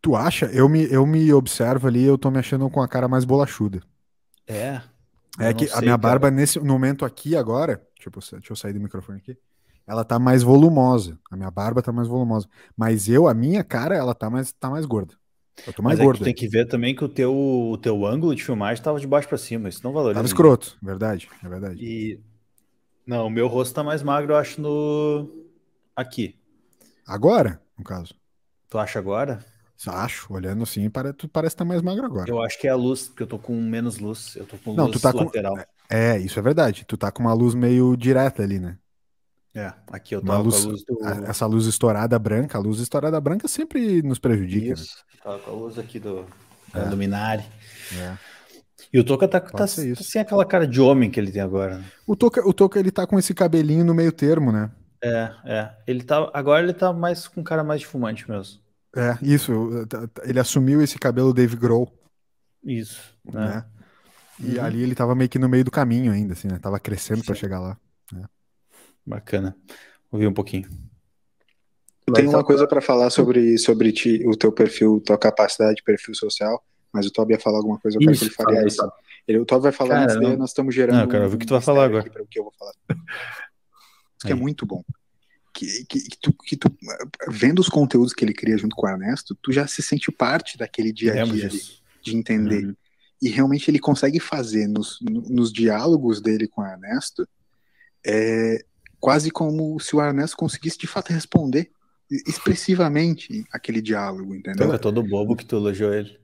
Tu 0.06 0.14
acha? 0.14 0.46
Eu 0.52 0.68
me, 0.68 0.84
eu 0.88 1.04
me 1.04 1.32
observo 1.32 1.88
ali, 1.88 2.04
eu 2.04 2.16
tô 2.16 2.30
me 2.30 2.38
achando 2.38 2.70
com 2.70 2.80
a 2.80 2.86
cara 2.86 3.08
mais 3.08 3.24
bolachuda. 3.24 3.82
É. 4.46 4.80
É 5.36 5.52
que 5.52 5.64
não 5.64 5.72
a 5.72 5.78
sei, 5.78 5.80
minha 5.80 5.98
cara. 5.98 5.98
barba, 5.98 6.30
nesse 6.30 6.60
momento 6.60 7.04
aqui 7.04 7.34
agora, 7.34 7.84
deixa 7.96 8.08
eu, 8.08 8.38
deixa 8.38 8.52
eu 8.52 8.56
sair 8.56 8.72
do 8.72 8.78
microfone 8.78 9.18
aqui, 9.18 9.36
ela 9.84 10.04
tá 10.04 10.16
mais 10.16 10.44
volumosa. 10.44 11.18
A 11.28 11.36
minha 11.36 11.50
barba 11.50 11.82
tá 11.82 11.90
mais 11.90 12.06
volumosa. 12.06 12.48
Mas 12.76 13.08
eu, 13.08 13.26
a 13.26 13.34
minha 13.34 13.64
cara, 13.64 13.96
ela 13.96 14.14
tá 14.14 14.30
mais, 14.30 14.52
tá 14.52 14.70
mais 14.70 14.86
gorda. 14.86 15.14
Eu 15.66 15.72
tô 15.72 15.82
mais 15.82 15.98
Mas 15.98 16.00
é 16.00 16.04
gordo. 16.04 16.18
tu 16.18 16.24
tem 16.24 16.34
que 16.34 16.46
ver 16.46 16.68
também 16.68 16.94
que 16.94 17.02
o 17.04 17.08
teu, 17.08 17.34
o 17.34 17.76
teu 17.76 18.06
ângulo 18.06 18.32
de 18.32 18.44
filmagem 18.44 18.80
tava 18.80 19.00
de 19.00 19.08
baixo 19.08 19.26
pra 19.28 19.36
cima. 19.36 19.68
Isso 19.68 19.82
não 19.82 19.92
valoriza. 19.92 20.18
Tava 20.18 20.28
escroto, 20.28 20.78
verdade, 20.80 21.28
é 21.42 21.48
verdade. 21.48 21.84
E. 21.84 22.20
Não, 23.04 23.26
o 23.26 23.30
meu 23.30 23.48
rosto 23.48 23.74
tá 23.74 23.82
mais 23.82 24.04
magro, 24.04 24.34
eu 24.34 24.36
acho, 24.36 24.60
no. 24.60 25.28
Aqui. 25.96 26.38
Agora, 27.04 27.60
no 27.76 27.82
caso. 27.82 28.14
Tu 28.68 28.78
acha 28.78 29.00
agora? 29.00 29.44
Acho, 29.86 30.32
olhando 30.32 30.62
assim, 30.62 30.90
tu 31.16 31.28
parece 31.28 31.54
estar 31.54 31.64
mais 31.64 31.82
magro 31.82 32.06
agora. 32.06 32.30
Eu 32.30 32.42
acho 32.42 32.58
que 32.58 32.66
é 32.66 32.70
a 32.70 32.76
luz, 32.76 33.08
porque 33.08 33.22
eu 33.22 33.26
tô 33.26 33.38
com 33.38 33.54
menos 33.60 33.98
luz. 33.98 34.34
Eu 34.36 34.46
tô 34.46 34.56
com 34.58 34.74
Não, 34.74 34.86
luz 34.86 34.96
tu 34.96 35.02
tá 35.02 35.12
com- 35.12 35.24
lateral. 35.24 35.56
É, 35.88 36.18
isso 36.18 36.38
é 36.38 36.42
verdade. 36.42 36.84
Tu 36.86 36.96
tá 36.96 37.10
com 37.12 37.22
uma 37.22 37.32
luz 37.34 37.54
meio 37.54 37.96
direta 37.96 38.42
ali, 38.42 38.58
né? 38.58 38.78
É, 39.54 39.72
aqui 39.90 40.14
eu 40.14 40.20
tava 40.22 40.38
luz, 40.42 40.60
com 40.62 40.68
a 40.68 40.70
luz 40.72 40.84
do. 40.84 40.98
a- 41.04 41.30
essa 41.30 41.46
luz 41.46 41.66
estourada 41.66 42.18
branca, 42.18 42.58
a 42.58 42.60
luz 42.60 42.80
estourada 42.80 43.20
branca 43.20 43.48
sempre 43.48 44.02
nos 44.02 44.18
prejudica, 44.18 44.74
Isso. 44.74 44.96
Tava 45.22 45.38
com 45.38 45.50
a 45.50 45.54
luz 45.54 45.78
aqui 45.78 45.98
do. 45.98 46.26
É. 46.74 46.80
Da 46.80 46.90
luminária. 46.90 47.44
né? 47.92 48.18
É. 48.20 48.36
E 48.92 48.98
o 49.00 49.04
Toca 49.04 49.26
tá, 49.26 49.40
tá, 49.40 49.50
tá 49.50 49.66
sem 49.66 50.20
aquela 50.20 50.44
cara 50.44 50.66
de 50.66 50.80
homem 50.80 51.10
que 51.10 51.18
ele 51.18 51.30
tem 51.32 51.40
agora. 51.40 51.78
né? 51.78 51.84
O 52.06 52.14
Toca, 52.14 52.46
o 52.46 52.52
Toca, 52.52 52.78
ele 52.78 52.90
tá 52.90 53.06
com 53.06 53.18
esse 53.18 53.32
cabelinho 53.34 53.84
no 53.84 53.94
meio 53.94 54.12
termo, 54.12 54.52
né? 54.52 54.70
É, 55.02 55.30
é. 55.44 55.70
Ele 55.86 56.02
tá. 56.02 56.30
Agora 56.34 56.62
ele 56.62 56.72
tá 56.74 56.92
mais 56.92 57.26
com 57.28 57.42
cara 57.42 57.64
mais 57.64 57.80
de 57.80 57.86
fumante 57.86 58.28
mesmo. 58.30 58.60
É, 58.96 59.18
isso. 59.22 59.86
t- 59.86 60.08
t- 60.08 60.22
Ele 60.28 60.40
assumiu 60.40 60.80
esse 60.80 60.98
cabelo 60.98 61.32
Dave 61.34 61.54
Grohl, 61.56 61.92
Isso. 62.64 63.00
Né? 63.24 63.40
né? 63.40 63.64
E 64.40 64.58
Uhum. 64.58 64.64
ali 64.64 64.82
ele 64.82 64.94
tava 64.94 65.14
meio 65.14 65.28
que 65.30 65.38
no 65.38 65.48
meio 65.48 65.64
do 65.64 65.70
caminho 65.70 66.12
ainda, 66.12 66.32
assim, 66.32 66.48
né? 66.48 66.58
Tava 66.58 66.78
crescendo 66.80 67.22
pra 67.24 67.34
Sim. 67.34 67.40
chegar 67.40 67.60
lá. 67.60 67.78
Bacana. 69.04 69.56
Ouvir 70.10 70.26
um 70.26 70.32
pouquinho. 70.34 70.68
Eu 72.06 72.14
tenho 72.14 72.30
uma 72.30 72.44
coisa 72.44 72.66
para 72.66 72.80
falar 72.80 73.10
sobre, 73.10 73.58
sobre 73.58 73.92
ti, 73.92 74.22
o 74.26 74.36
teu 74.36 74.52
perfil, 74.52 75.00
tua 75.04 75.18
capacidade 75.18 75.76
de 75.76 75.82
perfil 75.82 76.14
social, 76.14 76.64
mas 76.92 77.06
o 77.06 77.10
Toby 77.10 77.32
ia 77.34 77.40
falar 77.40 77.58
alguma 77.58 77.78
coisa, 77.78 77.96
eu 77.96 78.00
quero 78.00 78.12
que 78.16 78.24
ele 78.24 78.30
Isso, 78.30 78.36
fale 78.42 78.58
antes. 78.58 78.76
Toby. 78.76 78.92
Ele, 79.28 79.38
o 79.40 79.44
Toby 79.44 79.62
vai 79.64 79.72
falar 79.72 79.90
Cara, 79.90 80.02
antes, 80.04 80.16
não- 80.16 80.36
nós 80.36 80.50
estamos 80.50 80.74
gerando. 80.74 80.96
Não, 80.96 81.02
eu 81.04 81.08
quero 81.08 81.24
ouvir 81.24 81.36
o 81.36 81.38
que 81.38 81.46
tu 81.46 81.54
vai 81.54 81.60
falar 81.60 81.84
agora. 81.84 82.00
aqui 82.00 82.10
pra 82.10 82.22
o 82.22 82.26
que 82.26 82.38
eu 82.38 82.44
vou 82.44 82.52
falar. 82.58 82.72
Isso 84.18 84.26
que 84.26 84.32
é 84.32 84.36
muito 84.36 84.64
bom. 84.64 84.84
Que, 85.58 85.84
que, 85.86 86.00
que 86.10 86.18
tu, 86.20 86.32
que 86.34 86.54
tu, 86.56 86.70
vendo 87.28 87.60
os 87.60 87.68
conteúdos 87.68 88.12
que 88.12 88.22
ele 88.22 88.34
cria 88.34 88.58
junto 88.58 88.76
com 88.76 88.86
o 88.86 88.90
Ernesto, 88.90 89.34
tu 89.40 89.50
já 89.50 89.66
se 89.66 89.80
sente 89.80 90.12
parte 90.12 90.58
daquele 90.58 90.92
dia 90.92 91.12
a 91.12 91.24
dia 91.24 91.48
disso. 91.48 91.80
de 92.04 92.14
entender. 92.14 92.66
Uhum. 92.66 92.74
E 93.22 93.30
realmente 93.30 93.70
ele 93.70 93.78
consegue 93.78 94.20
fazer 94.20 94.66
nos, 94.68 94.98
no- 95.00 95.22
nos 95.22 95.50
diálogos 95.50 96.20
dele 96.20 96.46
com 96.46 96.60
o 96.60 96.66
Ernesto 96.66 97.26
é, 98.06 98.62
quase 99.00 99.30
como 99.30 99.80
se 99.80 99.96
o 99.96 100.02
Ernesto 100.02 100.36
conseguisse 100.36 100.76
de 100.78 100.86
fato 100.86 101.10
responder 101.12 101.70
expressivamente 102.46 103.44
aquele 103.52 103.80
diálogo, 103.80 104.34
entendeu? 104.34 104.66
Toca 104.66 104.78
todo 104.78 105.02
bobo 105.02 105.34
que 105.34 105.44
tu 105.44 105.56
elogiou 105.56 105.92
ele. 105.92 106.18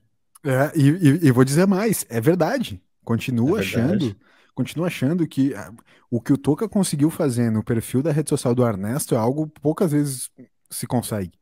É, 0.45 0.72
e, 0.76 0.89
e- 0.91 1.26
e 1.28 1.30
vou 1.30 1.45
dizer 1.45 1.66
mais, 1.66 2.05
é 2.09 2.20
verdade. 2.20 2.80
Continuo 3.05 3.59
É 3.59 3.62
verdade. 3.62 3.97
achando, 3.97 4.16
continuo 4.55 4.84
achando 4.86 5.26
que 5.26 5.55
ah, 5.55 5.72
o 6.11 6.20
que 6.20 6.32
o 6.32 6.38
Toca 6.38 6.68
conseguiu 6.68 7.11
fazer 7.11 7.50
no 7.50 7.64
perfil 7.64 8.03
da 8.03 8.12
rede 8.12 8.28
social 8.30 8.55
do 8.55 8.64
Ernesto 8.66 9.14
é 9.14 9.18
algo 9.18 9.48
poucas 9.61 9.92
vezes 9.92 10.30
se 10.70 10.86
consegue. 10.86 11.32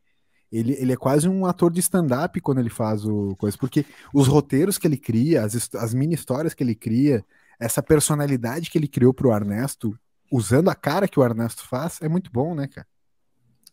Ele, 0.50 0.72
ele 0.74 0.92
é 0.92 0.96
quase 0.96 1.28
um 1.28 1.46
ator 1.46 1.72
de 1.72 1.78
stand-up 1.80 2.40
quando 2.40 2.58
ele 2.58 2.70
faz 2.70 3.04
o 3.04 3.36
coisa, 3.36 3.56
porque 3.56 3.86
os 4.12 4.26
roteiros 4.26 4.78
que 4.78 4.86
ele 4.86 4.96
cria, 4.96 5.44
as, 5.44 5.72
as 5.74 5.94
mini 5.94 6.14
histórias 6.14 6.54
que 6.54 6.64
ele 6.64 6.74
cria, 6.74 7.24
essa 7.58 7.80
personalidade 7.82 8.68
que 8.68 8.76
ele 8.76 8.88
criou 8.88 9.14
pro 9.14 9.32
Ernesto, 9.32 9.96
usando 10.30 10.68
a 10.68 10.74
cara 10.74 11.06
que 11.06 11.20
o 11.20 11.24
Ernesto 11.24 11.64
faz, 11.64 11.98
é 12.02 12.08
muito 12.08 12.32
bom, 12.32 12.54
né, 12.54 12.66
cara? 12.66 12.86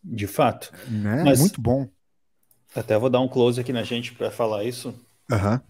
De 0.04 0.28
fato. 0.28 0.72
Né? 0.88 1.24
Mas- 1.24 1.40
Muito 1.40 1.60
bom. 1.60 1.90
Até 2.76 2.98
vou 2.98 3.10
dar 3.10 3.22
um 3.22 3.28
close 3.28 3.60
aqui 3.60 3.74
na 3.74 3.82
gente 3.82 4.14
pra 4.14 4.30
falar 4.30 4.64
isso. 4.64 4.94
Aham. 5.32 5.62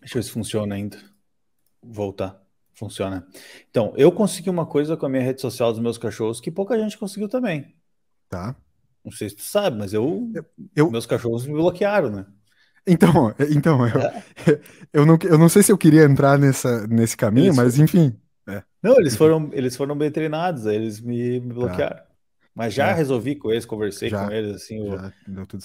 Deixa 0.00 0.18
eu 0.18 0.22
ver 0.22 0.28
se 0.28 0.30
funciona 0.30 0.76
ainda. 0.76 0.98
Voltar. 1.82 2.40
Funciona. 2.78 3.26
Então, 3.70 3.94
eu 3.96 4.12
consegui 4.12 4.50
uma 4.50 4.66
coisa 4.66 4.96
com 4.96 5.06
a 5.06 5.08
minha 5.08 5.22
rede 5.22 5.40
social 5.40 5.72
dos 5.72 5.80
meus 5.80 5.96
cachorros 5.98 6.40
que 6.40 6.50
pouca 6.50 6.78
gente 6.78 6.98
conseguiu 6.98 7.28
também. 7.28 7.74
Tá. 8.28 8.54
Não 9.04 9.10
sei 9.10 9.30
se 9.30 9.36
tu 9.36 9.42
sabe, 9.42 9.78
mas 9.78 9.92
eu, 9.94 10.30
Eu- 10.74 10.90
meus 10.90 11.06
cachorros 11.06 11.46
me 11.46 11.54
bloquearam, 11.54 12.10
né? 12.10 12.26
Então, 12.86 13.34
então 13.50 13.86
eu, 13.86 13.94
eu, 14.92 15.06
não, 15.06 15.18
eu 15.24 15.38
não 15.38 15.48
sei 15.48 15.62
se 15.62 15.72
eu 15.72 15.78
queria 15.78 16.04
entrar 16.04 16.38
nessa, 16.38 16.86
nesse 16.86 17.16
caminho, 17.16 17.46
Eles- 17.46 17.56
mas 17.56 17.78
enfim. 17.78 18.16
Não, 18.82 18.96
eles 19.00 19.16
foram, 19.16 19.50
eles 19.52 19.74
foram 19.74 19.96
bem 19.96 20.10
treinados, 20.10 20.66
aí 20.66 20.76
eles 20.76 21.00
me, 21.00 21.40
me 21.40 21.52
bloquearam. 21.52 22.00
Mas 22.54 22.72
já 22.72 22.88
É. 22.90 22.92
resolvi 22.94 23.34
com 23.36 23.50
eles, 23.50 23.66
conversei 23.66 24.08
Já, 24.08 24.24
com 24.24 24.32
eles, 24.32 24.54
assim, 24.54 24.80
o, 24.80 24.94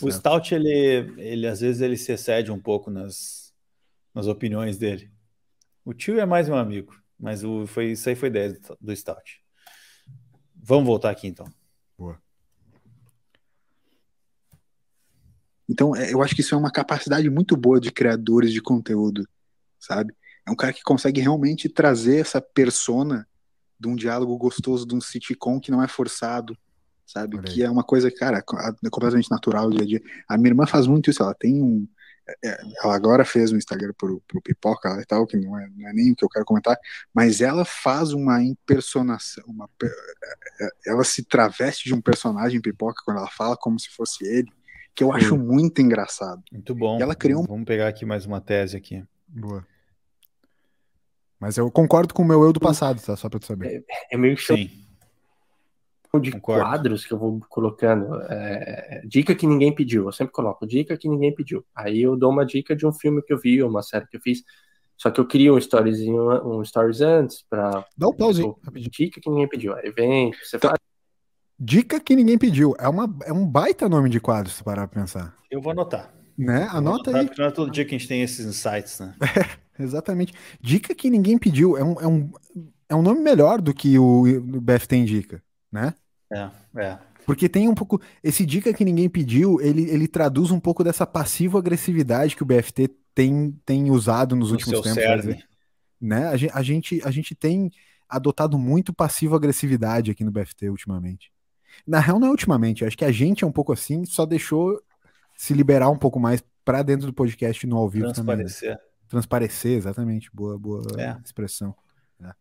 o. 0.01 0.11
Stout, 0.11 0.53
ele, 0.55 1.13
ele 1.17 1.47
às 1.47 1.61
vezes 1.61 1.81
ele 1.81 1.95
se 1.95 2.11
excede 2.11 2.51
um 2.51 2.59
pouco 2.59 2.89
nas, 2.89 3.53
nas 4.13 4.27
opiniões 4.27 4.77
dele. 4.77 5.11
O 5.85 5.93
tio 5.93 6.19
é 6.19 6.25
mais 6.25 6.49
meu 6.49 6.57
amigo, 6.57 6.93
mas 7.21 7.43
o, 7.43 7.67
foi, 7.67 7.91
isso 7.91 8.09
aí 8.09 8.15
foi 8.15 8.29
10 8.29 8.59
do, 8.59 8.77
do 8.81 8.95
Stout. 8.95 9.39
Vamos 10.55 10.85
voltar 10.85 11.11
aqui 11.11 11.27
então. 11.27 11.47
Então, 15.69 15.95
é, 15.95 16.11
eu 16.11 16.21
acho 16.21 16.35
que 16.35 16.41
isso 16.41 16.53
é 16.53 16.57
uma 16.57 16.71
capacidade 16.71 17.29
muito 17.29 17.55
boa 17.55 17.79
de 17.79 17.91
criadores 17.91 18.51
de 18.51 18.61
conteúdo, 18.61 19.25
sabe? 19.79 20.13
É 20.45 20.51
um 20.51 20.55
cara 20.55 20.73
que 20.73 20.83
consegue 20.83 21.21
realmente 21.21 21.69
trazer 21.69 22.19
essa 22.19 22.41
persona 22.41 23.25
de 23.79 23.87
um 23.87 23.95
diálogo 23.95 24.37
gostoso, 24.37 24.85
de 24.85 24.93
um 24.93 24.99
sitcom 24.99 25.61
que 25.61 25.71
não 25.71 25.81
é 25.81 25.87
forçado, 25.87 26.57
sabe? 27.05 27.41
Que 27.41 27.63
é 27.63 27.69
uma 27.69 27.83
coisa, 27.83 28.11
cara, 28.11 28.39
é 28.39 28.89
completamente 28.89 29.31
natural 29.31 29.69
do 29.69 29.75
dia 29.77 29.83
a 29.83 29.87
dia. 29.87 30.01
A 30.27 30.37
minha 30.37 30.49
irmã 30.49 30.67
faz 30.67 30.87
muito 30.87 31.09
isso, 31.09 31.23
ela 31.23 31.33
tem 31.33 31.61
um. 31.61 31.87
É, 32.43 32.57
Ela 32.83 32.95
agora 32.95 33.25
fez 33.25 33.51
um 33.51 33.57
Instagram 33.57 33.93
pro, 33.97 34.21
pro 34.27 34.41
Pipoca 34.41 34.89
e 35.01 35.05
tal, 35.05 35.25
que 35.27 35.37
não 35.37 35.57
é, 35.59 35.67
não 35.75 35.89
é 35.89 35.93
nem 35.93 36.11
o 36.11 36.15
que 36.15 36.23
eu 36.23 36.29
quero 36.29 36.45
comentar, 36.45 36.77
mas 37.13 37.41
ela 37.41 37.65
faz 37.65 38.13
uma 38.13 38.41
impersonação, 38.43 39.43
uma, 39.47 39.67
per- 39.77 39.91
é, 40.61 40.67
ela 40.87 41.03
se 41.03 41.23
traveste 41.23 41.85
de 41.85 41.93
um 41.93 42.01
personagem 42.01 42.61
Pipoca 42.61 43.01
quando 43.05 43.17
ela 43.17 43.29
fala 43.29 43.57
como 43.57 43.79
se 43.79 43.89
fosse 43.89 44.25
ele, 44.25 44.47
que 44.93 45.03
eu 45.03 45.11
acho 45.13 45.37
muito 45.37 45.81
engraçado. 45.81 46.43
Muito 46.51 46.75
bom. 46.75 46.99
E 46.99 47.01
ela 47.01 47.15
criou 47.15 47.43
um- 47.43 47.47
Vamos 47.47 47.65
pegar 47.65 47.87
aqui 47.87 48.05
mais 48.05 48.25
uma 48.25 48.41
tese 48.41 48.75
aqui. 48.77 49.03
Boa. 49.27 49.65
Mas 51.39 51.57
eu 51.57 51.71
concordo 51.71 52.13
com 52.13 52.21
o 52.21 52.25
meu 52.25 52.43
eu 52.43 52.53
do 52.53 52.59
passado, 52.59 53.01
tá? 53.01 53.15
Só 53.15 53.27
pra 53.27 53.39
tu 53.39 53.45
saber. 53.47 53.83
É 54.11 54.17
meio 54.17 54.35
que 54.35 54.43
Sim. 54.43 54.69
De 56.19 56.31
concordo. 56.31 56.61
quadros 56.63 57.05
que 57.05 57.13
eu 57.13 57.17
vou 57.17 57.39
colocando. 57.49 58.21
É, 58.23 59.01
dica 59.05 59.33
que 59.35 59.47
ninguém 59.47 59.73
pediu. 59.73 60.05
Eu 60.05 60.11
sempre 60.11 60.33
coloco 60.33 60.67
dica 60.67 60.97
que 60.97 61.07
ninguém 61.07 61.33
pediu. 61.33 61.63
Aí 61.75 62.01
eu 62.01 62.17
dou 62.17 62.31
uma 62.31 62.45
dica 62.45 62.75
de 62.75 62.85
um 62.85 62.91
filme 62.91 63.21
que 63.21 63.31
eu 63.31 63.37
vi, 63.39 63.61
ou 63.63 63.69
uma 63.69 63.81
série 63.81 64.07
que 64.07 64.17
eu 64.17 64.21
fiz. 64.21 64.43
Só 64.97 65.09
que 65.09 65.19
eu 65.19 65.25
queria 65.25 65.53
um 65.53 65.57
storyzinho, 65.57 66.21
um 66.47 66.63
stories 66.63 67.01
antes 67.01 67.43
para 67.49 67.85
Dá 67.97 68.07
um 68.07 68.13
pauzinho. 68.13 68.55
tipo, 68.63 68.79
dica 68.89 69.21
que 69.21 69.29
ninguém 69.29 69.47
pediu. 69.47 69.73
Aí 69.75 69.91
vem, 69.91 70.31
você 70.43 70.59
Tá. 70.59 70.69
faz. 70.69 70.79
Dica 71.59 71.99
que 71.99 72.15
ninguém 72.15 72.37
pediu. 72.37 72.75
É, 72.79 72.87
uma, 72.89 73.07
é 73.23 73.31
um 73.31 73.45
baita 73.47 73.87
nome 73.87 74.09
de 74.09 74.19
quadro, 74.19 74.51
se 74.51 74.63
parar 74.63 74.87
pra 74.87 75.01
pensar. 75.01 75.35
Eu 75.49 75.61
vou 75.61 75.71
anotar. 75.71 76.11
Né? 76.37 76.63
Anota 76.71 76.77
anotar, 76.77 77.15
aí. 77.15 77.25
Porque 77.27 77.41
não 77.41 77.47
é 77.49 77.51
todo 77.51 77.71
dia 77.71 77.85
que 77.85 77.93
a 77.93 77.97
gente 77.97 78.07
tem 78.07 78.21
esses 78.23 78.45
insights, 78.45 78.99
né? 78.99 79.15
Exatamente. 79.79 80.33
Dica 80.59 80.93
que 80.93 81.09
ninguém 81.09 81.37
pediu. 81.37 81.77
É 81.77 81.83
um, 81.83 81.93
é 82.01 82.07
um, 82.07 82.31
é 82.89 82.95
um 82.95 83.01
nome 83.01 83.21
melhor 83.21 83.61
do 83.61 83.73
que 83.73 83.97
o, 83.97 84.23
o 84.23 84.61
BFT 84.61 84.95
indica, 84.97 85.41
né? 85.71 85.93
É, 86.31 86.49
é. 86.77 86.99
Porque 87.25 87.47
tem 87.47 87.67
um 87.69 87.75
pouco. 87.75 88.01
Esse 88.23 88.45
dica 88.45 88.73
que 88.73 88.83
ninguém 88.85 89.09
pediu, 89.09 89.59
ele, 89.61 89.83
ele 89.89 90.07
traduz 90.07 90.49
um 90.51 90.59
pouco 90.59 90.83
dessa 90.83 91.05
passiva 91.05 91.59
agressividade 91.59 92.35
que 92.35 92.43
o 92.43 92.45
BFT 92.45 92.89
tem, 93.13 93.51
tem 93.65 93.91
usado 93.91 94.35
nos 94.35 94.49
No 94.49 94.55
últimos 94.55 94.81
tempos. 94.81 94.93
cerne. 94.93 95.43
Né? 95.99 96.27
A, 96.27 96.35
gente, 96.63 97.01
a, 97.05 97.11
gente, 97.11 97.35
tem 97.35 97.69
adotado 98.09 98.57
muito 98.57 98.91
passiva 98.91 99.35
agressividade 99.35 100.09
aqui 100.09 100.23
no 100.23 100.31
BFT 100.31 100.69
ultimamente. 100.69 101.31
Na 101.85 101.99
real, 101.99 102.19
não 102.19 102.27
é 102.27 102.31
ultimamente. 102.31 102.83
Acho 102.83 102.97
que 102.97 103.05
a 103.05 103.11
gente 103.11 103.43
é 103.43 103.47
um 103.47 103.51
pouco 103.51 103.71
assim, 103.71 104.03
só 104.03 104.25
deixou 104.25 104.81
se 105.35 105.53
liberar 105.53 105.89
um 105.89 105.97
pouco 105.97 106.19
mais 106.19 106.43
pra 106.65 106.81
dentro 106.81 107.05
do 107.07 107.13
podcast 107.13 107.65
no 107.67 107.77
ao 107.77 107.87
vivo 107.87 108.11
também. 108.13 108.37
né? 108.37 108.43
Transparecer. 108.43 108.79
Transparecer, 109.07 109.77
exatamente. 109.77 110.29
Boa, 110.33 110.57
boa 110.57 110.83
É. 110.99 111.17
expressão. 111.23 111.75
É. 112.19 112.31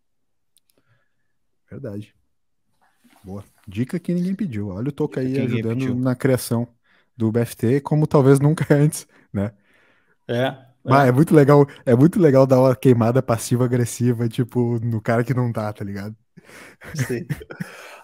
Verdade. 1.71 2.15
Boa. 3.23 3.45
Dica 3.67 3.99
que 4.01 4.13
ninguém 4.15 4.35
pediu. 4.35 4.69
Olha 4.69 4.89
o 4.89 4.93
Toca 4.93 5.21
aí 5.21 5.39
ajudando 5.39 5.95
na 5.95 6.15
criação 6.17 6.67
do 7.17 7.31
BFT, 7.31 7.81
como 7.81 8.07
talvez 8.07 8.41
nunca 8.41 8.67
antes, 8.75 9.07
né? 9.33 9.53
É. 10.29 10.71
Mas 10.83 11.09
é 11.09 11.13
muito 11.13 11.35
legal, 11.35 11.67
é 11.85 11.95
muito 11.95 12.19
legal 12.19 12.47
dar 12.47 12.59
uma 12.61 12.75
queimada 12.75 13.23
passiva-agressiva, 13.23 14.29
tipo, 14.29 14.79
no 14.81 15.01
cara 15.01 15.23
que 15.23 15.35
não 15.35 15.53
tá, 15.53 15.73
tá 15.73 15.85
ligado? 15.85 16.17
Sim. 16.95 17.27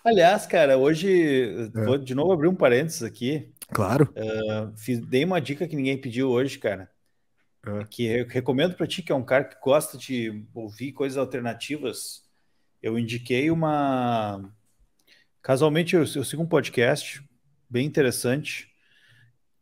Aliás, 0.05 0.47
cara, 0.47 0.77
hoje 0.79 1.69
É. 1.75 1.85
vou 1.85 1.99
de 1.99 2.15
novo 2.15 2.33
abrir 2.33 2.49
um 2.49 2.55
parênteses 2.55 3.03
aqui. 3.03 3.53
Claro. 3.73 4.13
Uh, 4.17 4.77
fiz- 4.77 5.01
dei 5.01 5.25
uma 5.25 5.41
dica 5.41 5.67
que 5.67 5.77
ninguém 5.77 6.01
pediu 6.01 6.31
hoje, 6.31 6.59
cara. 6.59 6.91
É. 7.67 7.85
Que 7.91 8.07
eu 8.07 8.27
recomendo 8.29 8.77
pra 8.77 8.87
ti, 8.87 9.03
que 9.03 9.13
é 9.13 9.15
um 9.15 9.25
cara 9.25 9.45
que 9.45 9.57
gosta 9.63 9.99
de 9.99 10.45
ouvir 10.55 10.93
coisas 10.93 11.19
alternativas. 11.19 12.25
Eu 12.83 12.99
indiquei 12.99 13.51
uma. 13.51 14.53
Casualmente, 15.47 15.95
eu, 15.95 16.01
eu 16.01 16.25
sigo 16.25 16.43
um 16.43 16.47
podcast 16.47 17.23
bem 17.71 17.87
interessante, 17.87 18.69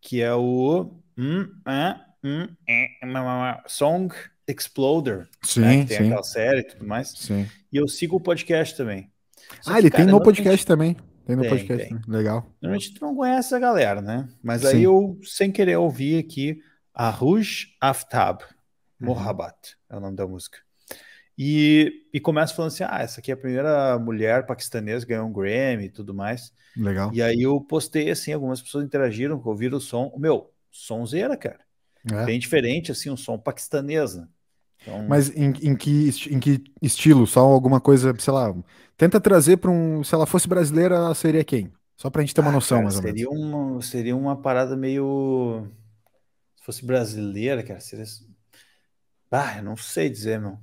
que 0.01 0.23
é 0.23 0.33
o 0.33 0.95
hum, 1.15 1.47
ah, 1.63 2.03
hum, 2.25 2.49
é, 2.67 2.89
ma, 3.05 3.23
ma, 3.23 3.23
ma, 3.23 3.63
Song 3.67 4.15
Exploder, 4.49 5.19
né? 5.19 5.27
Sim, 5.43 5.83
que 5.83 5.89
tem 5.89 5.99
sim. 5.99 6.05
aquela 6.07 6.23
série 6.23 6.61
e 6.61 6.65
tudo 6.65 6.87
mais. 6.87 7.11
Sim. 7.11 7.47
E 7.71 7.77
eu 7.77 7.87
sigo 7.87 8.17
o 8.17 8.21
podcast 8.21 8.75
também. 8.75 9.13
Só 9.61 9.73
Ah, 9.73 9.75
que, 9.75 9.81
ele 9.81 9.91
cara, 9.91 10.05
tem 10.05 10.11
no 10.11 10.23
podcast 10.23 10.67
também. 10.67 10.97
Tem 11.27 11.37
no 11.37 11.43
Tem, 11.43 11.51
podcast 11.51 11.87
tem. 11.87 11.99
também. 11.99 12.17
Legal. 12.17 12.51
Normalmente 12.63 12.95
tu 12.95 13.05
não 13.05 13.15
conhece 13.15 13.55
a 13.55 13.59
galera, 13.59 14.01
né? 14.01 14.27
Mas 14.43 14.63
Sim. 14.63 14.69
aí 14.69 14.83
eu, 14.85 15.19
sem 15.23 15.53
querer, 15.53 15.77
ouvi 15.77 16.17
aqui 16.17 16.63
a 16.95 17.11
Rouge 17.11 17.77
Aftab, 17.79 18.41
Uhum. 18.41 19.09
Mohabbat, 19.09 19.77
é 19.91 19.97
o 19.97 20.01
nome 20.01 20.17
da 20.17 20.27
música. 20.27 20.57
E, 21.37 22.07
e 22.13 22.21
começa 22.21 22.55
falando 22.55 22.73
assim: 22.73 22.85
ah, 22.85 23.01
essa 23.01 23.21
aqui 23.21 23.31
é 23.31 23.35
a 23.35 23.37
primeira 23.37 23.99
mulher 23.99 24.47
paquistanesa 24.47 25.05
que 25.05 25.13
ganhou 25.13 25.29
um 25.29 25.33
Grammy 25.33 25.87
e 25.87 25.91
tudo 25.91 26.15
mais. 26.15 26.53
Legal. 26.77 27.11
E 27.13 27.23
aí 27.23 27.43
eu 27.43 27.61
postei 27.61 28.11
assim, 28.11 28.33
algumas 28.33 28.63
pessoas 28.63 28.85
interagiram, 28.85 29.41
ouviram 29.45 29.79
o 29.79 29.81
som. 29.81 30.13
Meu, 30.17 30.53
sonzeira, 30.71 31.37
cara. 31.37 31.61
É. 32.13 32.25
Bem 32.25 32.39
diferente, 32.39 32.93
assim, 32.93 33.11
um 33.11 33.17
som 33.17 33.39
paquistanês, 33.39 34.15
né? 34.15 34.29
Então, 34.83 35.07
Mas 35.09 35.31
em, 35.31 35.53
em 35.63 35.77
que, 35.77 36.11
em 36.31 36.39
que 36.39 36.65
estilo? 36.83 37.27
Só 37.27 37.41
alguma 37.41 37.81
coisa, 37.81 38.15
sei 38.19 38.33
lá. 38.33 38.55
Tenta 38.97 39.21
trazer 39.21 39.57
para 39.57 39.71
um. 39.71 40.05
Se 40.05 40.15
ela 40.15 40.27
fosse 40.27 40.47
brasileira, 40.47 40.97
ela 40.97 41.15
seria 41.15 41.43
quem? 41.43 41.73
Só 41.97 42.11
pra 42.11 42.23
gente 42.23 42.35
ter 42.35 42.41
uma 42.41 42.51
ah, 42.51 42.55
noção, 42.55 42.79
cara, 42.79 42.85
mais 42.85 42.97
ou 42.97 43.03
menos. 43.03 43.21
seria 43.21 43.31
uma, 43.31 43.83
seria 43.83 44.17
uma 44.17 44.37
parada 44.41 44.77
meio. 44.77 45.67
Se 46.57 46.65
fosse 46.65 46.85
brasileira, 46.85 47.63
cara, 47.63 47.81
seria. 47.81 48.05
Ah, 49.31 49.57
eu 49.59 49.65
não 49.65 49.77
sei 49.77 50.11
dizer, 50.11 50.41
meu. 50.41 50.59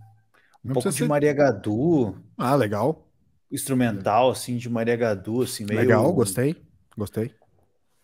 Um 0.64 0.74
pouco 0.74 0.90
de 0.90 0.96
ser- 0.96 1.08
Maria 1.08 1.34
Gadu, 1.34 2.16
Ah, 2.38 2.56
legal. 2.56 3.08
instrumental, 3.52 4.30
assim, 4.32 4.58
de 4.58 4.70
Maria 4.70 4.96
Gadu, 4.96 5.42
assim, 5.42 5.66
meio. 5.66 5.80
Legal, 5.80 6.14
gostei. 6.14 6.56
Gostei. 6.98 7.34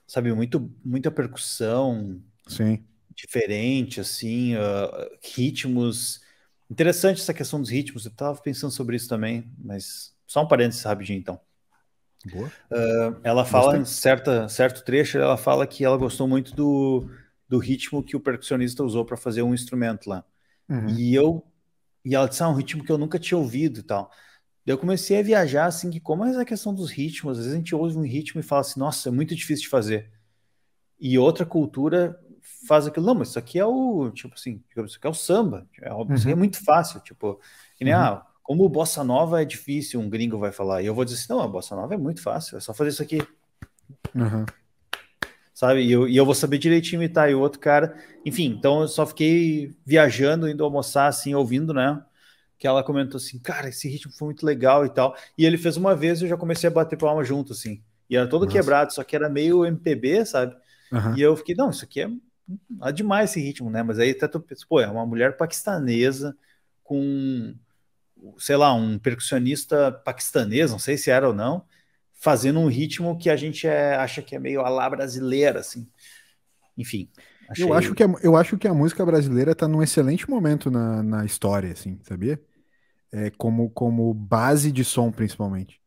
Sabe, 0.05 0.33
muito, 0.33 0.71
muita 0.83 1.11
percussão, 1.11 2.21
Sim. 2.47 2.83
diferente, 3.15 3.99
assim, 3.99 4.55
ah, 4.55 5.09
ritmos. 5.35 6.21
Interessante 6.69 7.21
essa 7.21 7.33
questão 7.33 7.59
dos 7.61 7.69
ritmos. 7.69 8.05
Eu 8.05 8.11
tava 8.11 8.39
pensando 8.41 8.71
sobre 8.71 8.95
isso 8.95 9.07
também, 9.07 9.49
mas 9.57 10.13
só 10.25 10.43
um 10.43 10.47
parênteses 10.47 10.83
rapidinho, 10.83 11.19
então. 11.19 11.39
Boa. 12.25 12.51
Ela 13.23 13.45
fala 13.45 13.65
Gostei. 13.67 13.81
em 13.81 13.85
certa, 13.85 14.49
certo 14.49 14.83
trecho, 14.83 15.17
ela 15.17 15.37
fala 15.37 15.65
que 15.67 15.83
ela 15.83 15.97
gostou 15.97 16.27
muito 16.27 16.53
do, 16.55 17.09
do 17.47 17.57
ritmo 17.57 18.03
que 18.03 18.15
o 18.15 18.19
percussionista 18.19 18.83
usou 18.83 19.05
para 19.05 19.17
fazer 19.17 19.41
um 19.41 19.53
instrumento 19.53 20.09
lá. 20.09 20.23
Uhum. 20.69 20.89
E 20.97 21.13
eu 21.15 21.45
e 22.07 22.15
ela 22.15 22.27
disse, 22.27 22.41
ah, 22.41 22.49
um 22.49 22.53
ritmo 22.53 22.83
que 22.83 22.91
eu 22.91 22.97
nunca 22.97 23.19
tinha 23.19 23.37
ouvido 23.37 23.81
e 23.81 23.83
tal. 23.83 24.09
Daí 24.65 24.73
eu 24.73 24.77
comecei 24.77 25.19
a 25.19 25.23
viajar 25.23 25.65
assim, 25.65 25.89
que 25.89 25.99
como 25.99 26.23
é 26.25 26.29
essa 26.29 26.45
questão 26.45 26.73
dos 26.73 26.89
ritmos, 26.91 27.33
às 27.33 27.37
vezes 27.39 27.53
a 27.53 27.57
gente 27.57 27.75
ouve 27.75 27.97
um 27.97 28.03
ritmo 28.05 28.39
e 28.39 28.43
fala 28.43 28.61
assim, 28.61 28.79
nossa, 28.79 29.09
é 29.09 29.11
muito 29.11 29.35
difícil 29.35 29.63
de 29.63 29.69
fazer. 29.69 30.09
E 30.99 31.17
outra 31.19 31.45
cultura 31.45 32.17
faz 32.67 32.87
aquilo, 32.87 33.05
não, 33.05 33.15
mas 33.15 33.29
isso 33.29 33.39
aqui 33.39 33.59
é 33.59 33.65
o, 33.65 34.09
tipo 34.11 34.33
assim, 34.35 34.63
isso 34.85 34.97
aqui 34.97 35.07
é 35.07 35.09
o 35.09 35.13
samba, 35.13 35.67
é, 35.81 35.89
isso 35.89 36.23
aqui 36.23 36.29
é 36.29 36.33
Uhum. 36.33 36.37
muito 36.37 36.63
fácil, 36.63 36.99
tipo, 37.01 37.39
que 37.77 37.83
nem, 37.83 37.93
Uhum. 37.93 37.99
ah, 37.99 38.25
como 38.41 38.63
o 38.63 38.69
bossa 38.69 39.03
nova 39.03 39.41
é 39.41 39.45
difícil, 39.45 39.99
um 39.99 40.09
gringo 40.09 40.39
vai 40.39 40.51
falar. 40.53 40.81
E 40.81 40.85
eu 40.85 40.95
vou 40.95 41.03
dizer 41.03 41.17
assim, 41.17 41.33
não, 41.33 41.41
a 41.41 41.47
bossa 41.47 41.75
nova 41.75 41.93
é 41.93 41.97
muito 41.97 42.21
fácil, 42.21 42.57
é 42.57 42.61
só 42.61 42.73
fazer 42.73 42.91
isso 42.91 43.03
aqui, 43.03 43.19
Uhum. 44.15 44.45
Sabe? 45.57 45.81
E 45.81 45.91
eu, 45.91 46.07
e 46.07 46.15
eu 46.15 46.23
vou 46.23 46.35
saber 46.35 46.59
direitinho 46.59 47.01
imitar. 47.01 47.31
E 47.31 47.33
o 47.33 47.39
outro 47.39 47.59
cara, 47.59 47.97
enfim, 48.23 48.45
então 48.45 48.81
eu 48.81 48.87
só 48.87 49.07
fiquei 49.07 49.75
viajando, 49.83 50.47
indo 50.47 50.63
almoçar, 50.63 51.07
assim, 51.07 51.33
ouvindo, 51.33 51.73
né? 51.73 51.99
Que 52.59 52.67
ela 52.67 52.83
comentou 52.83 53.17
assim, 53.17 53.39
cara, 53.39 53.67
esse 53.67 53.89
ritmo 53.89 54.13
foi 54.13 54.27
muito 54.27 54.45
legal 54.45 54.85
e 54.85 54.89
tal. 54.89 55.17
E 55.35 55.47
ele 55.47 55.57
fez 55.57 55.75
uma 55.75 55.95
vez 55.95 56.21
e 56.21 56.25
eu 56.25 56.29
já 56.29 56.37
comecei 56.37 56.67
a 56.69 56.71
bater 56.71 56.95
palma 56.95 57.23
junto, 57.23 57.53
assim. 57.53 57.81
E 58.07 58.15
era 58.15 58.27
todo 58.27 58.45
Nossa. 58.45 58.55
quebrado, 58.55 58.93
só 58.93 59.03
que 59.03 59.15
era 59.15 59.27
meio 59.29 59.65
MPB, 59.65 60.27
sabe? 60.27 60.55
Uhum. 60.91 61.17
E 61.17 61.23
eu 61.23 61.35
fiquei, 61.35 61.55
não, 61.55 61.71
isso 61.71 61.83
aqui 61.83 62.01
é 62.01 62.09
é 62.83 62.91
demais 62.91 63.31
esse 63.31 63.41
ritmo, 63.41 63.71
né? 63.71 63.81
Mas 63.81 63.97
aí 63.97 64.11
até 64.11 64.27
tu 64.27 64.39
pensa, 64.39 64.63
pô, 64.69 64.79
é 64.79 64.87
uma 64.87 65.07
mulher 65.07 65.37
paquistanesa 65.37 66.37
com 66.83 67.55
sei 68.37 68.55
lá, 68.55 68.73
um 68.73 68.99
percussionista 68.99 69.91
paquistanês, 69.91 70.71
não 70.71 70.79
sei 70.79 70.97
se 70.97 71.09
era 71.09 71.27
ou 71.27 71.33
não, 71.33 71.65
fazendo 72.17 72.59
um 72.59 72.67
ritmo 72.67 73.17
que 73.17 73.29
a 73.29 73.35
gente 73.35 73.67
é, 73.67 73.95
acha 73.95 74.21
que 74.21 74.35
é 74.35 74.39
meio 74.39 74.61
a 74.61 74.69
lá 74.69 74.89
brasileira, 74.89 75.59
assim. 75.59 75.87
Enfim. 76.77 77.09
Achei... 77.49 77.63
Eu, 77.63 77.73
acho 77.73 77.93
que 77.93 78.03
a, 78.03 78.07
eu 78.21 78.35
acho 78.35 78.57
que 78.57 78.67
a 78.67 78.73
música 78.73 79.05
brasileira 79.05 79.51
está 79.51 79.67
num 79.67 79.81
excelente 79.81 80.29
momento 80.29 80.69
na, 80.69 81.01
na 81.01 81.25
história, 81.25 81.71
assim, 81.71 81.99
sabia? 82.03 82.41
É, 83.11 83.29
como, 83.31 83.69
como 83.69 84.13
base 84.13 84.71
de 84.71 84.83
som, 84.83 85.11
principalmente. 85.11 85.79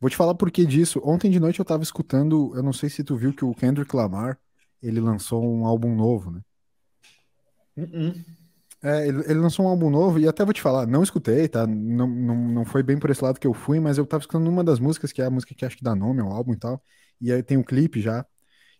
Vou 0.00 0.08
te 0.08 0.16
falar 0.16 0.34
por 0.34 0.50
que 0.50 0.64
disso. 0.64 1.00
Ontem 1.04 1.30
de 1.30 1.38
noite 1.38 1.58
eu 1.60 1.64
estava 1.64 1.82
escutando, 1.82 2.52
eu 2.56 2.62
não 2.62 2.72
sei 2.72 2.88
se 2.88 3.04
tu 3.04 3.16
viu 3.16 3.32
que 3.32 3.44
o 3.44 3.54
Kendrick 3.54 3.94
Lamar, 3.94 4.38
ele 4.82 5.00
lançou 5.00 5.44
um 5.44 5.66
álbum 5.66 5.94
novo, 5.94 6.30
né? 6.30 6.40
Uh 7.76 7.82
-uh. 7.82 8.41
É, 8.84 9.06
ele, 9.06 9.34
lançou 9.34 9.64
um 9.64 9.68
álbum 9.68 9.88
novo 9.88 10.18
e 10.18 10.26
até 10.26 10.44
vou 10.44 10.52
te 10.52 10.60
falar, 10.60 10.86
não 10.86 11.04
escutei, 11.04 11.48
tá? 11.48 11.66
Não, 11.66 12.08
não, 12.08 12.36
não 12.36 12.64
foi 12.64 12.82
bem 12.82 12.98
por 12.98 13.10
esse 13.10 13.22
lado 13.22 13.38
que 13.38 13.46
eu 13.46 13.54
fui, 13.54 13.78
mas 13.78 13.96
eu 13.96 14.04
tava 14.04 14.22
escutando 14.22 14.48
uma 14.48 14.64
das 14.64 14.80
músicas, 14.80 15.12
que 15.12 15.22
é 15.22 15.26
a 15.26 15.30
música 15.30 15.54
que 15.54 15.64
acho 15.64 15.76
que 15.76 15.84
dá 15.84 15.94
nome 15.94 16.20
ao 16.20 16.32
álbum 16.32 16.52
e 16.52 16.56
tal. 16.58 16.82
E 17.20 17.32
aí 17.32 17.42
tem 17.42 17.56
um 17.56 17.62
clipe 17.62 18.00
já. 18.00 18.26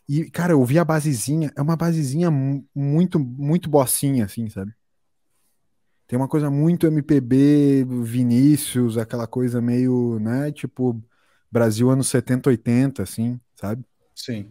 E, 0.09 0.30
cara, 0.30 0.53
eu 0.53 0.61
ouvi 0.61 0.78
a 0.78 0.84
basezinha, 0.84 1.53
é 1.57 1.62
uma 1.62 1.76
basezinha 1.76 2.30
muito, 2.74 3.18
muito 3.18 3.70
bossinha, 3.70 4.24
assim, 4.24 4.48
sabe? 4.50 4.72
Tem 6.07 6.18
uma 6.18 6.28
coisa 6.28 6.50
muito 6.50 6.86
MPB, 6.86 7.84
Vinícius, 8.03 8.98
aquela 8.98 9.26
coisa 9.26 9.62
meio, 9.62 10.18
né? 10.20 10.53
Tipo, 10.53 11.03
Brasil 11.50 11.88
anos 11.90 12.09
70, 12.09 12.50
80, 12.50 13.03
assim, 13.03 13.40
sabe? 13.57 13.84
Sim. 14.14 14.50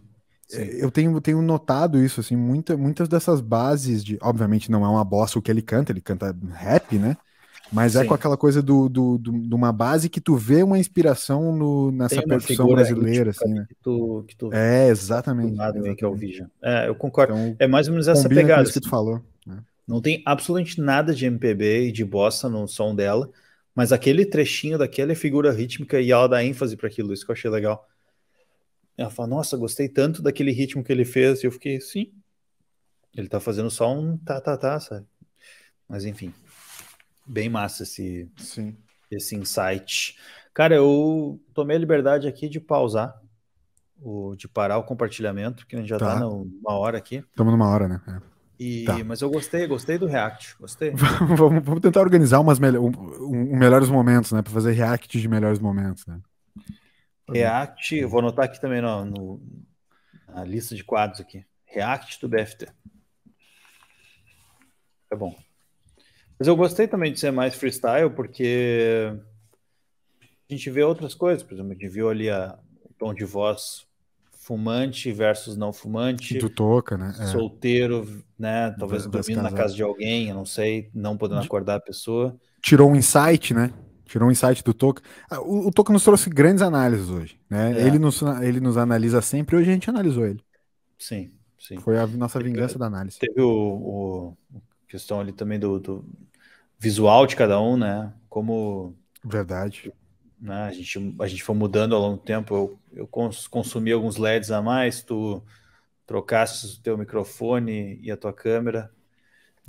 Eu 0.52 0.90
tenho, 0.90 1.20
tenho 1.20 1.40
notado 1.42 2.02
isso, 2.02 2.20
assim, 2.20 2.36
muita, 2.36 2.76
muitas 2.76 3.08
dessas 3.08 3.40
bases 3.40 4.04
de. 4.04 4.18
Obviamente 4.20 4.70
não 4.70 4.84
é 4.84 4.88
uma 4.88 5.04
bossa 5.04 5.38
o 5.38 5.42
que 5.42 5.50
ele 5.50 5.62
canta, 5.62 5.92
ele 5.92 6.00
canta 6.00 6.36
rap, 6.52 6.98
né? 6.98 7.16
Mas 7.72 7.96
é 7.96 8.00
Sim. 8.00 8.04
é 8.04 8.08
com 8.08 8.14
aquela 8.14 8.36
coisa 8.36 8.60
do, 8.60 8.86
do, 8.86 9.16
do, 9.16 9.32
de 9.32 9.54
uma 9.54 9.72
base 9.72 10.10
que 10.10 10.20
tu 10.20 10.36
vê 10.36 10.62
uma 10.62 10.78
inspiração 10.78 11.56
no, 11.56 11.90
nessa 11.90 12.22
percussão 12.22 12.68
brasileira, 12.68 13.30
assim, 13.30 13.48
né? 13.48 13.64
Que 13.66 13.74
tu, 13.82 14.24
que 14.28 14.36
tu 14.36 14.52
é, 14.52 14.88
exatamente. 14.88 15.56
Nada 15.56 15.78
exatamente. 15.78 15.98
que 15.98 16.04
é 16.04 16.08
o 16.08 16.14
Vision. 16.14 16.48
É, 16.62 16.88
eu 16.88 16.94
concordo. 16.94 17.32
Então, 17.32 17.56
é 17.58 17.66
mais 17.66 17.88
ou 17.88 17.92
menos 17.94 18.08
essa 18.08 18.28
pegada. 18.28 18.70
que 18.70 18.78
tu 18.78 18.90
falou. 18.90 19.22
Né? 19.46 19.56
Não 19.88 20.02
tem 20.02 20.22
absolutamente 20.26 20.78
nada 20.82 21.14
de 21.14 21.24
MPB 21.24 21.88
e 21.88 21.92
de 21.92 22.04
bossa 22.04 22.46
no 22.46 22.68
som 22.68 22.94
dela, 22.94 23.30
mas 23.74 23.90
aquele 23.90 24.26
trechinho 24.26 24.76
daquela 24.76 25.12
é 25.12 25.14
figura 25.14 25.50
rítmica 25.50 25.98
e 25.98 26.12
ela 26.12 26.28
dá 26.28 26.44
ênfase 26.44 26.76
para 26.76 26.88
aquilo, 26.88 27.14
isso 27.14 27.24
que 27.24 27.30
eu 27.30 27.34
achei 27.34 27.50
legal. 27.50 27.88
Ela 28.96 29.10
fala, 29.10 29.28
nossa, 29.28 29.56
gostei 29.56 29.88
tanto 29.88 30.22
daquele 30.22 30.52
ritmo 30.52 30.84
que 30.84 30.92
ele 30.92 31.04
fez. 31.04 31.42
E 31.42 31.46
eu 31.46 31.52
fiquei, 31.52 31.80
sim. 31.80 32.12
Ele 33.14 33.28
tá 33.28 33.40
fazendo 33.40 33.70
só 33.70 33.92
um 33.92 34.16
tá, 34.16 34.40
tá, 34.40 34.56
tá, 34.56 34.80
sabe? 34.80 35.06
Mas 35.88 36.04
enfim, 36.04 36.32
bem 37.26 37.48
massa 37.48 37.82
esse, 37.82 38.30
sim. 38.38 38.76
esse 39.10 39.36
insight. 39.36 40.16
Cara, 40.54 40.74
eu 40.74 41.40
tomei 41.52 41.76
a 41.76 41.80
liberdade 41.80 42.26
aqui 42.26 42.48
de 42.48 42.58
pausar, 42.58 43.14
o, 44.00 44.34
de 44.34 44.48
parar 44.48 44.78
o 44.78 44.84
compartilhamento, 44.84 45.66
que 45.66 45.76
a 45.76 45.78
gente 45.78 45.88
já 45.88 45.98
tá, 45.98 46.14
tá 46.14 46.20
numa 46.20 46.72
hora 46.72 46.96
aqui. 46.96 47.16
Estamos 47.16 47.52
numa 47.52 47.68
hora, 47.68 47.88
né? 47.88 48.00
É. 48.08 48.32
E, 48.58 48.84
tá. 48.84 49.02
Mas 49.04 49.20
eu 49.20 49.30
gostei, 49.30 49.66
gostei 49.66 49.98
do 49.98 50.06
React, 50.06 50.56
gostei. 50.58 50.92
vamos, 51.36 51.64
vamos 51.64 51.80
tentar 51.80 52.00
organizar 52.00 52.40
umas 52.40 52.58
um, 52.58 52.92
um, 53.26 53.56
melhores 53.56 53.88
momentos, 53.88 54.32
né? 54.32 54.40
Para 54.40 54.52
fazer 54.52 54.72
React 54.72 55.20
de 55.20 55.28
melhores 55.28 55.58
momentos, 55.58 56.06
né? 56.06 56.20
React, 57.30 57.96
eu 57.96 58.08
vou 58.08 58.20
anotar 58.20 58.46
aqui 58.46 58.60
também 58.60 58.80
no, 58.80 59.04
no, 59.04 59.42
na 60.28 60.44
lista 60.44 60.74
de 60.74 60.84
quadros 60.84 61.20
aqui. 61.20 61.44
React 61.66 62.20
do 62.20 62.28
BFT. 62.28 62.68
É 65.10 65.16
bom. 65.16 65.36
Mas 66.38 66.48
eu 66.48 66.56
gostei 66.56 66.88
também 66.88 67.12
de 67.12 67.20
ser 67.20 67.30
mais 67.30 67.54
freestyle, 67.54 68.10
porque 68.10 69.12
a 70.50 70.52
gente 70.52 70.70
vê 70.70 70.82
outras 70.82 71.14
coisas. 71.14 71.42
Por 71.42 71.54
exemplo, 71.54 71.70
a 71.70 71.74
gente 71.74 71.88
viu 71.88 72.08
ali 72.08 72.28
a, 72.28 72.58
o 72.84 72.92
tom 72.94 73.14
de 73.14 73.24
voz 73.24 73.86
fumante 74.42 75.12
versus 75.12 75.56
não 75.56 75.72
fumante. 75.72 76.38
Do 76.38 76.50
toca, 76.50 76.98
né? 76.98 77.14
É. 77.20 77.26
Solteiro, 77.26 78.24
né? 78.36 78.74
Talvez 78.76 79.06
dormindo 79.06 79.40
na 79.40 79.52
casa 79.52 79.74
de 79.74 79.82
alguém, 79.82 80.28
eu 80.28 80.34
não 80.34 80.44
sei, 80.44 80.90
não 80.92 81.16
podendo 81.16 81.40
acordar 81.40 81.76
a 81.76 81.80
pessoa. 81.80 82.36
Tirou 82.60 82.90
um 82.90 82.96
insight, 82.96 83.54
né? 83.54 83.72
Tirou 84.12 84.28
um 84.28 84.30
insight 84.30 84.62
do 84.62 84.74
Toca. 84.74 85.02
Ah, 85.30 85.40
o, 85.40 85.68
o 85.68 85.70
Toca 85.70 85.90
nos 85.90 86.04
trouxe 86.04 86.28
grandes 86.28 86.60
análises 86.60 87.08
hoje. 87.08 87.40
Né? 87.48 87.80
É. 87.80 87.86
Ele, 87.86 87.98
nos, 87.98 88.20
ele 88.42 88.60
nos 88.60 88.76
analisa 88.76 89.22
sempre, 89.22 89.56
hoje 89.56 89.70
a 89.70 89.72
gente 89.72 89.88
analisou 89.88 90.26
ele. 90.26 90.44
Sim, 90.98 91.32
sim. 91.58 91.78
Foi 91.78 91.98
a 91.98 92.06
nossa 92.06 92.38
vingança 92.38 92.78
da 92.78 92.84
análise. 92.84 93.18
Teve 93.18 93.40
o, 93.40 93.48
o 93.48 94.36
questão 94.86 95.18
ali 95.18 95.32
também 95.32 95.58
do, 95.58 95.80
do, 95.80 96.04
visual 96.78 97.26
de 97.26 97.34
cada 97.34 97.58
um, 97.58 97.74
né? 97.74 98.12
Como. 98.28 98.94
Verdade. 99.24 99.90
Né? 100.38 100.64
A, 100.64 100.72
gente, 100.72 101.16
a 101.18 101.26
gente 101.26 101.42
foi 101.42 101.54
mudando 101.54 101.94
ao 101.94 102.02
longo 102.02 102.16
do 102.18 102.22
tempo. 102.22 102.54
Eu, 102.54 102.78
eu 102.92 103.08
consumi 103.48 103.92
alguns 103.92 104.18
LEDs 104.18 104.50
a 104.50 104.60
mais, 104.60 105.02
tu 105.02 105.42
trocaste 106.06 106.66
o 106.66 106.82
teu 106.82 106.98
microfone 106.98 107.98
e 108.02 108.10
a 108.10 108.16
tua 108.18 108.34
câmera. 108.34 108.90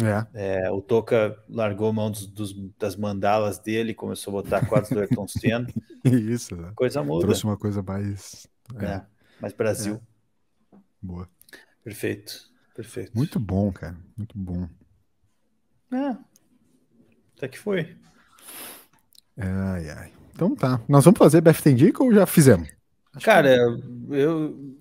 É. 0.02 0.66
É, 0.66 0.72
o 0.72 0.82
Toca 0.82 1.38
largou 1.48 1.94
mão 1.94 2.10
dos, 2.10 2.26
dos, 2.26 2.54
das 2.80 2.96
mandalas 2.96 3.60
dele, 3.60 3.94
começou 3.94 4.32
a 4.32 4.42
botar 4.42 4.66
quadros 4.66 4.90
do 4.90 5.00
Ayrton 5.00 5.28
Senna. 5.28 5.68
Isso, 6.04 6.56
né? 6.56 6.72
Coisa 6.76 7.04
muda. 7.04 7.26
Trouxe 7.26 7.44
uma 7.44 7.58
coisa 7.58 7.84
mais. 7.84 8.48
É, 8.80 8.86
é 8.86 9.06
mais 9.40 9.54
Brasil. 9.54 10.02
É. 10.74 10.78
Boa. 11.02 11.30
Perfeito, 11.84 12.50
perfeito. 12.76 13.12
Muito 13.16 13.40
bom, 13.40 13.72
cara. 13.72 13.98
Muito 14.18 14.38
bom. 14.38 14.68
É. 15.92 16.18
Até 17.38 17.48
que 17.48 17.60
foi. 17.60 17.96
Ai, 19.38 19.90
ai. 19.90 20.14
Então 20.34 20.56
tá. 20.56 20.82
Nós 20.88 21.06
vamos 21.06 21.20
fazer 21.20 21.42
BFT 21.42 21.72
Indica 21.72 22.04
ou 22.04 22.14
já 22.14 22.26
fizemos? 22.26 22.70
Acho 23.14 23.26
cara, 23.26 23.50
que... 23.56 24.16
eu. 24.16 24.78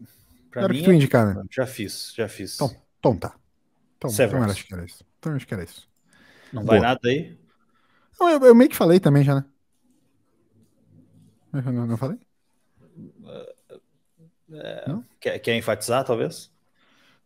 Pra 0.50 0.62
Era 0.62 0.72
mim, 0.72 0.78
que 0.78 0.84
tu 0.84 0.92
indicar, 0.92 1.34
né? 1.34 1.42
Já 1.50 1.66
fiz, 1.66 2.12
já 2.14 2.28
fiz. 2.28 2.54
Então, 2.54 2.76
então 2.98 3.16
tá. 3.16 3.34
Então, 4.10 4.24
então 4.26 4.42
acho 4.42 4.66
que 4.66 4.74
era 4.74 4.84
isso. 4.84 5.04
Então 5.18 5.34
acho 5.34 5.46
que 5.46 5.54
era 5.54 5.64
isso. 5.64 5.88
Não 6.52 6.64
Boa. 6.64 6.78
vai 6.78 6.88
nada 6.88 7.00
aí? 7.04 7.38
Não, 8.18 8.28
eu, 8.28 8.40
eu, 8.46 8.54
meio 8.54 8.70
que 8.70 8.76
falei 8.76 9.00
também 9.00 9.22
já, 9.22 9.36
né? 9.36 9.44
Eu 11.52 11.72
não, 11.72 11.86
não 11.86 11.96
falei? 11.96 12.18
É, 14.52 14.88
não? 14.88 15.04
Quer, 15.20 15.38
quer 15.38 15.56
enfatizar, 15.56 16.04
talvez? 16.04 16.50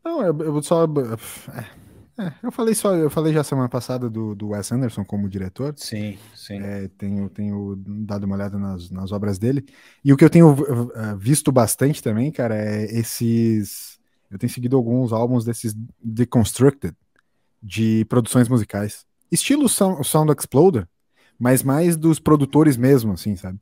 Não, 0.04 0.22
eu, 0.22 0.38
eu 0.40 0.62
só. 0.62 0.84
É, 0.84 2.22
é, 2.22 2.32
eu 2.42 2.50
falei 2.50 2.74
só, 2.74 2.94
eu 2.94 3.10
falei 3.10 3.32
já 3.32 3.44
semana 3.44 3.68
passada 3.68 4.08
do, 4.08 4.34
do 4.34 4.48
Wes 4.48 4.70
Anderson 4.72 5.04
como 5.04 5.28
diretor. 5.28 5.74
Sim, 5.76 6.18
sim. 6.34 6.60
É, 6.60 6.88
tenho, 6.96 7.28
tenho 7.28 7.76
dado 7.76 8.24
uma 8.24 8.36
olhada 8.36 8.58
nas, 8.58 8.90
nas 8.90 9.12
obras 9.12 9.38
dele. 9.38 9.66
E 10.04 10.12
o 10.12 10.16
que 10.16 10.24
eu 10.24 10.30
tenho 10.30 10.52
uh, 10.52 11.16
visto 11.18 11.52
bastante 11.52 12.02
também, 12.02 12.30
cara, 12.30 12.56
é 12.56 12.84
esses 12.84 13.98
eu 14.36 14.38
tenho 14.38 14.52
seguido 14.52 14.76
alguns 14.76 15.12
álbuns 15.12 15.44
desses 15.44 15.74
Deconstructed, 16.02 16.94
de 17.62 18.04
produções 18.04 18.48
musicais. 18.48 19.04
Estilo 19.32 19.68
Sound, 19.68 20.06
Sound 20.06 20.32
Exploder, 20.32 20.86
mas 21.38 21.62
mais 21.62 21.96
dos 21.96 22.20
produtores 22.20 22.76
mesmo, 22.76 23.12
assim, 23.12 23.34
sabe? 23.34 23.58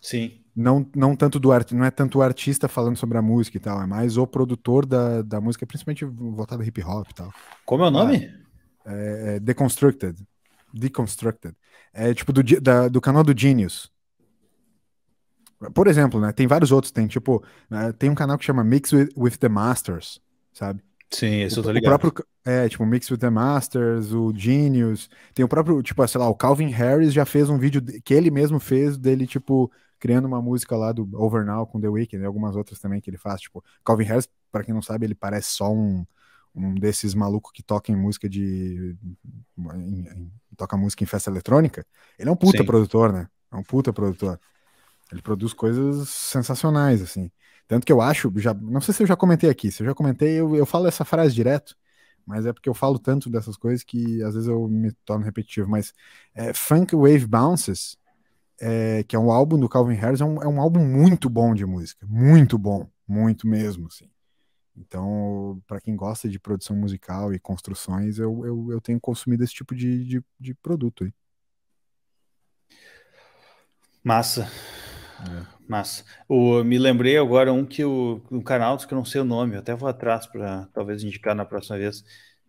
Sim. 0.00 0.38
Não, 0.54 0.86
não 0.94 1.16
tanto 1.16 1.40
do 1.40 1.50
art, 1.50 1.72
não 1.72 1.84
é 1.84 1.90
tanto 1.90 2.18
o 2.18 2.22
artista 2.22 2.68
falando 2.68 2.96
sobre 2.96 3.16
a 3.16 3.22
música 3.22 3.56
e 3.56 3.60
tal, 3.60 3.80
é 3.80 3.86
mais 3.86 4.18
o 4.18 4.26
produtor 4.26 4.84
da, 4.84 5.22
da 5.22 5.40
música, 5.40 5.66
principalmente 5.66 6.04
voltado 6.04 6.62
hip 6.62 6.82
hop 6.84 7.08
e 7.10 7.14
tal. 7.14 7.32
Como 7.64 7.84
é 7.84 7.88
o 7.88 7.90
nome? 7.90 8.30
É, 8.84 9.36
é 9.36 9.40
Deconstructed. 9.40 10.16
Deconstructed. 10.74 11.54
É 11.94 12.12
tipo 12.12 12.32
do, 12.32 12.42
da, 12.60 12.88
do 12.88 13.00
canal 13.00 13.24
do 13.24 13.38
Genius. 13.38 13.90
Por 15.70 15.86
exemplo, 15.86 16.20
né? 16.20 16.32
Tem 16.32 16.46
vários 16.46 16.72
outros. 16.72 16.90
Tem 16.90 17.06
tipo, 17.06 17.42
né, 17.68 17.92
tem 17.92 18.10
um 18.10 18.14
canal 18.14 18.38
que 18.38 18.44
chama 18.44 18.64
Mix 18.64 18.92
with, 18.92 19.08
with 19.16 19.36
the 19.38 19.48
Masters, 19.48 20.20
sabe? 20.52 20.82
Sim, 21.10 21.42
isso 21.42 21.56
o, 21.56 21.60
eu 21.60 21.64
tô 21.64 21.70
ligado. 21.70 21.94
O 21.94 21.98
próprio, 21.98 22.26
é, 22.44 22.68
tipo, 22.68 22.84
Mix 22.86 23.10
with 23.10 23.18
the 23.18 23.30
Masters, 23.30 24.12
o 24.12 24.32
Genius. 24.34 25.10
Tem 25.34 25.44
o 25.44 25.48
próprio, 25.48 25.82
tipo, 25.82 26.06
sei 26.08 26.20
lá, 26.20 26.28
o 26.28 26.34
Calvin 26.34 26.68
Harris 26.68 27.12
já 27.12 27.24
fez 27.24 27.48
um 27.48 27.58
vídeo 27.58 27.82
que 28.02 28.14
ele 28.14 28.30
mesmo 28.30 28.58
fez 28.58 28.96
dele, 28.96 29.26
tipo, 29.26 29.70
criando 29.98 30.26
uma 30.26 30.40
música 30.42 30.74
lá 30.76 30.90
do 30.90 31.08
Over 31.14 31.44
Now 31.44 31.66
com 31.66 31.80
The 31.80 31.88
Weeknd 31.88 32.22
e 32.22 32.26
algumas 32.26 32.56
outras 32.56 32.80
também 32.80 33.00
que 33.00 33.08
ele 33.10 33.18
faz. 33.18 33.40
Tipo, 33.42 33.62
Calvin 33.84 34.04
Harris, 34.04 34.28
para 34.50 34.64
quem 34.64 34.74
não 34.74 34.82
sabe, 34.82 35.06
ele 35.06 35.14
parece 35.14 35.50
só 35.50 35.72
um, 35.72 36.04
um 36.54 36.74
desses 36.74 37.14
malucos 37.14 37.52
que 37.52 37.62
toca 37.62 37.92
em 37.92 37.96
música 37.96 38.28
de. 38.28 38.96
Em, 39.76 40.00
em, 40.00 40.32
toca 40.56 40.76
música 40.76 41.04
em 41.04 41.06
festa 41.06 41.30
eletrônica. 41.30 41.86
Ele 42.18 42.28
é 42.28 42.32
um 42.32 42.36
puta 42.36 42.58
Sim. 42.58 42.64
produtor, 42.64 43.12
né? 43.12 43.28
É 43.52 43.56
um 43.56 43.62
puta 43.62 43.92
produtor. 43.92 44.40
Ele 45.12 45.22
produz 45.22 45.52
coisas 45.52 46.08
sensacionais, 46.08 47.02
assim. 47.02 47.30
Tanto 47.68 47.86
que 47.86 47.92
eu 47.92 48.00
acho, 48.00 48.32
já, 48.36 48.54
não 48.54 48.80
sei 48.80 48.94
se 48.94 49.02
eu 49.02 49.06
já 49.06 49.16
comentei 49.16 49.48
aqui, 49.48 49.70
se 49.70 49.82
eu 49.82 49.86
já 49.86 49.94
comentei, 49.94 50.40
eu, 50.40 50.56
eu 50.56 50.66
falo 50.66 50.86
essa 50.86 51.04
frase 51.04 51.34
direto, 51.34 51.76
mas 52.26 52.46
é 52.46 52.52
porque 52.52 52.68
eu 52.68 52.74
falo 52.74 52.98
tanto 52.98 53.30
dessas 53.30 53.56
coisas 53.56 53.84
que 53.84 54.22
às 54.22 54.34
vezes 54.34 54.48
eu 54.48 54.66
me 54.68 54.92
torno 55.04 55.24
repetitivo. 55.24 55.68
Mas 55.68 55.92
é, 56.34 56.52
Funk 56.54 56.94
Wave 56.96 57.26
Bounces, 57.26 57.96
é, 58.60 59.02
que 59.04 59.14
é 59.16 59.18
um 59.18 59.30
álbum 59.30 59.58
do 59.58 59.68
Calvin 59.68 59.94
Harris, 59.94 60.20
é 60.20 60.24
um, 60.24 60.42
é 60.42 60.48
um 60.48 60.60
álbum 60.60 60.84
muito 60.84 61.28
bom 61.28 61.54
de 61.54 61.66
música, 61.66 62.06
muito 62.08 62.58
bom, 62.58 62.88
muito 63.06 63.46
mesmo, 63.46 63.86
assim. 63.88 64.08
Então, 64.76 65.62
para 65.66 65.80
quem 65.80 65.94
gosta 65.94 66.28
de 66.28 66.38
produção 66.38 66.74
musical 66.74 67.34
e 67.34 67.38
construções, 67.38 68.18
eu, 68.18 68.46
eu, 68.46 68.72
eu 68.72 68.80
tenho 68.80 68.98
consumido 69.00 69.44
esse 69.44 69.52
tipo 69.52 69.74
de, 69.74 70.04
de, 70.04 70.24
de 70.40 70.54
produto 70.54 71.04
aí. 71.04 71.12
Massa. 74.02 74.50
Massa. 75.68 76.04
O, 76.28 76.62
me 76.62 76.78
lembrei 76.78 77.16
agora 77.16 77.52
um 77.52 77.64
que 77.64 77.84
o 77.84 78.20
um 78.30 78.40
canal 78.40 78.76
que 78.76 78.92
eu 78.92 78.98
não 78.98 79.04
sei 79.04 79.20
o 79.20 79.24
nome, 79.24 79.54
eu 79.54 79.60
até 79.60 79.74
vou 79.74 79.88
atrás 79.88 80.26
para 80.26 80.68
talvez 80.72 81.02
indicar 81.02 81.34
na 81.34 81.44
próxima 81.44 81.78
vez, 81.78 82.04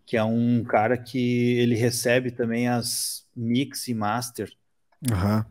que 0.06 0.18
é 0.18 0.24
um 0.24 0.64
cara 0.64 0.98
que 0.98 1.58
ele 1.58 1.76
recebe 1.76 2.32
também 2.32 2.68
as 2.68 3.26
mix 3.36 3.88
e 3.88 3.94
master 3.94 4.52
uhum. 5.10 5.44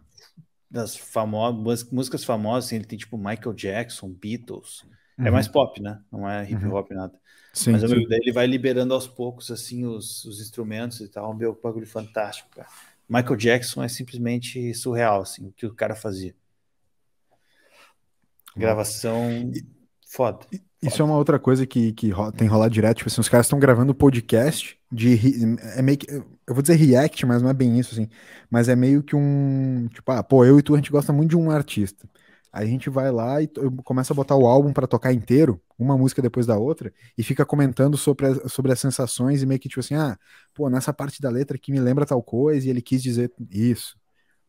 das 0.71 0.97
famosas 0.97 1.91
músicas 1.91 2.25
famosas, 2.25 2.67
assim, 2.67 2.77
ele 2.77 2.85
tem 2.85 2.99
tipo 2.99 3.17
Michael 3.17 3.55
Jackson, 3.55 4.09
Beatles. 4.09 4.85
É 5.17 5.23
uhum. 5.23 5.29
É 5.29 5.31
mais 5.31 5.49
pop, 5.49 5.81
né? 5.81 6.01
Não 6.11 6.29
é 6.29 6.45
hip 6.51 6.65
uhum. 6.65 6.75
hop 6.75 6.91
uhum. 6.91 6.97
nada. 6.97 7.23
Sim, 7.53 7.73
Mas 7.73 7.83
sim. 7.83 8.09
daí 8.09 8.21
ele 8.23 8.33
vai 8.33 8.47
liberando 8.47 8.95
aos 8.95 9.07
poucos 9.07 9.51
assim 9.51 9.85
os, 9.85 10.25
os 10.25 10.41
instrumentos 10.41 11.01
e 11.01 11.09
tal, 11.09 11.35
meu 11.35 11.59
bagulho 11.63 11.87
fantástico, 11.87 12.49
cara. 12.51 12.69
Michael 13.09 13.37
Jackson 13.37 13.83
é 13.83 13.89
simplesmente 13.89 14.73
surreal 14.75 15.21
assim, 15.21 15.49
o 15.49 15.53
que 15.53 15.67
o 15.67 15.75
cara 15.75 15.95
fazia. 15.95 16.35
Gravação 18.57 19.51
foda. 20.13 20.41
Isso 20.83 21.01
é 21.01 21.05
uma 21.05 21.17
outra 21.17 21.39
coisa 21.39 21.67
que, 21.67 21.93
que 21.93 22.11
tem 22.37 22.49
rolado 22.49 22.75
direto. 22.75 22.99
Tipo 22.99 23.09
assim, 23.09 23.21
os 23.21 23.29
caras 23.29 23.47
estão 23.47 23.59
gravando 23.59 23.95
podcast 23.95 24.77
de. 24.91 25.19
É 25.77 25.81
meio 25.81 25.97
que, 25.97 26.11
eu 26.11 26.25
vou 26.49 26.61
dizer 26.61 26.75
react, 26.75 27.25
mas 27.25 27.41
não 27.41 27.49
é 27.49 27.55
bem 27.55 27.79
isso, 27.79 27.95
assim. 27.95 28.09
Mas 28.51 28.69
é 28.69 28.75
meio 28.75 29.03
que 29.03 29.15
um. 29.15 29.89
Tipo, 29.93 30.11
ah, 30.13 30.23
pô, 30.23 30.45
eu 30.45 30.59
e 30.59 30.63
tu, 30.63 30.75
a 30.75 30.77
gente 30.77 30.91
gosta 30.91 31.13
muito 31.13 31.31
de 31.31 31.37
um 31.37 31.51
artista. 31.51 32.09
Aí 32.53 32.67
a 32.67 32.71
gente 32.71 32.91
vai 32.91 33.11
lá 33.11 33.41
e 33.41 33.49
começa 33.83 34.13
a 34.13 34.17
botar 34.17 34.37
o 34.37 34.47
álbum 34.47 34.75
para 34.75 34.87
tocar 34.87 35.13
inteiro, 35.13 35.59
uma 35.79 35.97
música 35.97 36.21
depois 36.21 36.45
da 36.45 36.59
outra, 36.59 36.93
e 37.17 37.23
fica 37.23 37.47
comentando 37.47 37.97
sobre, 37.97 38.27
a, 38.27 38.49
sobre 38.49 38.71
as 38.71 38.79
sensações 38.79 39.43
e 39.43 39.47
meio 39.47 39.59
que 39.59 39.71
tipo 39.71 39.81
assim, 39.81 39.95
ah, 39.95 40.19
pô, 40.53 40.69
nessa 40.69 40.93
parte 40.93 41.23
da 41.23 41.31
letra 41.31 41.57
que 41.57 41.73
me 41.73 41.81
lembra 41.81 42.05
tal 42.05 42.23
coisa 42.23 42.67
e 42.67 42.71
ele 42.71 42.83
quis 42.83 43.03
dizer 43.03 43.33
isso. 43.51 43.97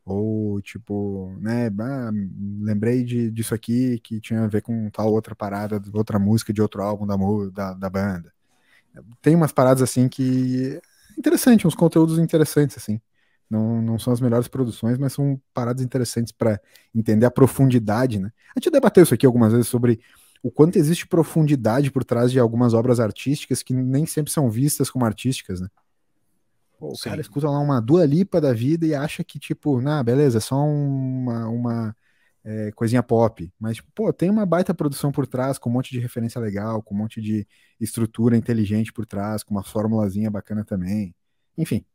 Ou, 0.06 0.62
tipo, 0.62 1.34
né, 1.39 1.68
ah, 1.80 2.12
lembrei 2.62 3.04
de, 3.04 3.32
disso 3.32 3.54
aqui 3.56 3.99
que 3.99 4.20
tinha 4.20 4.43
a 4.43 4.47
ver 4.47 4.62
com 4.62 4.89
tal 4.89 5.12
outra 5.12 5.34
parada, 5.34 5.82
outra 5.93 6.20
música 6.20 6.51
de 6.51 6.62
outro 6.62 6.84
álbum 6.84 7.08
da, 7.08 7.16
da, 7.51 7.74
da 7.74 7.89
banda. 7.89 8.34
Tem 9.22 9.36
umas 9.36 9.51
paradas 9.51 9.82
assim 9.82 10.08
que. 10.08 10.80
Interessante, 11.18 11.68
uns 11.68 11.76
conteúdos 11.76 12.20
interessantes, 12.20 12.78
assim. 12.78 12.99
Não, 13.49 13.82
não 13.82 13.99
são 13.99 14.12
as 14.12 14.20
melhores 14.20 14.47
produções, 14.47 14.97
mas 14.97 15.14
são 15.14 15.39
paradas 15.54 15.84
interessantes 15.84 16.32
para 16.32 16.60
entender 16.93 17.26
a 17.26 17.32
profundidade, 17.32 18.20
né? 18.20 18.32
A 18.56 18.60
gente 18.60 18.72
debateu 18.72 19.04
isso 19.04 19.14
aqui 19.14 19.26
algumas 19.26 19.51
vezes 19.54 19.68
sobre 19.68 19.99
o 20.41 20.51
quanto 20.51 20.78
existe 20.78 21.08
profundidade 21.08 21.91
por 21.91 22.04
trás 22.04 22.32
de 22.32 22.39
algumas 22.39 22.74
obras 22.74 22.99
artísticas 22.99 23.64
que 23.64 23.74
nem 23.74 24.06
sempre 24.06 24.32
são 24.32 24.49
vistas 24.49 24.89
como 24.89 25.06
artísticas, 25.06 25.62
né? 25.62 25.68
O 26.92 26.96
Sim. 26.96 27.10
cara 27.10 27.22
escuta 27.22 27.50
lá 27.50 27.60
uma 27.60 27.82
Dua 27.82 28.06
Lipa 28.06 28.40
da 28.42 28.54
vida 28.54 28.86
e 28.86 28.94
acha 28.94 29.24
que, 29.24 29.40
tipo, 29.40 29.82
na 29.82 30.04
beleza, 30.04 30.38
é 30.38 30.42
só 30.42 30.58
uma, 30.58 31.48
uma 31.48 31.96
é, 32.44 32.72
coisinha 32.74 33.02
pop. 33.02 33.52
Mas, 33.60 33.78
tipo, 33.78 33.90
pô, 33.94 34.12
tem 34.12 34.30
uma 34.30 34.46
baita 34.46 34.74
produção 34.74 35.12
por 35.12 35.26
trás, 35.26 35.58
com 35.58 35.70
um 35.70 35.74
monte 35.74 35.92
de 35.92 36.00
referência 36.00 36.40
legal, 36.40 36.82
com 36.82 36.94
um 36.94 36.98
monte 36.98 37.22
de 37.22 37.48
estrutura 37.80 38.36
inteligente 38.38 38.92
por 38.92 39.06
trás, 39.06 39.44
com 39.44 39.54
uma 39.54 39.64
formulazinha 39.64 40.30
bacana 40.30 40.64
também. 40.64 41.16
Enfim, 41.58 41.86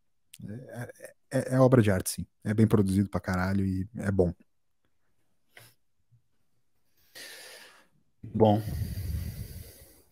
é, 0.49 0.93
é, 1.31 1.55
é 1.55 1.61
obra 1.61 1.83
de 1.83 1.91
arte, 1.91 2.11
sim. 2.11 2.27
É 2.45 2.55
bem 2.55 2.67
produzido 2.67 3.09
pra 3.09 3.21
caralho 3.21 3.65
e 3.65 3.89
é 3.97 4.11
bom. 4.11 4.33
Bom. 8.23 8.63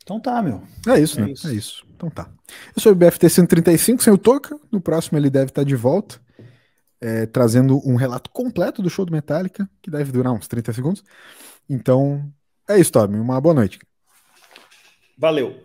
Então 0.07 0.20
tá, 0.20 0.40
meu. 0.40 0.62
É 0.86 1.00
isso, 1.00 1.18
é 1.18 1.24
né? 1.24 1.32
Isso. 1.32 1.48
É 1.48 1.52
isso. 1.52 1.86
Então 1.96 2.09
tá. 2.09 2.30
Eu 2.76 2.80
sou 2.80 2.92
o 2.92 2.94
BFT 2.94 3.28
135, 3.28 4.04
sem 4.04 4.12
o 4.12 4.16
Toca. 4.16 4.57
No 4.70 4.80
próximo 4.80 5.18
ele 5.18 5.28
deve 5.28 5.46
estar 5.46 5.64
de 5.64 5.74
volta, 5.74 6.20
é, 7.00 7.26
trazendo 7.26 7.80
um 7.84 7.96
relato 7.96 8.30
completo 8.30 8.80
do 8.80 8.88
show 8.88 9.04
do 9.04 9.11
Metallica, 9.11 9.68
que 9.82 9.90
deve 9.90 10.12
durar 10.12 10.32
uns 10.32 10.46
30 10.46 10.72
segundos. 10.72 11.02
Então, 11.68 12.24
é 12.68 12.78
isso, 12.78 12.92
Tommy. 12.92 13.18
Uma 13.18 13.40
boa 13.40 13.54
noite. 13.57 13.80
Valeu. 15.18 15.61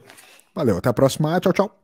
Valeu. 0.55 0.77
Até 0.77 0.89
a 0.89 0.93
próxima. 0.93 1.39
Tchau, 1.39 1.53
tchau. 1.53 1.80